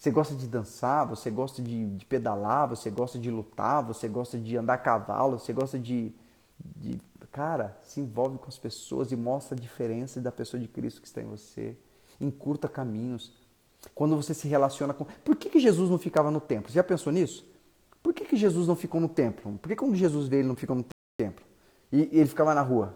Você 0.00 0.10
gosta 0.10 0.34
de 0.34 0.46
dançar, 0.46 1.06
você 1.06 1.30
gosta 1.30 1.60
de, 1.60 1.86
de, 1.96 2.06
pedalar, 2.06 2.66
você 2.66 2.88
gosta 2.88 3.18
de 3.18 3.30
lutar, 3.30 3.84
você 3.84 4.08
gosta 4.08 4.38
de 4.38 4.56
andar 4.56 4.74
a 4.74 4.78
cavalo, 4.78 5.38
você 5.38 5.52
gosta 5.52 5.78
de, 5.78 6.10
de. 6.76 7.00
Cara, 7.32 7.78
se 7.82 8.00
envolve 8.00 8.38
com 8.38 8.48
as 8.48 8.58
pessoas 8.58 9.12
e 9.12 9.16
mostra 9.16 9.56
a 9.56 9.60
diferença 9.60 10.20
da 10.20 10.32
pessoa 10.32 10.60
de 10.60 10.66
Cristo 10.66 11.00
que 11.00 11.06
está 11.06 11.22
em 11.22 11.26
você. 11.26 11.76
Encurta 12.20 12.68
caminhos. 12.68 13.32
Quando 13.94 14.16
você 14.16 14.34
se 14.34 14.48
relaciona 14.48 14.92
com. 14.92 15.04
Por 15.04 15.36
que, 15.36 15.48
que 15.48 15.60
Jesus 15.60 15.88
não 15.88 15.98
ficava 15.98 16.30
no 16.30 16.40
templo? 16.40 16.70
Você 16.70 16.74
já 16.74 16.82
pensou 16.82 17.12
nisso? 17.12 17.46
Por 18.02 18.12
que, 18.12 18.24
que 18.24 18.36
Jesus 18.36 18.66
não 18.66 18.74
ficou 18.74 19.00
no 19.00 19.08
templo? 19.08 19.58
Por 19.58 19.68
que 19.68 19.76
quando 19.76 19.94
Jesus 19.94 20.26
veio 20.26 20.40
ele 20.40 20.48
não 20.48 20.56
ficou 20.56 20.74
no 20.74 20.84
templo? 21.16 21.44
E, 21.92 22.08
ele 22.12 22.26
ficava 22.26 22.54
na 22.54 22.62
rua? 22.62 22.94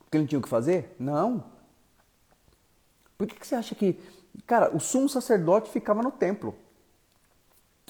Porque 0.00 0.16
ele 0.16 0.22
não 0.22 0.28
tinha 0.28 0.38
o 0.38 0.42
que 0.42 0.48
fazer? 0.48 0.96
Não. 0.98 1.44
Por 3.16 3.28
que, 3.28 3.36
que 3.36 3.46
você 3.46 3.54
acha 3.54 3.74
que 3.74 3.98
Cara, 4.46 4.74
o 4.74 4.80
sumo 4.80 5.08
sacerdote 5.08 5.70
ficava 5.70 6.02
no 6.02 6.10
templo. 6.10 6.54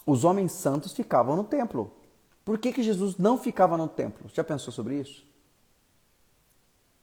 Os 0.07 0.25
homens 0.25 0.53
santos 0.53 0.93
ficavam 0.93 1.37
no 1.37 1.45
templo. 1.45 1.91
Por 2.45 2.59
que, 2.59 2.73
que 2.73 2.83
Jesus 2.83 3.17
não 3.17 3.39
ficava 3.39 3.77
no 3.77 3.89
templo? 3.89 4.29
Já 4.33 4.45
pensou 4.45 4.73
sobre 4.73 5.01
isso? 5.01 5.27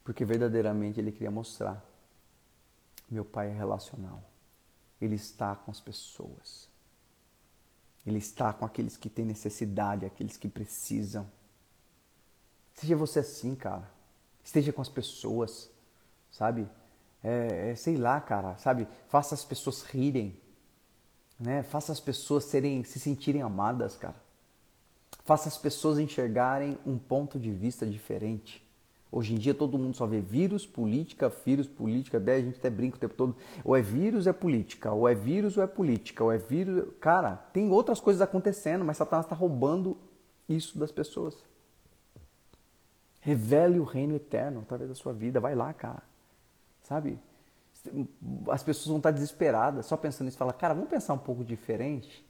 Porque 0.04 0.24
verdadeiramente 0.24 1.00
ele 1.00 1.12
queria 1.12 1.32
mostrar: 1.32 1.84
meu 3.10 3.26
pai 3.26 3.50
é 3.50 3.54
relacional. 3.54 4.24
Ele 5.00 5.16
está 5.16 5.56
com 5.56 5.72
as 5.72 5.80
pessoas. 5.80 6.70
Ele 8.06 8.18
está 8.18 8.54
com 8.54 8.66
aqueles 8.66 8.98
que 8.98 9.10
têm 9.10 9.26
necessidade, 9.26 10.06
aqueles 10.06 10.38
que 10.38 10.48
precisam. 10.48 11.30
Seja 12.74 12.96
você 12.96 13.20
assim, 13.20 13.56
cara. 13.56 13.90
Esteja 14.44 14.74
com 14.74 14.82
as 14.82 14.90
pessoas, 14.90 15.70
sabe? 16.32 16.68
é, 17.24 17.72
é, 17.72 17.76
sei 17.76 17.98
lá, 17.98 18.20
cara, 18.20 18.58
sabe? 18.58 18.88
Faça 19.08 19.36
as 19.36 19.46
pessoas 19.46 19.84
rirem, 19.84 20.40
né? 21.40 21.64
Faça 21.64 21.92
as 21.92 22.00
pessoas 22.00 22.46
serem, 22.46 22.84
se 22.84 23.00
sentirem 23.00 23.42
amadas, 23.42 23.96
cara. 23.96 24.21
Faça 25.24 25.48
as 25.48 25.58
pessoas 25.58 26.00
enxergarem 26.00 26.78
um 26.86 26.98
ponto 26.98 27.40
de 27.40 27.52
vista 27.52 27.86
diferente. 27.86 28.66
Hoje 29.12 29.34
em 29.34 29.38
dia 29.38 29.54
todo 29.54 29.78
mundo 29.78 29.96
só 29.96 30.06
vê 30.06 30.22
vírus, 30.22 30.66
política, 30.66 31.30
vírus, 31.46 31.68
política, 31.68 32.18
a 32.18 32.40
gente 32.40 32.58
até 32.58 32.70
brinca 32.70 32.96
o 32.96 33.00
tempo 33.00 33.14
todo. 33.14 33.36
Ou 33.64 33.76
é 33.76 33.82
vírus, 33.82 34.26
é 34.26 34.34
política, 34.34 34.92
ou 34.92 35.08
é 35.08 35.14
vírus, 35.14 35.58
ou 35.58 35.64
é 35.64 35.68
política, 35.68 36.24
ou 36.24 36.32
é 36.32 36.38
vírus. 36.38 36.88
Cara, 37.00 37.36
tem 37.52 37.70
outras 37.72 38.00
coisas 38.00 38.22
acontecendo, 38.22 38.86
mas 38.86 38.98
Satanás 38.98 39.26
está 39.26 39.36
roubando 39.36 39.98
isso 40.48 40.80
das 40.80 40.92
pessoas. 40.92 41.44
Revele 43.20 43.80
o 43.80 43.84
reino 43.84 44.16
eterno 44.16 44.62
através 44.62 44.90
da 44.90 44.96
sua 44.96 45.14
vida. 45.14 45.40
Vai 45.40 45.56
lá, 45.56 45.74
cara 45.74 46.12
sabe? 46.92 47.18
As 48.50 48.62
pessoas 48.62 48.88
vão 48.88 48.98
estar 48.98 49.12
desesperadas 49.12 49.86
só 49.86 49.96
pensando 49.96 50.26
nisso. 50.26 50.38
Fala, 50.38 50.52
cara, 50.52 50.74
vamos 50.74 50.90
pensar 50.90 51.14
um 51.14 51.18
pouco 51.18 51.44
diferente? 51.44 52.26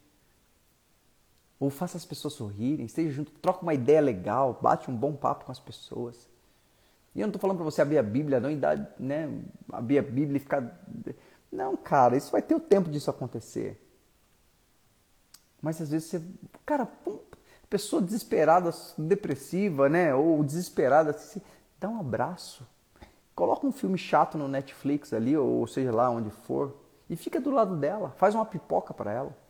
Ou 1.62 1.70
faça 1.70 1.96
as 1.96 2.04
pessoas 2.04 2.34
sorrirem, 2.34 2.86
esteja 2.86 3.08
junto, 3.10 3.30
troca 3.34 3.62
uma 3.62 3.72
ideia 3.72 4.00
legal, 4.00 4.58
bate 4.60 4.90
um 4.90 4.96
bom 4.96 5.12
papo 5.12 5.44
com 5.44 5.52
as 5.52 5.60
pessoas. 5.60 6.28
E 7.14 7.20
eu 7.20 7.24
não 7.24 7.28
estou 7.28 7.40
falando 7.40 7.58
para 7.58 7.64
você 7.64 7.80
abrir 7.80 7.98
a 7.98 8.02
Bíblia, 8.02 8.40
não, 8.40 8.50
e 8.50 8.56
dar, 8.56 8.96
né, 8.98 9.30
abrir 9.70 10.00
a 10.00 10.02
Bíblia 10.02 10.38
e 10.38 10.40
ficar. 10.40 10.84
Não, 11.52 11.76
cara, 11.76 12.16
isso 12.16 12.32
vai 12.32 12.42
ter 12.42 12.56
o 12.56 12.58
tempo 12.58 12.90
disso 12.90 13.08
acontecer. 13.10 13.80
Mas 15.60 15.80
às 15.80 15.88
vezes 15.88 16.08
você. 16.08 16.22
Cara, 16.66 16.88
pessoa 17.70 18.02
desesperada, 18.02 18.72
depressiva, 18.98 19.88
né? 19.88 20.12
Ou 20.12 20.42
desesperada, 20.42 21.10
assim, 21.10 21.40
dá 21.78 21.88
um 21.88 22.00
abraço. 22.00 22.66
Coloca 23.36 23.64
um 23.64 23.72
filme 23.72 23.96
chato 23.96 24.36
no 24.36 24.48
Netflix 24.48 25.12
ali, 25.12 25.36
ou 25.36 25.64
seja 25.68 25.92
lá 25.92 26.10
onde 26.10 26.30
for, 26.30 26.76
e 27.08 27.14
fica 27.14 27.40
do 27.40 27.52
lado 27.52 27.76
dela. 27.76 28.10
Faz 28.16 28.34
uma 28.34 28.44
pipoca 28.44 28.92
para 28.92 29.12
ela. 29.12 29.41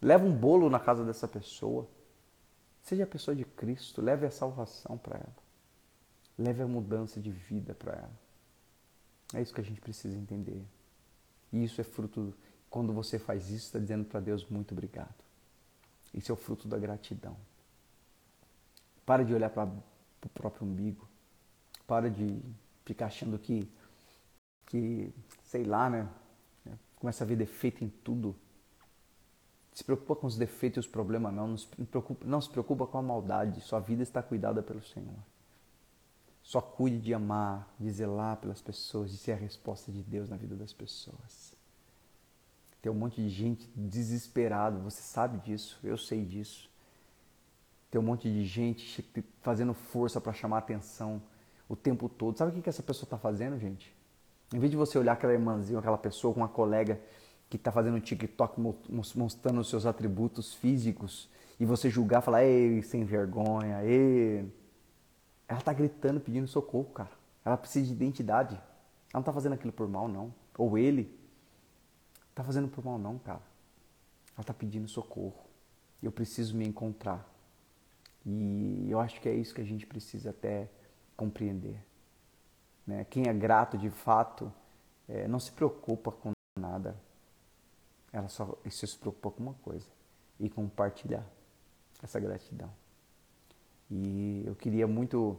Leva 0.00 0.24
um 0.24 0.34
bolo 0.34 0.70
na 0.70 0.80
casa 0.80 1.04
dessa 1.04 1.28
pessoa. 1.28 1.86
Seja 2.82 3.04
a 3.04 3.06
pessoa 3.06 3.34
de 3.34 3.44
Cristo, 3.44 4.00
leve 4.00 4.26
a 4.26 4.30
salvação 4.30 4.96
para 4.96 5.16
ela. 5.18 5.36
Leve 6.38 6.62
a 6.62 6.66
mudança 6.66 7.20
de 7.20 7.30
vida 7.30 7.74
para 7.74 7.92
ela. 7.92 8.20
É 9.34 9.42
isso 9.42 9.54
que 9.54 9.60
a 9.60 9.64
gente 9.64 9.80
precisa 9.80 10.16
entender. 10.16 10.64
E 11.52 11.62
isso 11.62 11.80
é 11.80 11.84
fruto, 11.84 12.34
quando 12.68 12.92
você 12.92 13.18
faz 13.18 13.50
isso, 13.50 13.66
está 13.66 13.78
dizendo 13.78 14.04
para 14.04 14.20
Deus 14.20 14.46
muito 14.48 14.72
obrigado. 14.72 15.14
Isso 16.14 16.32
é 16.32 16.34
o 16.34 16.36
fruto 16.36 16.66
da 16.66 16.78
gratidão. 16.78 17.36
Para 19.04 19.24
de 19.24 19.34
olhar 19.34 19.50
para 19.50 19.64
o 19.66 20.28
próprio 20.30 20.66
umbigo. 20.66 21.08
Para 21.86 22.10
de 22.10 22.40
ficar 22.84 23.06
achando 23.06 23.38
que, 23.38 23.68
que 24.66 25.12
sei 25.44 25.64
lá, 25.64 25.90
né? 25.90 26.08
Começa 26.96 27.24
a 27.24 27.26
ver 27.26 27.36
defeito 27.36 27.82
em 27.84 27.88
tudo. 27.88 28.36
Se 29.72 29.84
preocupa 29.84 30.16
com 30.16 30.26
os 30.26 30.36
defeitos 30.36 30.78
e 30.78 30.80
os 30.80 30.92
problemas, 30.92 31.32
não. 31.32 31.48
Não 31.48 31.56
se, 31.56 31.66
preocupa, 31.66 32.26
não 32.26 32.40
se 32.40 32.50
preocupa 32.50 32.86
com 32.86 32.98
a 32.98 33.02
maldade. 33.02 33.60
Sua 33.60 33.80
vida 33.80 34.02
está 34.02 34.22
cuidada 34.22 34.62
pelo 34.62 34.82
Senhor. 34.82 35.18
Só 36.42 36.60
cuide 36.60 36.98
de 36.98 37.14
amar, 37.14 37.72
de 37.78 37.90
zelar 37.90 38.36
pelas 38.38 38.60
pessoas, 38.60 39.10
de 39.10 39.18
ser 39.18 39.32
a 39.32 39.36
resposta 39.36 39.92
de 39.92 40.02
Deus 40.02 40.28
na 40.28 40.36
vida 40.36 40.56
das 40.56 40.72
pessoas. 40.72 41.54
Tem 42.82 42.90
um 42.90 42.94
monte 42.94 43.22
de 43.22 43.28
gente 43.28 43.70
desesperada, 43.76 44.78
você 44.78 45.02
sabe 45.02 45.38
disso, 45.38 45.78
eu 45.84 45.98
sei 45.98 46.24
disso. 46.24 46.68
Tem 47.90 48.00
um 48.00 48.04
monte 48.04 48.30
de 48.30 48.44
gente 48.44 49.04
fazendo 49.42 49.74
força 49.74 50.20
para 50.20 50.32
chamar 50.32 50.58
atenção 50.58 51.20
o 51.68 51.76
tempo 51.76 52.08
todo. 52.08 52.38
Sabe 52.38 52.58
o 52.58 52.62
que, 52.62 52.68
essa 52.68 52.82
pessoa 52.82 53.04
está 53.04 53.18
fazendo, 53.18 53.58
gente? 53.58 53.94
Em 54.52 54.58
vez 54.58 54.70
de 54.70 54.76
você 54.76 54.98
olhar 54.98 55.12
aquela 55.12 55.32
irmãzinha, 55.32 55.78
aquela 55.78 55.98
pessoa 55.98 56.32
com 56.32 56.40
uma 56.40 56.48
colega 56.48 57.00
que 57.50 57.56
está 57.56 57.72
fazendo 57.72 58.00
TikTok 58.00 58.60
mostrando 58.88 59.60
os 59.60 59.68
seus 59.68 59.84
atributos 59.84 60.54
físicos 60.54 61.28
e 61.58 61.64
você 61.64 61.90
julgar, 61.90 62.22
falar, 62.22 62.44
ei, 62.44 62.80
sem 62.80 63.04
vergonha, 63.04 63.84
ei. 63.84 64.50
Ela 65.48 65.58
está 65.58 65.72
gritando, 65.72 66.20
pedindo 66.20 66.46
socorro, 66.46 66.86
cara. 66.86 67.10
Ela 67.44 67.56
precisa 67.56 67.88
de 67.88 67.92
identidade. 67.92 68.54
Ela 68.54 68.62
não 69.14 69.20
está 69.20 69.32
fazendo 69.32 69.54
aquilo 69.54 69.72
por 69.72 69.88
mal, 69.88 70.06
não. 70.06 70.32
Ou 70.56 70.78
ele. 70.78 71.12
Está 72.30 72.44
fazendo 72.44 72.68
por 72.68 72.84
mal, 72.84 72.98
não, 72.98 73.18
cara. 73.18 73.42
Ela 74.34 74.42
está 74.42 74.54
pedindo 74.54 74.86
socorro. 74.88 75.44
Eu 76.00 76.12
preciso 76.12 76.56
me 76.56 76.66
encontrar. 76.66 77.28
E 78.24 78.86
eu 78.88 79.00
acho 79.00 79.20
que 79.20 79.28
é 79.28 79.34
isso 79.34 79.52
que 79.52 79.60
a 79.60 79.64
gente 79.64 79.86
precisa 79.86 80.30
até 80.30 80.70
compreender. 81.16 81.84
Né? 82.86 83.04
Quem 83.10 83.28
é 83.28 83.32
grato 83.34 83.76
de 83.76 83.90
fato 83.90 84.52
é, 85.08 85.26
não 85.26 85.40
se 85.40 85.50
preocupa 85.50 86.12
com 86.12 86.30
nada. 86.58 86.96
Ela 88.12 88.28
só 88.28 88.58
se 88.68 88.98
preocupa 88.98 89.30
com 89.30 89.42
uma 89.42 89.54
coisa 89.54 89.86
e 90.38 90.48
compartilhar 90.48 91.24
essa 92.02 92.18
gratidão. 92.18 92.70
E 93.90 94.42
eu 94.46 94.54
queria 94.54 94.86
muito, 94.86 95.36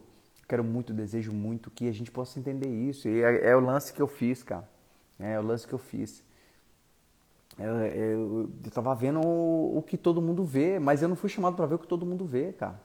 quero 0.48 0.62
muito, 0.62 0.92
desejo 0.92 1.32
muito 1.32 1.70
que 1.70 1.88
a 1.88 1.92
gente 1.92 2.10
possa 2.10 2.38
entender 2.38 2.68
isso. 2.68 3.08
E 3.08 3.22
é, 3.22 3.50
é 3.50 3.56
o 3.56 3.60
lance 3.60 3.92
que 3.92 4.00
eu 4.00 4.06
fiz, 4.06 4.42
cara. 4.42 4.68
É, 5.18 5.32
é 5.32 5.40
o 5.40 5.42
lance 5.42 5.66
que 5.66 5.72
eu 5.72 5.78
fiz. 5.78 6.22
Eu, 7.58 7.74
eu, 7.80 8.50
eu 8.64 8.70
tava 8.70 8.94
vendo 8.94 9.20
o, 9.20 9.78
o, 9.78 9.82
que 9.82 9.98
todo 9.98 10.22
mundo 10.22 10.44
vê, 10.44 10.78
mas 10.78 11.02
eu 11.02 11.08
não 11.08 11.16
fui 11.16 11.28
chamado 11.28 11.54
para 11.54 11.66
ver 11.66 11.74
o 11.74 11.78
que 11.78 11.86
todo 11.86 12.06
mundo 12.06 12.24
vê, 12.24 12.52
cara. 12.52 12.80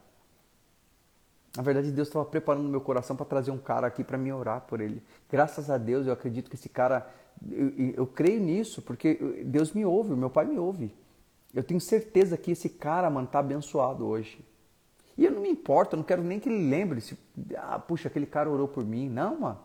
Na 1.55 1.63
verdade, 1.63 1.91
Deus 1.91 2.07
estava 2.07 2.25
preparando 2.25 2.69
meu 2.69 2.81
coração 2.81 3.15
para 3.15 3.25
trazer 3.25 3.51
um 3.51 3.57
cara 3.57 3.87
aqui 3.87 4.03
para 4.03 4.17
me 4.17 4.31
orar 4.31 4.61
por 4.61 4.79
ele. 4.79 5.01
Graças 5.29 5.69
a 5.69 5.77
Deus, 5.77 6.05
eu 6.05 6.13
acredito 6.13 6.49
que 6.49 6.55
esse 6.55 6.69
cara, 6.69 7.09
eu, 7.49 7.93
eu 7.95 8.07
creio 8.07 8.41
nisso, 8.41 8.81
porque 8.81 9.15
Deus 9.45 9.73
me 9.73 9.85
ouve, 9.85 10.15
meu 10.15 10.29
pai 10.29 10.45
me 10.45 10.57
ouve. 10.57 10.93
Eu 11.53 11.63
tenho 11.63 11.79
certeza 11.79 12.37
que 12.37 12.51
esse 12.51 12.69
cara, 12.69 13.09
mano, 13.09 13.27
tá 13.27 13.39
abençoado 13.39 14.05
hoje. 14.05 14.43
E 15.17 15.25
eu 15.25 15.31
não 15.31 15.41
me 15.41 15.49
importo, 15.49 15.95
eu 15.95 15.97
não 15.97 16.03
quero 16.03 16.23
nem 16.23 16.39
que 16.39 16.47
ele 16.47 16.69
lembre 16.69 17.01
se, 17.01 17.17
ah, 17.57 17.79
puxa, 17.79 18.07
aquele 18.07 18.25
cara 18.25 18.49
orou 18.49 18.67
por 18.67 18.85
mim. 18.85 19.09
Não, 19.09 19.39
mano. 19.39 19.59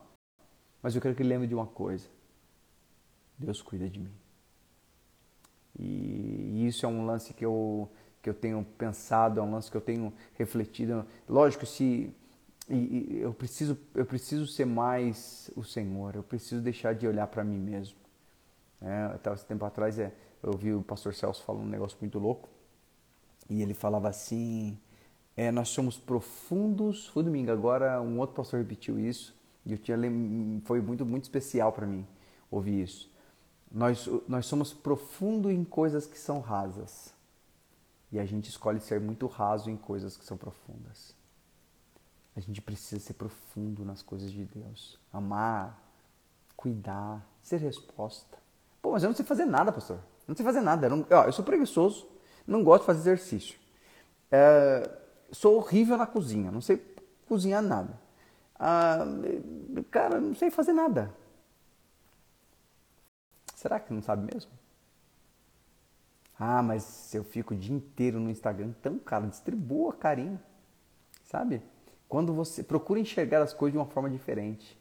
Mas 0.83 0.95
eu 0.95 1.03
quero 1.03 1.15
que 1.15 1.23
ele 1.23 1.29
lembre 1.29 1.47
de 1.47 1.55
uma 1.55 1.67
coisa. 1.67 2.09
Deus 3.39 3.61
cuida 3.61 3.89
de 3.89 4.01
mim. 4.01 4.13
E 5.79 6.67
isso 6.67 6.87
é 6.87 6.89
um 6.89 7.05
lance 7.05 7.33
que 7.35 7.45
eu 7.45 7.91
que 8.23 8.31
eu 8.31 8.35
tenho 8.35 8.65
pensado, 8.79 9.41
é 9.41 9.43
um 9.43 9.51
lance 9.51 9.69
que 9.69 9.77
eu 9.77 9.81
tenho 9.81 10.13
refletido. 10.35 11.05
Lógico, 11.29 11.67
se 11.67 12.15
e, 12.69 13.19
eu 13.21 13.35
preciso 13.35 13.79
eu 13.95 14.07
preciso 14.07 14.47
ser 14.47 14.65
mais 14.65 15.51
o 15.57 15.65
Senhor, 15.65 16.15
eu 16.15 16.23
preciso 16.23 16.63
deixar 16.63 16.95
de 16.95 17.07
olhar 17.07 17.27
para 17.27 17.45
mim 17.45 17.59
mesmo. 17.59 17.97
É, 18.81 19.05
até 19.15 19.33
esse 19.33 19.47
tempo 19.47 19.65
atrás 19.65 19.99
é, 19.99 20.13
eu 20.43 20.51
ouvi 20.51 20.73
o 20.75 20.83
pastor 20.83 21.15
Celso 21.15 21.43
falando 21.45 21.65
um 21.65 21.69
negócio 21.69 21.97
muito 22.01 22.19
louco 22.19 22.49
e 23.49 23.63
ele 23.63 23.75
falava 23.75 24.09
assim: 24.09 24.79
é, 25.37 25.51
nós 25.51 25.69
somos 25.69 25.99
profundos. 25.99 27.09
Foi 27.09 27.23
domingo 27.23 27.51
agora, 27.51 28.01
um 28.01 28.19
outro 28.19 28.35
pastor 28.37 28.61
repetiu 28.61 28.99
isso 28.99 29.35
e 29.65 29.73
eu 29.73 29.79
tinha 29.79 29.97
foi 30.65 30.81
muito 30.81 31.07
muito 31.07 31.25
especial 31.25 31.73
para 31.73 31.87
mim 31.87 32.07
ouvir 32.51 32.83
isso. 32.83 33.11
nós, 33.71 34.09
nós 34.29 34.47
somos 34.47 34.73
profundo 34.73 35.51
em 35.51 35.65
coisas 35.65 36.07
que 36.07 36.19
são 36.19 36.41
rasas. 36.41 37.15
E 38.11 38.19
a 38.19 38.27
gente 38.27 38.51
escolhe 38.51 38.79
ser 38.79 39.01
muito 39.01 39.27
raso 39.27 39.71
em 39.71 39.77
coisas 39.77 40.17
que 40.19 40.25
são 40.25 40.37
profundas. 40.37 41.15
A 42.35 42.41
gente 42.41 42.63
precisa 42.63 43.01
ser 43.01 43.15
profundo 43.15 43.85
nas 43.85 44.03
coisas 44.03 44.31
de 44.31 44.45
Deus. 44.45 44.99
Amar, 45.13 45.79
cuidar, 46.57 47.27
ser 47.43 47.59
resposta. 47.59 48.39
Pô, 48.81 48.93
mas 48.93 49.03
eu 49.03 49.11
não 49.11 49.17
sei 49.17 49.25
fazer 49.25 49.45
nada, 49.45 49.71
pastor. 49.71 50.01
Não 50.27 50.35
sei 50.35 50.45
fazer 50.45 50.61
nada. 50.61 50.87
Eu, 50.87 50.91
não, 50.97 51.07
ó, 51.11 51.25
eu 51.25 51.33
sou 51.33 51.45
preguiçoso, 51.45 52.09
não 52.47 52.65
gosto 52.65 52.83
de 52.83 52.87
fazer 52.87 53.01
exercício. 53.01 53.59
É, 54.31 54.91
sou 55.31 55.57
horrível 55.57 55.97
na 55.97 56.07
cozinha, 56.07 56.51
não 56.51 56.61
sei 56.61 56.83
cozinhar 57.29 57.63
nada. 57.63 58.01
Ah, 58.59 59.05
cara, 59.91 60.21
não 60.21 60.35
sei 60.35 60.51
fazer 60.51 60.73
nada. 60.73 61.15
Será 63.55 63.79
que 63.79 63.93
não 63.93 64.03
sabe 64.03 64.33
mesmo? 64.33 64.51
Ah, 66.39 66.63
mas 66.63 67.15
eu 67.15 67.23
fico 67.23 67.55
o 67.55 67.57
dia 67.57 67.75
inteiro 67.75 68.19
no 68.19 68.31
Instagram. 68.31 68.69
Então, 68.79 68.99
cara, 68.99 69.27
distribua 69.27 69.93
carinho. 69.93 70.41
Sabe? 71.25 71.63
Quando 72.13 72.35
você 72.35 72.63
procura 72.63 73.01
enxergar 73.01 73.41
as 73.41 73.55
coisas 73.55 73.73
de 73.73 73.79
uma 73.79 73.87
forma 73.87 74.11
diferente. 74.11 74.79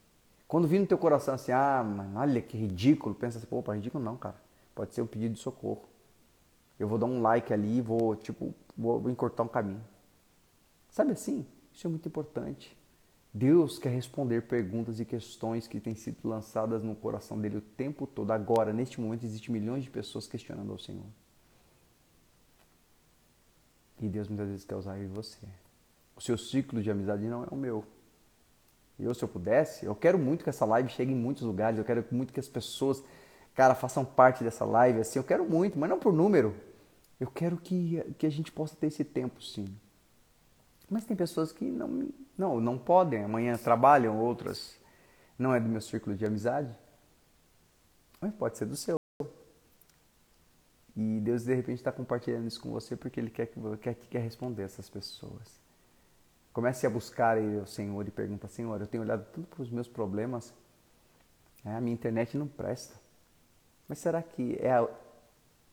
Quando 0.50 0.68
vir 0.68 0.80
no 0.80 0.86
teu 0.86 0.98
coração 0.98 1.34
assim, 1.34 1.54
ah, 1.54 1.82
mano, 1.82 2.20
olha 2.20 2.42
que 2.42 2.58
ridículo, 2.58 3.16
pensa 3.16 3.38
assim, 3.38 3.48
opa, 3.50 3.74
ridículo 3.74 4.04
não, 4.04 4.18
cara. 4.18 4.36
Pode 4.76 4.94
ser 4.94 5.02
um 5.02 5.08
pedido 5.08 5.36
de 5.36 5.40
socorro. 5.40 5.86
Eu 6.78 6.90
vou 6.90 6.98
dar 6.98 7.06
um 7.06 7.22
like 7.22 7.54
ali 7.54 7.80
vou, 7.80 8.18
tipo, 8.18 8.54
vou 8.78 9.10
encurtar 9.10 9.44
um 9.44 9.48
caminho. 9.48 9.82
Sabe 10.90 11.14
assim? 11.14 11.48
Isso 11.74 11.88
é 11.88 11.90
muito 11.90 12.06
importante. 12.06 12.78
Deus 13.34 13.80
quer 13.80 13.92
responder 13.92 14.42
perguntas 14.42 15.00
e 15.00 15.06
questões 15.06 15.70
que 15.70 15.80
têm 15.80 15.96
sido 15.96 16.28
lançadas 16.28 16.84
no 16.84 16.98
coração 16.98 17.40
dele 17.40 17.60
o 17.60 17.62
tempo 17.62 18.06
todo. 18.06 18.32
Agora, 18.32 18.74
neste 18.74 19.00
momento, 19.00 19.26
existem 19.26 19.54
milhões 19.54 19.86
de 19.86 19.90
pessoas 19.90 20.28
questionando 20.28 20.74
ao 20.74 20.78
Senhor. 20.78 21.08
E 24.02 24.10
Deus 24.10 24.28
muitas 24.28 24.50
vezes 24.50 24.66
quer 24.66 24.76
usar 24.76 24.98
eu 24.98 25.06
e 25.06 25.08
você. 25.08 25.48
O 26.22 26.24
seu 26.24 26.38
ciclo 26.38 26.84
de 26.84 26.92
amizade 26.92 27.26
não 27.26 27.44
é 27.44 27.48
o 27.50 27.56
meu. 27.56 27.84
Eu, 29.00 29.12
se 29.12 29.24
eu 29.24 29.28
pudesse, 29.28 29.88
eu 29.88 29.96
quero 29.96 30.20
muito 30.20 30.44
que 30.44 30.52
essa 30.52 30.64
live 30.66 30.88
chegue 30.88 31.12
em 31.12 31.16
muitos 31.16 31.42
lugares, 31.42 31.80
eu 31.80 31.84
quero 31.84 32.06
muito 32.12 32.32
que 32.32 32.40
as 32.40 32.48
pessoas, 32.48 33.04
cara, 33.56 33.74
façam 33.74 34.06
parte 34.06 34.44
dessa 34.44 34.64
live, 34.64 35.00
assim, 35.00 35.18
eu 35.18 35.24
quero 35.24 35.44
muito, 35.44 35.80
mas 35.80 35.90
não 35.90 35.98
por 35.98 36.14
número. 36.14 36.56
Eu 37.20 37.26
quero 37.26 37.58
que, 37.58 38.04
que 38.20 38.28
a 38.28 38.30
gente 38.30 38.52
possa 38.52 38.76
ter 38.76 38.86
esse 38.86 39.04
tempo, 39.04 39.42
sim. 39.42 39.76
Mas 40.88 41.06
tem 41.06 41.18
pessoas 41.18 41.52
que 41.52 41.66
não, 41.66 42.10
não, 42.38 42.62
não 42.62 42.78
podem, 42.78 43.24
amanhã 43.24 43.58
trabalham, 43.58 44.20
outras 44.20 44.78
não 45.40 45.56
é 45.56 45.60
do 45.60 45.68
meu 45.68 45.82
círculo 45.82 46.16
de 46.16 46.24
amizade. 46.24 46.72
Mas 48.20 48.32
pode 48.36 48.60
ser 48.60 48.68
do 48.68 48.76
seu. 48.76 48.96
E 50.96 51.20
Deus 51.20 51.46
de 51.46 51.56
repente 51.56 51.80
está 51.80 51.92
compartilhando 51.92 52.46
isso 52.46 52.62
com 52.62 52.70
você 52.70 52.96
porque 52.96 53.20
Ele 53.20 53.32
quer 53.32 53.48
que 53.48 53.60
quer, 53.78 53.96
quer 53.96 54.20
responder 54.20 54.62
essas 54.62 54.88
pessoas. 54.88 55.61
Comece 56.54 56.86
a 56.86 56.90
buscar 56.90 57.38
o 57.38 57.66
Senhor 57.66 58.06
e 58.08 58.12
pergunta, 58.12 58.48
Senhor, 58.48 58.80
eu 58.80 58.88
tenho 58.88 59.04
olhado 59.04 59.26
tudo 59.32 59.48
para 59.48 59.62
os 59.62 59.70
meus 59.70 59.88
problemas, 59.88 60.54
é, 61.64 61.74
a 61.74 61.82
minha 61.82 61.94
internet 61.94 62.38
não 62.38 62.48
presta. 62.48 63.00
Mas 63.88 64.00
será 64.00 64.22
que 64.22 64.56
é, 64.56 64.76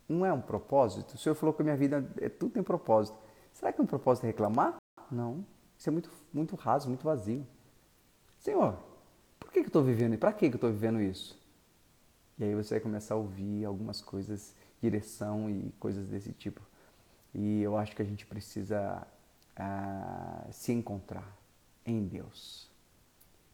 não 0.08 0.24
é 0.24 0.32
um 0.32 0.40
propósito? 0.40 1.14
O 1.14 1.18
Senhor 1.18 1.34
falou 1.34 1.54
que 1.54 1.62
a 1.62 1.64
minha 1.64 1.76
vida 1.76 2.08
é 2.20 2.28
tudo 2.28 2.52
tem 2.52 2.62
propósito. 2.62 3.18
Será 3.52 3.72
que 3.72 3.80
é 3.80 3.84
um 3.84 3.86
propósito 3.86 4.24
reclamar? 4.24 4.76
Não. 5.10 5.44
Isso 5.76 5.88
é 5.88 5.92
muito, 5.92 6.10
muito 6.32 6.54
raso, 6.56 6.88
muito 6.88 7.04
vazio. 7.04 7.46
Senhor, 8.38 8.78
por 9.38 9.50
que, 9.50 9.60
que 9.60 9.66
eu 9.66 9.68
estou 9.68 9.82
vivendo 9.82 10.14
e 10.14 10.18
para 10.18 10.32
que, 10.32 10.48
que 10.48 10.54
eu 10.54 10.58
estou 10.58 10.70
vivendo 10.70 11.00
isso? 11.00 11.40
E 12.38 12.44
aí 12.44 12.54
você 12.54 12.74
vai 12.74 12.80
começar 12.80 13.14
a 13.14 13.18
ouvir 13.18 13.64
algumas 13.64 14.00
coisas, 14.00 14.54
direção 14.80 15.50
e 15.50 15.72
coisas 15.80 16.08
desse 16.08 16.32
tipo. 16.32 16.60
E 17.34 17.62
eu 17.62 17.76
acho 17.76 17.96
que 17.96 18.02
a 18.02 18.04
gente 18.04 18.24
precisa 18.26 19.06
se 20.52 20.72
encontrar 20.72 21.36
em 21.84 22.06
Deus. 22.06 22.70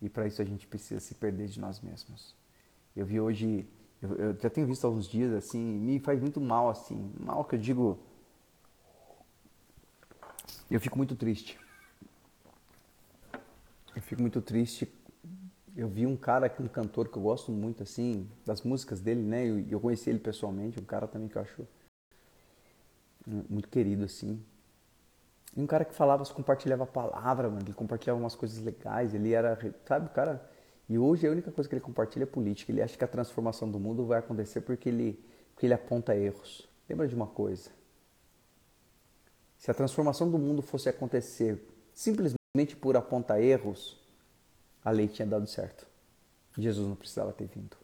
E 0.02 0.08
para 0.08 0.26
isso 0.26 0.42
a 0.42 0.44
gente 0.44 0.66
precisa 0.66 1.00
se 1.00 1.14
perder 1.14 1.48
de 1.48 1.60
nós 1.60 1.80
mesmos. 1.80 2.34
Eu 2.94 3.06
vi 3.06 3.20
hoje, 3.20 3.66
eu, 4.02 4.14
eu 4.16 4.40
já 4.40 4.50
tenho 4.50 4.66
visto 4.66 4.86
há 4.86 4.90
uns 4.90 5.08
dias 5.08 5.32
assim, 5.32 5.60
me 5.60 5.98
faz 5.98 6.20
muito 6.20 6.40
mal 6.40 6.68
assim, 6.68 7.12
mal 7.18 7.44
que 7.44 7.54
eu 7.54 7.58
digo 7.58 7.98
eu 10.70 10.80
fico 10.80 10.96
muito 10.96 11.14
triste. 11.14 11.58
Eu 13.94 14.02
fico 14.02 14.20
muito 14.20 14.40
triste. 14.40 14.92
Eu 15.76 15.88
vi 15.88 16.06
um 16.06 16.16
cara, 16.16 16.52
um 16.58 16.68
cantor 16.68 17.08
que 17.08 17.16
eu 17.16 17.22
gosto 17.22 17.52
muito, 17.52 17.82
assim, 17.82 18.28
das 18.46 18.62
músicas 18.62 19.00
dele, 19.00 19.22
né? 19.22 19.46
Eu, 19.46 19.60
eu 19.68 19.80
conheci 19.80 20.10
ele 20.10 20.18
pessoalmente, 20.18 20.80
um 20.80 20.84
cara 20.84 21.06
também 21.06 21.28
que 21.28 21.36
eu 21.36 21.42
acho 21.42 21.66
muito 23.48 23.68
querido, 23.68 24.04
assim. 24.04 24.42
E 25.56 25.60
um 25.60 25.66
cara 25.66 25.84
que 25.84 25.94
falava, 25.94 26.24
compartilhava 26.26 26.84
a 26.84 26.86
palavra, 26.86 27.48
mano. 27.48 27.62
Ele 27.62 27.74
compartilhava 27.74 28.18
umas 28.18 28.34
coisas 28.34 28.58
legais. 28.58 29.14
Ele 29.14 29.32
era, 29.32 29.58
sabe, 29.86 30.06
o 30.06 30.10
cara. 30.10 30.50
E 30.88 30.98
hoje 30.98 31.26
a 31.26 31.30
única 31.30 31.50
coisa 31.52 31.68
que 31.68 31.74
ele 31.74 31.80
compartilha 31.80 32.24
é 32.24 32.26
política. 32.26 32.72
Ele 32.72 32.82
acha 32.82 32.96
que 32.96 33.04
a 33.04 33.08
transformação 33.08 33.70
do 33.70 33.78
mundo 33.78 34.04
vai 34.04 34.18
acontecer 34.18 34.62
porque 34.62 34.88
ele, 34.88 35.24
porque 35.54 35.66
ele 35.66 35.74
aponta 35.74 36.16
erros. 36.16 36.68
Lembra 36.88 37.06
de 37.06 37.14
uma 37.14 37.26
coisa? 37.26 37.70
Se 39.56 39.70
a 39.70 39.74
transformação 39.74 40.30
do 40.30 40.38
mundo 40.38 40.60
fosse 40.60 40.88
acontecer 40.88 41.66
simplesmente 41.92 42.76
por 42.78 42.96
apontar 42.96 43.40
erros, 43.40 43.98
a 44.84 44.90
lei 44.90 45.08
tinha 45.08 45.26
dado 45.26 45.46
certo. 45.46 45.86
Jesus 46.58 46.86
não 46.86 46.96
precisava 46.96 47.32
ter 47.32 47.46
vindo. 47.46 47.76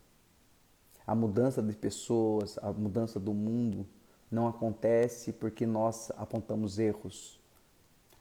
A 1.06 1.14
mudança 1.14 1.62
de 1.62 1.74
pessoas, 1.74 2.58
a 2.58 2.72
mudança 2.72 3.18
do 3.18 3.32
mundo 3.32 3.86
não 4.30 4.46
acontece 4.46 5.32
porque 5.32 5.66
nós 5.66 6.12
apontamos 6.16 6.78
erros. 6.78 7.39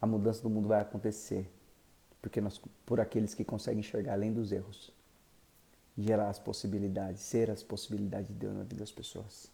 A 0.00 0.06
mudança 0.06 0.42
do 0.42 0.50
mundo 0.50 0.68
vai 0.68 0.80
acontecer 0.80 1.50
porque 2.20 2.40
nós, 2.40 2.60
por 2.84 3.00
aqueles 3.00 3.34
que 3.34 3.44
conseguem 3.44 3.80
enxergar 3.80 4.12
além 4.12 4.32
dos 4.32 4.52
erros, 4.52 4.92
gerar 5.96 6.28
as 6.28 6.38
possibilidades, 6.38 7.22
ser 7.22 7.50
as 7.50 7.62
possibilidades 7.62 8.28
de 8.28 8.34
Deus 8.34 8.54
na 8.54 8.62
vida 8.62 8.76
das 8.76 8.92
pessoas. 8.92 9.50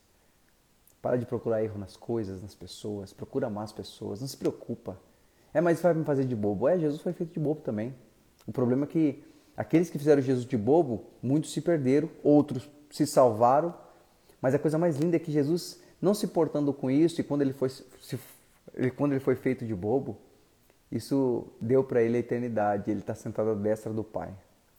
Para 1.01 1.17
de 1.17 1.27
procurar 1.27 1.63
erro 1.63 1.79
nas 1.79 1.97
coisas, 1.97 2.43
nas 2.43 2.55
pessoas. 2.55 3.13
Procura 3.13 3.47
amar 3.47 3.65
as 3.65 3.73
pessoas. 3.73 4.21
Não 4.21 4.27
se 4.27 4.37
preocupa. 4.37 4.99
É, 5.55 5.61
mas 5.61 5.81
vai 5.81 5.95
me 5.95 6.05
fazer 6.05 6.25
de 6.25 6.35
bobo. 6.35 6.69
É, 6.69 6.79
Jesus 6.79 7.01
foi 7.01 7.13
feito 7.13 7.33
de 7.33 7.39
bobo 7.39 7.61
também. 7.61 7.95
O 8.47 8.53
problema 8.53 8.85
é 8.85 8.89
que 8.89 9.25
aqueles 9.57 9.89
que 9.89 9.99
fizeram 9.99 10.21
Jesus 10.21 10.45
de 10.45 10.57
bobo, 10.57 11.05
muitos 11.23 11.53
se 11.53 11.61
perderam, 11.61 12.11
outros 12.25 12.69
se 12.91 13.07
salvaram. 13.07 13.75
Mas 14.41 14.55
a 14.55 14.59
coisa 14.59 14.79
mais 14.79 14.97
linda 14.97 15.17
é 15.17 15.19
que 15.19 15.31
Jesus, 15.31 15.81
não 16.01 16.13
se 16.13 16.27
portando 16.27 16.73
com 16.73 16.91
isso, 16.91 17.21
e 17.21 17.25
quando 17.25 17.43
ele 17.43 17.53
foi, 17.53 17.69
se, 17.69 18.19
quando 18.97 19.13
ele 19.13 19.21
foi 19.21 19.37
feito 19.37 19.65
de 19.65 19.75
bobo, 19.75 20.19
isso 20.91 21.47
deu 21.61 21.83
para 21.83 22.03
ele 22.03 22.17
a 22.17 22.21
eternidade. 22.21 22.91
Ele 22.91 23.01
está 23.01 23.15
sentado 23.15 23.51
à 23.51 23.55
destra 23.55 23.93
do 23.93 24.05
Pai. 24.05 24.33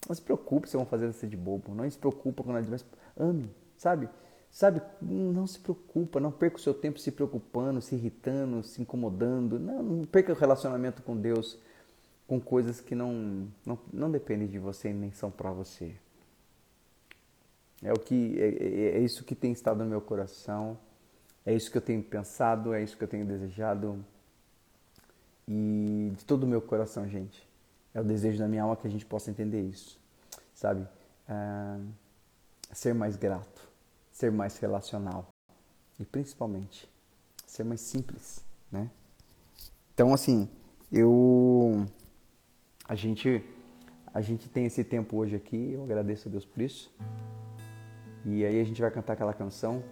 Não 0.08 0.16
se 0.16 0.22
preocupe 0.22 0.70
se 0.70 0.78
vão 0.78 0.86
fazer 0.86 1.08
você 1.08 1.28
de 1.28 1.36
bobo. 1.36 1.74
Não 1.74 1.89
se 1.89 1.97
preocupa 1.97 2.43
com 2.43 2.51
nada, 2.51 2.68
mas 2.70 2.86
ame, 3.18 3.49
sabe? 3.78 4.10
Sabe, 4.49 4.82
não 5.01 5.45
se 5.45 5.60
preocupa, 5.60 6.20
não 6.20 6.32
perca 6.32 6.55
o 6.55 6.60
seu 6.60 6.74
tempo 6.74 6.97
se 6.99 7.12
preocupando, 7.12 7.82
se 7.82 7.95
irritando, 7.95 8.64
se 8.64 8.82
incomodando. 8.82 9.60
Não, 9.60 9.84
não 9.84 10.05
perca 10.05 10.32
o 10.32 10.36
relacionamento 10.36 11.03
com 11.03 11.16
Deus 11.16 11.60
com 12.28 12.39
coisas 12.41 12.82
que 12.82 12.93
não, 12.93 13.47
não, 13.66 13.80
não 13.91 14.12
dependem 14.12 14.47
de 14.47 14.60
você 14.60 14.91
nem 14.91 15.12
são 15.12 15.32
para 15.32 15.51
você. 15.51 15.95
É, 17.82 17.93
o 17.93 17.99
que, 17.99 18.36
é, 18.39 18.47
é, 18.47 18.97
é 18.97 18.99
isso 18.99 19.24
que 19.24 19.36
tem 19.36 19.51
estado 19.51 19.84
no 19.84 19.89
meu 19.89 20.01
coração, 20.01 20.78
é 21.45 21.53
isso 21.53 21.72
que 21.72 21.78
eu 21.78 21.82
tenho 21.82 22.03
pensado, 22.03 22.74
é 22.74 22.84
isso 22.84 22.97
que 22.97 23.03
eu 23.03 23.08
tenho 23.08 23.26
desejado. 23.26 24.03
E 25.48 26.12
de 26.16 26.26
todo 26.26 26.43
o 26.43 26.48
meu 26.48 26.62
coração, 26.62 27.08
gente, 27.08 27.48
é 27.93 28.02
o 28.02 28.04
desejo 28.04 28.38
da 28.39 28.48
minha 28.48 28.64
alma 28.64 28.76
que 28.76 28.88
a 28.88 28.89
gente 28.89 29.06
possa 29.06 29.32
entender 29.32 29.62
isso, 29.62 30.00
sabe? 30.54 30.88
Ah, 31.28 31.80
ser 32.74 32.93
mais 32.93 33.16
grato 33.16 33.68
ser 34.18 34.32
mais 34.32 34.58
relacional 34.58 35.28
e 36.00 36.04
principalmente 36.04 36.89
ser 37.45 37.64
mais 37.64 37.82
simples, 37.82 38.43
né? 38.72 38.89
Então 39.93 40.12
assim, 40.12 40.50
eu 40.91 41.86
a 42.89 42.95
gente 42.95 43.43
a 44.12 44.20
gente 44.20 44.50
tem 44.50 44.66
esse 44.66 44.84
tempo 44.84 45.18
hoje 45.18 45.36
aqui, 45.36 45.74
eu 45.74 45.84
agradeço 45.84 46.28
a 46.28 46.32
Deus 46.32 46.45
por 46.45 46.64
isso. 46.64 46.91
E 48.26 48.43
aí 48.43 48.60
a 48.60 48.64
gente 48.64 48.82
vai 48.82 48.89
cantar 48.89 49.14
aquela 49.14 49.36
canção. 49.36 49.84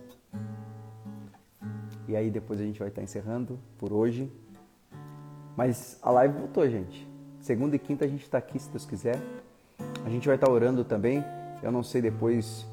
E 2.08 2.16
aí 2.16 2.32
depois 2.32 2.60
a 2.60 2.64
gente 2.64 2.80
vai 2.80 2.88
estar 2.88 3.03
encerrando 3.03 3.60
por 3.78 3.93
hoje. 3.93 4.32
Mas 5.56 5.97
a 6.01 6.12
live 6.12 6.38
voltou, 6.38 6.68
gente. 6.70 7.08
Segunda 7.39 7.76
e 7.76 7.80
quinta 7.80 8.06
a 8.06 8.08
gente 8.08 8.24
está 8.24 8.38
aqui, 8.38 8.60
se 8.60 8.70
Deus 8.70 8.86
quiser. 8.86 9.20
A 10.06 10.10
gente 10.10 10.28
vai 10.28 10.36
estar 10.36 10.49
orando 10.49 10.84
também. 10.84 11.24
Eu 11.64 11.72
não 11.72 11.84
sei 11.84 12.01
depois 12.01 12.66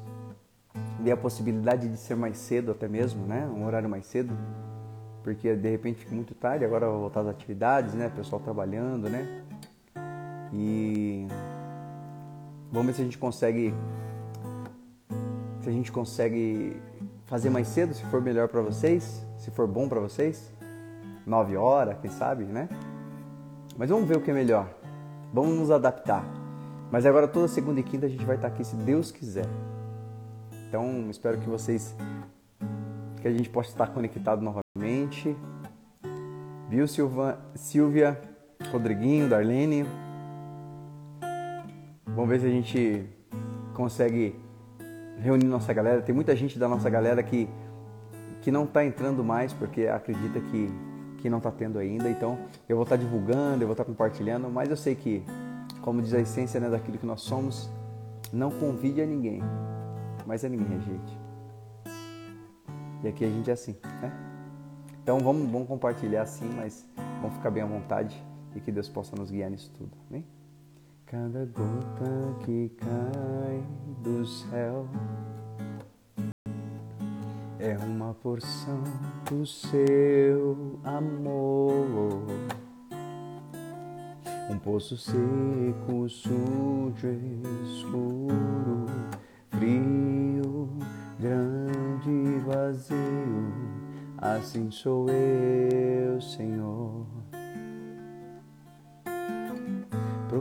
dê 0.99 1.11
a 1.11 1.17
possibilidade 1.17 1.87
de 1.87 1.97
ser 1.97 2.15
mais 2.15 2.37
cedo 2.37 2.71
até 2.71 2.87
mesmo, 2.87 3.25
né? 3.25 3.47
Um 3.47 3.65
horário 3.65 3.89
mais 3.89 4.05
cedo, 4.05 4.35
porque 5.21 5.55
de 5.55 5.69
repente 5.69 5.99
fica 5.99 6.15
muito 6.15 6.33
tarde, 6.33 6.63
agora 6.65 6.87
voltar 6.87 7.21
às 7.21 7.27
atividades, 7.27 7.93
né? 7.93 8.07
O 8.07 8.11
pessoal 8.11 8.41
trabalhando, 8.41 9.09
né? 9.09 9.43
E 10.53 11.27
vamos 12.71 12.87
ver 12.87 12.93
se 12.93 13.01
a 13.01 13.05
gente 13.05 13.17
consegue 13.17 13.73
se 15.61 15.69
a 15.69 15.71
gente 15.71 15.91
consegue 15.91 16.75
fazer 17.25 17.49
mais 17.49 17.67
cedo, 17.67 17.93
se 17.93 18.03
for 18.05 18.21
melhor 18.21 18.49
para 18.49 18.61
vocês, 18.61 19.25
se 19.37 19.49
for 19.49 19.65
bom 19.65 19.87
para 19.87 19.99
vocês. 19.99 20.51
9 21.25 21.57
horas, 21.57 21.97
quem 22.01 22.11
sabe, 22.11 22.43
né? 22.43 22.69
Mas 23.77 23.89
vamos 23.89 24.07
ver 24.07 24.17
o 24.17 24.21
que 24.21 24.31
é 24.31 24.33
melhor. 24.33 24.67
Vamos 25.33 25.57
nos 25.57 25.71
adaptar. 25.71 26.23
Mas 26.91 27.05
agora 27.05 27.27
toda 27.27 27.47
segunda 27.47 27.79
e 27.79 27.83
quinta 27.83 28.05
a 28.05 28.09
gente 28.09 28.23
vai 28.23 28.35
estar 28.35 28.47
aqui 28.47 28.63
se 28.63 28.75
Deus 28.75 29.11
quiser. 29.11 29.47
Então, 30.67 31.07
espero 31.09 31.39
que 31.39 31.49
vocês 31.49 31.95
que 33.23 33.27
a 33.27 33.31
gente 33.31 33.49
possa 33.49 33.69
estar 33.69 33.87
conectado 33.87 34.41
novamente. 34.41 35.35
Viu, 36.69 36.85
Silva, 36.87 37.39
Silvia, 37.55 38.19
Rodriguinho, 38.69 39.29
Darlene? 39.29 39.85
Vamos 42.05 42.29
ver 42.29 42.41
se 42.41 42.45
a 42.45 42.49
gente 42.49 43.05
consegue 43.73 44.35
reunir 45.19 45.45
nossa 45.45 45.71
galera. 45.71 46.01
Tem 46.01 46.13
muita 46.13 46.35
gente 46.35 46.59
da 46.59 46.67
nossa 46.67 46.89
galera 46.89 47.23
que, 47.23 47.47
que 48.41 48.51
não 48.51 48.65
está 48.65 48.83
entrando 48.83 49.23
mais 49.23 49.53
porque 49.53 49.87
acredita 49.87 50.41
que, 50.41 50.69
que 51.23 51.29
não 51.29 51.37
está 51.37 51.49
tendo 51.49 51.79
ainda. 51.79 52.09
Então 52.09 52.37
eu 52.67 52.75
vou 52.75 52.83
estar 52.83 52.97
tá 52.97 53.01
divulgando, 53.01 53.63
eu 53.63 53.67
vou 53.67 53.71
estar 53.71 53.85
tá 53.85 53.89
compartilhando, 53.89 54.49
mas 54.49 54.69
eu 54.69 54.75
sei 54.75 54.93
que, 54.93 55.23
como 55.81 56.01
diz 56.01 56.13
a 56.13 56.19
essência 56.19 56.59
né, 56.59 56.69
daquilo 56.69 56.97
que 56.97 57.05
nós 57.05 57.21
somos, 57.21 57.69
não 58.33 58.51
convide 58.51 59.01
a 59.01 59.05
ninguém, 59.05 59.41
mas 60.27 60.43
a 60.43 60.49
ninguém, 60.49 60.81
gente. 60.81 61.17
E 63.01 63.07
aqui 63.07 63.23
a 63.23 63.29
gente 63.29 63.49
é 63.49 63.53
assim, 63.53 63.77
né? 64.01 64.11
Então 65.01 65.17
vamos, 65.19 65.49
vamos 65.49 65.67
compartilhar 65.67 66.23
assim, 66.23 66.49
mas 66.55 66.85
vamos 67.21 67.37
ficar 67.37 67.51
bem 67.51 67.63
à 67.63 67.65
vontade 67.65 68.21
e 68.53 68.59
que 68.59 68.71
Deus 68.71 68.89
possa 68.89 69.15
nos 69.15 69.31
guiar 69.31 69.49
nisso 69.49 69.71
tudo, 69.77 69.91
amém? 70.09 70.25
Cada 71.05 71.45
gota 71.45 72.35
que 72.43 72.69
cai 72.77 73.63
do 74.01 74.25
céu 74.25 74.87
é 77.63 77.77
uma 77.77 78.13
porção 78.15 78.83
do 79.29 79.45
seu 79.45 80.77
amor. 80.83 82.25
Um 84.49 84.59
poço 84.59 84.97
seco, 84.97 86.09
sujo, 86.09 87.07
escuro, 87.63 88.85
frio, 89.49 90.69
grande 91.17 92.09
e 92.09 92.39
vazio. 92.39 93.53
Assim 94.17 94.69
sou 94.69 95.09
eu, 95.09 96.19
Senhor. 96.19 97.22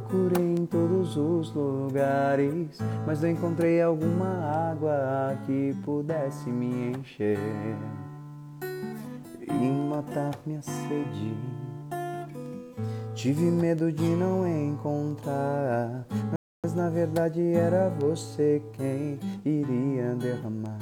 Procurei 0.08 0.54
em 0.54 0.66
todos 0.66 1.16
os 1.16 1.54
lugares, 1.54 2.78
mas 3.06 3.22
não 3.22 3.30
encontrei 3.30 3.80
alguma 3.80 4.70
água 4.70 5.38
que 5.46 5.74
pudesse 5.84 6.50
me 6.50 6.90
encher 6.90 7.38
e 9.48 9.70
matar 9.88 10.32
minha 10.44 10.60
sede. 10.62 11.36
Tive 13.14 13.42
medo 13.42 13.92
de 13.92 14.04
não 14.16 14.46
encontrar, 14.46 16.06
mas 16.62 16.74
na 16.74 16.90
verdade 16.90 17.40
era 17.52 17.88
você 17.88 18.60
quem 18.72 19.18
iria 19.44 20.14
derramar 20.14 20.78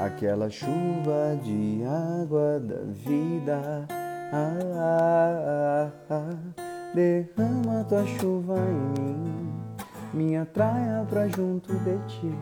aquela 0.00 0.48
chuva 0.48 1.38
de 1.42 1.82
água 1.84 2.58
da 2.60 2.82
vida. 2.92 3.86
Ah, 4.32 4.58
ah, 4.74 5.92
ah, 6.10 6.14
ah 6.58 6.65
Derrama 6.96 7.84
tua 7.86 8.06
chuva 8.06 8.54
em 8.56 9.02
mim, 9.02 9.52
me 10.14 10.34
atraia 10.34 11.04
pra 11.06 11.28
junto 11.28 11.74
de 11.80 11.98
ti. 12.06 12.34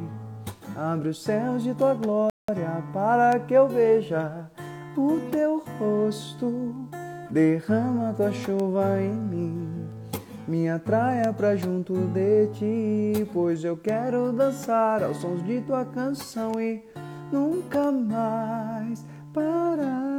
Abre 0.76 1.09
os 1.09 1.24
céus 1.24 1.64
de 1.64 1.74
tua 1.74 1.92
glória 1.94 2.30
para 2.92 3.36
que 3.40 3.52
eu 3.52 3.66
veja 3.66 4.48
o 4.96 5.18
teu 5.32 5.61
rosto. 5.76 6.72
Derrama 7.28 8.14
tua 8.16 8.30
chuva 8.30 9.02
em 9.02 9.12
mim, 9.12 9.88
me 10.46 10.68
atraia 10.68 11.32
pra 11.32 11.57
junto 11.57 11.92
de 11.92 12.46
ti, 12.52 13.28
pois 13.32 13.64
eu 13.64 13.76
quero 13.76 14.32
dançar 14.32 15.02
aos 15.02 15.16
sons 15.16 15.44
de 15.44 15.62
tua 15.62 15.84
canção 15.84 16.61
e 16.61 16.80
nunca 17.32 17.90
mais 17.90 19.05
parar. 19.32 20.14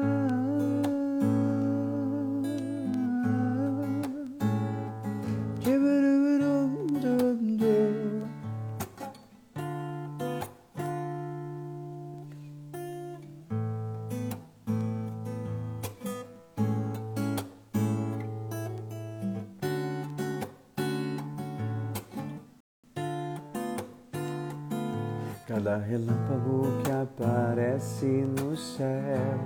Relâmpago 25.77 26.81
que 26.83 26.91
aparece 26.91 28.05
no 28.05 28.55
céu 28.55 29.39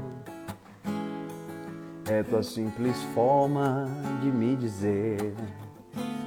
é 2.09 2.23
tua 2.23 2.41
simples 2.41 2.97
forma 3.13 3.85
de 4.21 4.31
me 4.31 4.55
dizer 4.55 5.33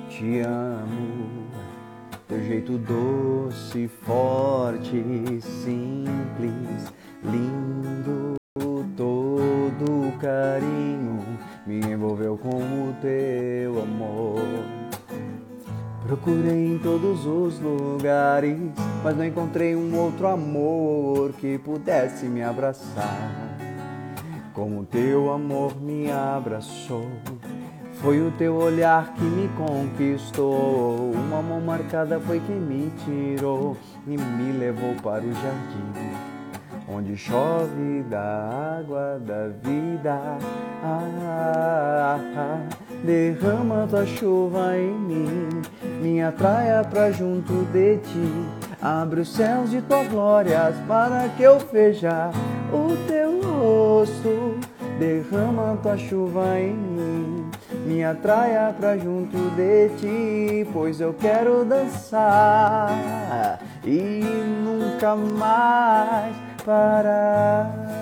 te 0.09 0.41
amo. 0.41 1.49
Teu 2.29 2.41
jeito 2.45 2.79
doce, 2.79 3.89
forte, 3.89 5.03
simples, 5.41 6.93
lindo, 7.25 8.37
todo 8.97 10.19
carinho 10.21 11.19
me 11.67 11.81
envolveu 11.81 12.39
com 12.39 12.59
o 12.59 12.95
teu. 13.01 13.62
Procurei 16.13 16.75
em 16.75 16.79
todos 16.79 17.25
os 17.25 17.59
lugares, 17.59 18.59
mas 19.03 19.17
não 19.17 19.25
encontrei 19.25 19.75
um 19.75 19.99
outro 19.99 20.27
amor 20.27 21.33
que 21.33 21.57
pudesse 21.57 22.27
me 22.27 22.43
abraçar. 22.43 23.57
Como 24.53 24.85
teu 24.85 25.33
amor 25.33 25.75
me 25.81 26.11
abraçou, 26.11 27.09
foi 27.95 28.21
o 28.21 28.31
teu 28.33 28.57
olhar 28.57 29.15
que 29.15 29.25
me 29.25 29.49
conquistou. 29.57 31.13
Uma 31.13 31.41
mão 31.41 31.63
marcada 31.63 32.21
foi 32.21 32.41
quem 32.41 32.57
me 32.57 32.93
tirou 33.07 33.75
e 34.07 34.11
me 34.11 34.53
levou 34.53 34.95
para 35.03 35.25
o 35.25 35.33
jardim, 35.33 36.13
onde 36.91 37.17
chove 37.17 38.03
da 38.03 38.81
água 38.81 39.19
da 39.19 39.49
vida. 39.49 40.21
Ah, 40.85 41.01
ah, 41.25 42.21
ah, 42.37 42.82
derrama 43.05 43.87
tua 43.89 44.07
chuva 44.07 44.77
em 44.77 44.93
mim 44.93 45.63
me 46.03 46.21
atraia 46.21 46.83
pra 46.83 47.13
junto 47.13 47.65
de 47.73 47.99
ti. 47.99 48.47
Abre 48.81 49.21
os 49.21 49.33
céus 49.33 49.71
de 49.71 49.81
tua 49.81 50.03
glórias 50.03 50.75
para 50.89 51.29
que 51.37 51.45
eu 51.45 51.59
veja 51.73 52.33
o 52.73 52.97
teu 53.07 53.41
rosto. 53.41 54.59
Derrama 54.99 55.79
tua 55.81 55.97
chuva 55.97 56.59
em 56.59 56.75
mim, 56.75 57.51
me 57.87 58.05
atraia 58.05 58.75
pra 58.79 58.97
junto 58.97 59.37
de 59.57 59.89
ti, 59.97 60.69
pois 60.73 61.01
eu 61.01 61.15
quero 61.15 61.65
dançar 61.65 63.59
e 63.85 64.23
nunca 64.65 65.17
mais 65.17 66.37
parar. 66.65 68.02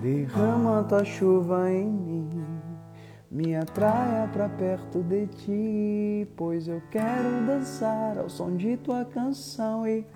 Derrama 0.00 0.84
tua 0.88 1.04
chuva 1.04 1.72
em 1.72 1.90
mim, 1.90 2.30
me 3.28 3.56
atraia 3.56 4.28
pra 4.32 4.48
perto 4.48 5.02
de 5.02 5.26
ti, 5.26 6.28
pois 6.36 6.68
eu 6.68 6.80
quero 6.92 7.46
dançar 7.48 8.16
ao 8.16 8.28
som 8.28 8.56
de 8.56 8.76
tua 8.76 9.04
canção 9.06 9.84
e 9.88 10.06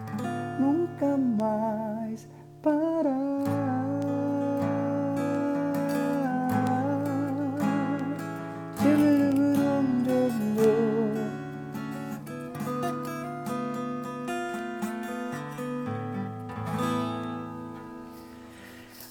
nunca 0.61 1.17
mais 1.17 2.29
parar. 2.63 3.68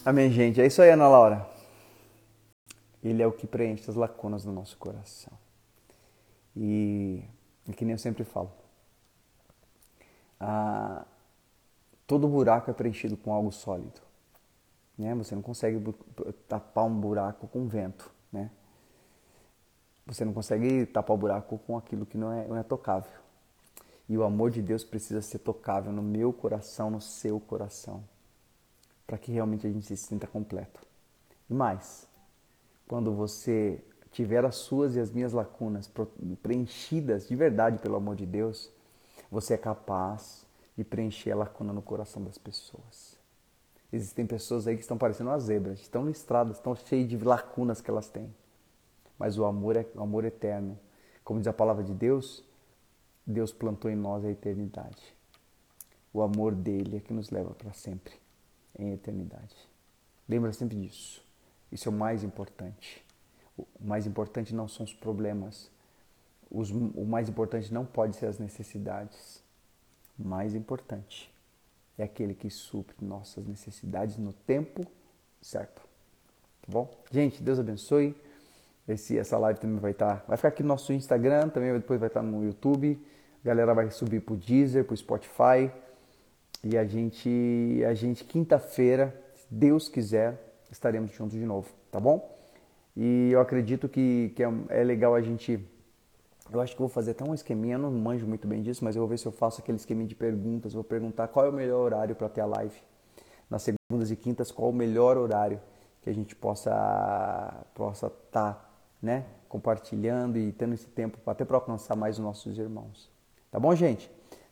Amém, 0.08 0.32
gente. 0.32 0.62
É 0.62 0.66
isso 0.66 0.82
aí, 0.82 0.90
Ana 0.92 1.06
Laura. 1.10 1.46
Ele 3.04 3.22
é 3.22 3.28
o 3.28 3.32
que 3.34 3.46
preenche 3.46 3.92
as 3.92 3.98
lacunas 3.98 4.46
do 4.46 4.54
nosso 4.54 4.78
coração. 4.78 5.34
E, 6.56 7.26
e 7.68 7.74
que 7.74 7.84
nem 7.84 7.92
eu 7.92 7.98
sempre 7.98 8.24
falo, 8.24 8.50
ah, 10.40 11.06
todo 12.08 12.26
buraco 12.26 12.72
é 12.72 12.74
preenchido 12.74 13.18
com 13.18 13.34
algo 13.34 13.52
sólido. 13.52 14.00
né? 14.98 15.14
Você 15.16 15.36
não 15.36 15.42
consegue 15.42 15.78
tapar 16.48 16.86
um 16.86 16.98
buraco 16.98 17.46
com 17.46 17.68
vento, 17.68 18.10
né? 18.32 18.50
Você 20.06 20.24
não 20.24 20.32
consegue 20.32 20.86
tapar 20.86 21.16
o 21.16 21.20
buraco 21.20 21.60
com 21.68 21.78
aquilo 21.78 22.06
que 22.06 22.18
não 22.18 22.32
é, 22.32 22.48
não 22.48 22.56
é 22.56 22.64
tocável. 22.64 23.12
E 24.08 24.18
o 24.18 24.24
amor 24.24 24.52
de 24.52 24.62
Deus 24.62 24.86
precisa 24.86 25.22
ser 25.22 25.40
tocável 25.40 25.92
no 25.92 26.02
meu 26.02 26.32
coração, 26.32 26.90
no 26.90 27.02
seu 27.02 27.42
coração, 27.42 28.02
para 29.08 29.18
que 29.18 29.32
realmente 29.32 29.66
a 29.66 29.72
gente 29.72 29.88
se 29.88 29.98
sinta 29.98 30.28
completo. 30.28 30.86
E 31.50 31.54
mais, 31.54 32.08
quando 32.88 33.14
você 33.14 33.82
tiver 34.12 34.44
as 34.46 34.56
suas 34.56 34.96
e 34.96 35.00
as 35.00 35.10
minhas 35.10 35.34
lacunas 35.34 35.90
preenchidas 36.44 37.28
de 37.28 37.36
verdade 37.36 37.80
pelo 37.80 37.96
amor 37.96 38.16
de 38.16 38.26
Deus, 38.26 38.70
você 39.32 39.54
é 39.54 39.58
capaz 39.58 40.46
de 40.78 40.84
preencher 40.84 41.32
a 41.32 41.36
lacuna 41.36 41.74
no 41.74 41.82
coração 41.82 42.24
das 42.24 42.38
pessoas. 42.38 43.18
Existem 43.92 44.28
pessoas 44.28 44.68
aí 44.68 44.76
que 44.76 44.82
estão 44.82 44.98
parecendo 44.98 45.30
uma 45.30 45.40
zebra, 45.40 45.74
estão 45.74 46.06
listradas, 46.06 46.58
estão 46.58 46.76
cheias 46.76 47.08
de 47.08 47.18
lacunas 47.18 47.80
que 47.80 47.90
elas 47.90 48.10
têm. 48.10 48.34
Mas 49.18 49.38
o 49.38 49.46
amor 49.46 49.78
é 49.78 49.86
o 49.96 50.02
amor 50.02 50.26
eterno. 50.26 50.78
Como 51.24 51.40
diz 51.40 51.48
a 51.48 51.54
palavra 51.54 51.84
de 51.84 51.94
Deus, 51.94 52.44
Deus 53.26 53.52
plantou 53.52 53.90
em 53.90 53.96
nós 53.96 54.24
a 54.24 54.30
eternidade. 54.30 55.16
O 56.14 56.22
amor 56.22 56.54
dele 56.54 56.98
é 56.98 57.00
que 57.00 57.14
nos 57.14 57.30
leva 57.30 57.52
para 57.52 57.74
sempre, 57.74 58.14
em 58.78 58.94
eternidade. 58.94 59.56
Lembra 60.28 60.52
sempre 60.52 60.78
disso. 60.78 61.24
Isso 61.72 61.90
é 61.90 61.92
o 61.92 61.96
mais 61.96 62.24
importante. 62.24 63.04
O 63.58 63.66
mais 63.82 64.06
importante 64.06 64.54
não 64.54 64.68
são 64.68 64.86
os 64.86 64.94
problemas. 64.94 65.72
Os, 66.50 66.70
o 66.72 67.06
mais 67.06 67.28
importante 67.28 67.74
não 67.74 67.86
pode 67.86 68.16
ser 68.16 68.28
as 68.28 68.40
necessidades. 68.40 69.44
O 70.18 70.28
mais 70.28 70.54
importante 70.54 71.34
é 71.98 72.04
aquele 72.04 72.34
que 72.34 72.50
supre 72.50 72.96
nossas 73.02 73.46
necessidades 73.46 74.18
no 74.18 74.32
tempo 74.32 74.86
certo. 75.42 75.82
Tá 76.62 76.68
bom? 76.68 76.90
Gente, 77.12 77.42
Deus 77.42 77.60
abençoe. 77.60 78.16
Esse, 78.88 79.18
essa 79.18 79.38
live 79.38 79.60
também 79.60 79.80
vai 79.80 79.92
estar. 79.92 80.22
Tá, 80.22 80.24
vai 80.28 80.38
ficar 80.38 80.50
aqui 80.50 80.64
no 80.64 80.70
nosso 80.70 80.94
Instagram, 80.94 81.50
também 81.50 81.74
depois 81.74 82.00
vai 82.00 82.08
estar 82.08 82.22
tá 82.22 82.26
no 82.26 82.44
YouTube. 82.44 83.00
A 83.44 83.48
galera 83.48 83.74
vai 83.74 83.90
subir 83.92 84.22
pro 84.22 84.36
Deezer, 84.36 84.86
pro 84.86 84.96
Spotify. 84.96 85.72
E 86.64 86.78
a 86.78 86.86
gente, 86.86 87.84
a 87.88 87.94
gente 87.94 88.24
quinta-feira, 88.24 89.16
se 89.36 89.46
Deus 89.50 89.88
quiser, 89.88 90.38
estaremos 90.72 91.12
juntos 91.12 91.38
de 91.38 91.46
novo, 91.46 91.70
tá 91.92 92.00
bom? 92.00 92.36
E 92.96 93.30
eu 93.32 93.40
acredito 93.40 93.88
que, 93.88 94.34
que 94.36 94.44
é, 94.44 94.52
é 94.70 94.84
legal 94.84 95.14
a 95.14 95.22
gente. 95.22 95.64
Eu 96.52 96.62
acho 96.62 96.74
que 96.74 96.80
vou 96.80 96.90
fazer 96.90 97.12
até 97.12 97.24
um 97.24 97.34
esqueminha, 97.34 97.76
eu 97.76 97.80
não 97.80 97.92
manjo 97.92 98.26
muito 98.26 98.48
bem 98.48 98.62
disso, 98.62 98.84
mas 98.84 98.96
eu 98.96 99.02
vou 99.02 99.10
ver 99.10 99.20
se 99.20 99.26
eu 99.26 99.32
faço 99.32 99.62
aquele 99.62 99.78
esqueminha 99.78 100.08
de 100.08 100.16
perguntas. 100.16 100.74
Vou 100.74 100.84
perguntar 100.84 101.28
qual 101.28 101.46
é 101.46 101.50
o 101.50 101.54
melhor 101.54 101.80
horário 101.82 102.16
para 102.16 102.28
ter 102.28 102.42
a 102.42 102.46
live. 102.46 102.82
Nas 103.50 103.64
segundas 103.64 104.12
e 104.12 104.16
quintas, 104.16 104.52
qual 104.52 104.70
é 104.70 104.72
o 104.72 104.76
melhor 104.76 105.18
horário 105.18 105.60
que 106.02 106.10
a 106.10 106.14
gente 106.14 106.36
possa 106.36 107.66
possa 107.76 108.08
estar 108.08 108.54
tá, 108.54 108.70
né, 109.02 109.26
compartilhando 109.48 110.38
e 110.38 110.52
tendo 110.52 110.74
esse 110.74 110.88
tempo 110.88 111.20
até 111.30 111.46
para 111.46 111.58
alcançar 111.58 111.96
mais 111.96 112.18
os 112.18 112.24
nossos 112.24 112.58
irmãos. 112.58 113.12
Tá 113.52 113.60
bom, 113.60 113.76
gente? 113.76 114.10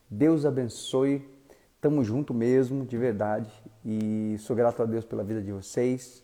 Deus 0.09 0.45
abençoe. 0.45 1.34
Tamo 1.85 2.03
junto 2.03 2.33
mesmo, 2.33 2.83
de 2.83 2.97
verdade. 2.97 3.47
E 3.85 4.37
sou 4.39 4.55
grato 4.55 4.81
a 4.81 4.87
Deus 4.87 5.05
pela 5.05 5.23
vida 5.23 5.39
de 5.39 5.51
vocês. 5.51 6.19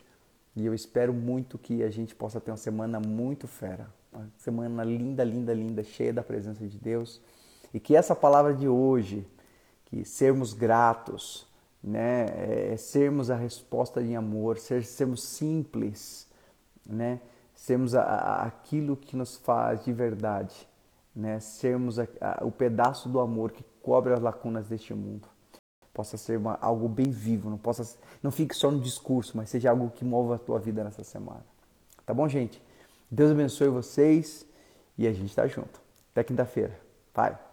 E 0.55 0.65
eu 0.65 0.73
espero 0.73 1.13
muito 1.13 1.55
que 1.55 1.83
a 1.83 1.89
gente 1.91 2.15
possa 2.15 2.41
ter 2.41 2.49
uma 2.49 2.57
semana 2.57 2.99
muito 2.99 3.47
fera. 3.47 3.87
Uma 4.11 4.27
semana 4.39 4.83
linda, 4.83 5.23
linda, 5.23 5.53
linda, 5.53 5.83
cheia 5.83 6.11
da 6.11 6.23
presença 6.23 6.67
de 6.67 6.79
Deus. 6.79 7.21
E 7.71 7.79
que 7.79 7.95
essa 7.95 8.15
palavra 8.15 8.55
de 8.55 8.67
hoje, 8.67 9.23
que 9.85 10.03
sermos 10.03 10.51
gratos, 10.51 11.47
né, 11.83 12.25
é 12.71 12.75
sermos 12.75 13.29
a 13.29 13.35
resposta 13.35 14.01
de 14.01 14.15
amor, 14.15 14.57
ser, 14.57 14.83
sermos 14.83 15.21
simples, 15.21 16.27
né, 16.89 17.21
sermos 17.53 17.93
a, 17.93 18.01
a, 18.01 18.45
aquilo 18.47 18.97
que 18.97 19.15
nos 19.15 19.37
faz 19.37 19.85
de 19.85 19.93
verdade, 19.93 20.67
né, 21.15 21.39
sermos 21.39 21.99
a, 21.99 22.07
o 22.41 22.51
pedaço 22.51 23.07
do 23.07 23.19
amor 23.19 23.51
que 23.51 23.63
cobre 23.83 24.11
as 24.11 24.19
lacunas 24.19 24.67
deste 24.67 24.91
mundo 24.95 25.29
possa 25.93 26.17
ser 26.17 26.37
uma, 26.37 26.57
algo 26.61 26.87
bem 26.87 27.09
vivo, 27.09 27.49
não 27.49 27.57
possa 27.57 27.97
não 28.23 28.31
fique 28.31 28.55
só 28.55 28.71
no 28.71 28.79
discurso, 28.79 29.35
mas 29.35 29.49
seja 29.49 29.69
algo 29.69 29.89
que 29.89 30.05
mova 30.05 30.35
a 30.35 30.39
tua 30.39 30.59
vida 30.59 30.83
nessa 30.83 31.03
semana. 31.03 31.43
Tá 32.05 32.13
bom, 32.13 32.27
gente? 32.27 32.61
Deus 33.09 33.31
abençoe 33.31 33.67
vocês 33.67 34.45
e 34.97 35.07
a 35.07 35.11
gente 35.11 35.29
está 35.29 35.47
junto. 35.47 35.81
Até 36.11 36.23
quinta-feira. 36.23 36.79
Pai. 37.13 37.50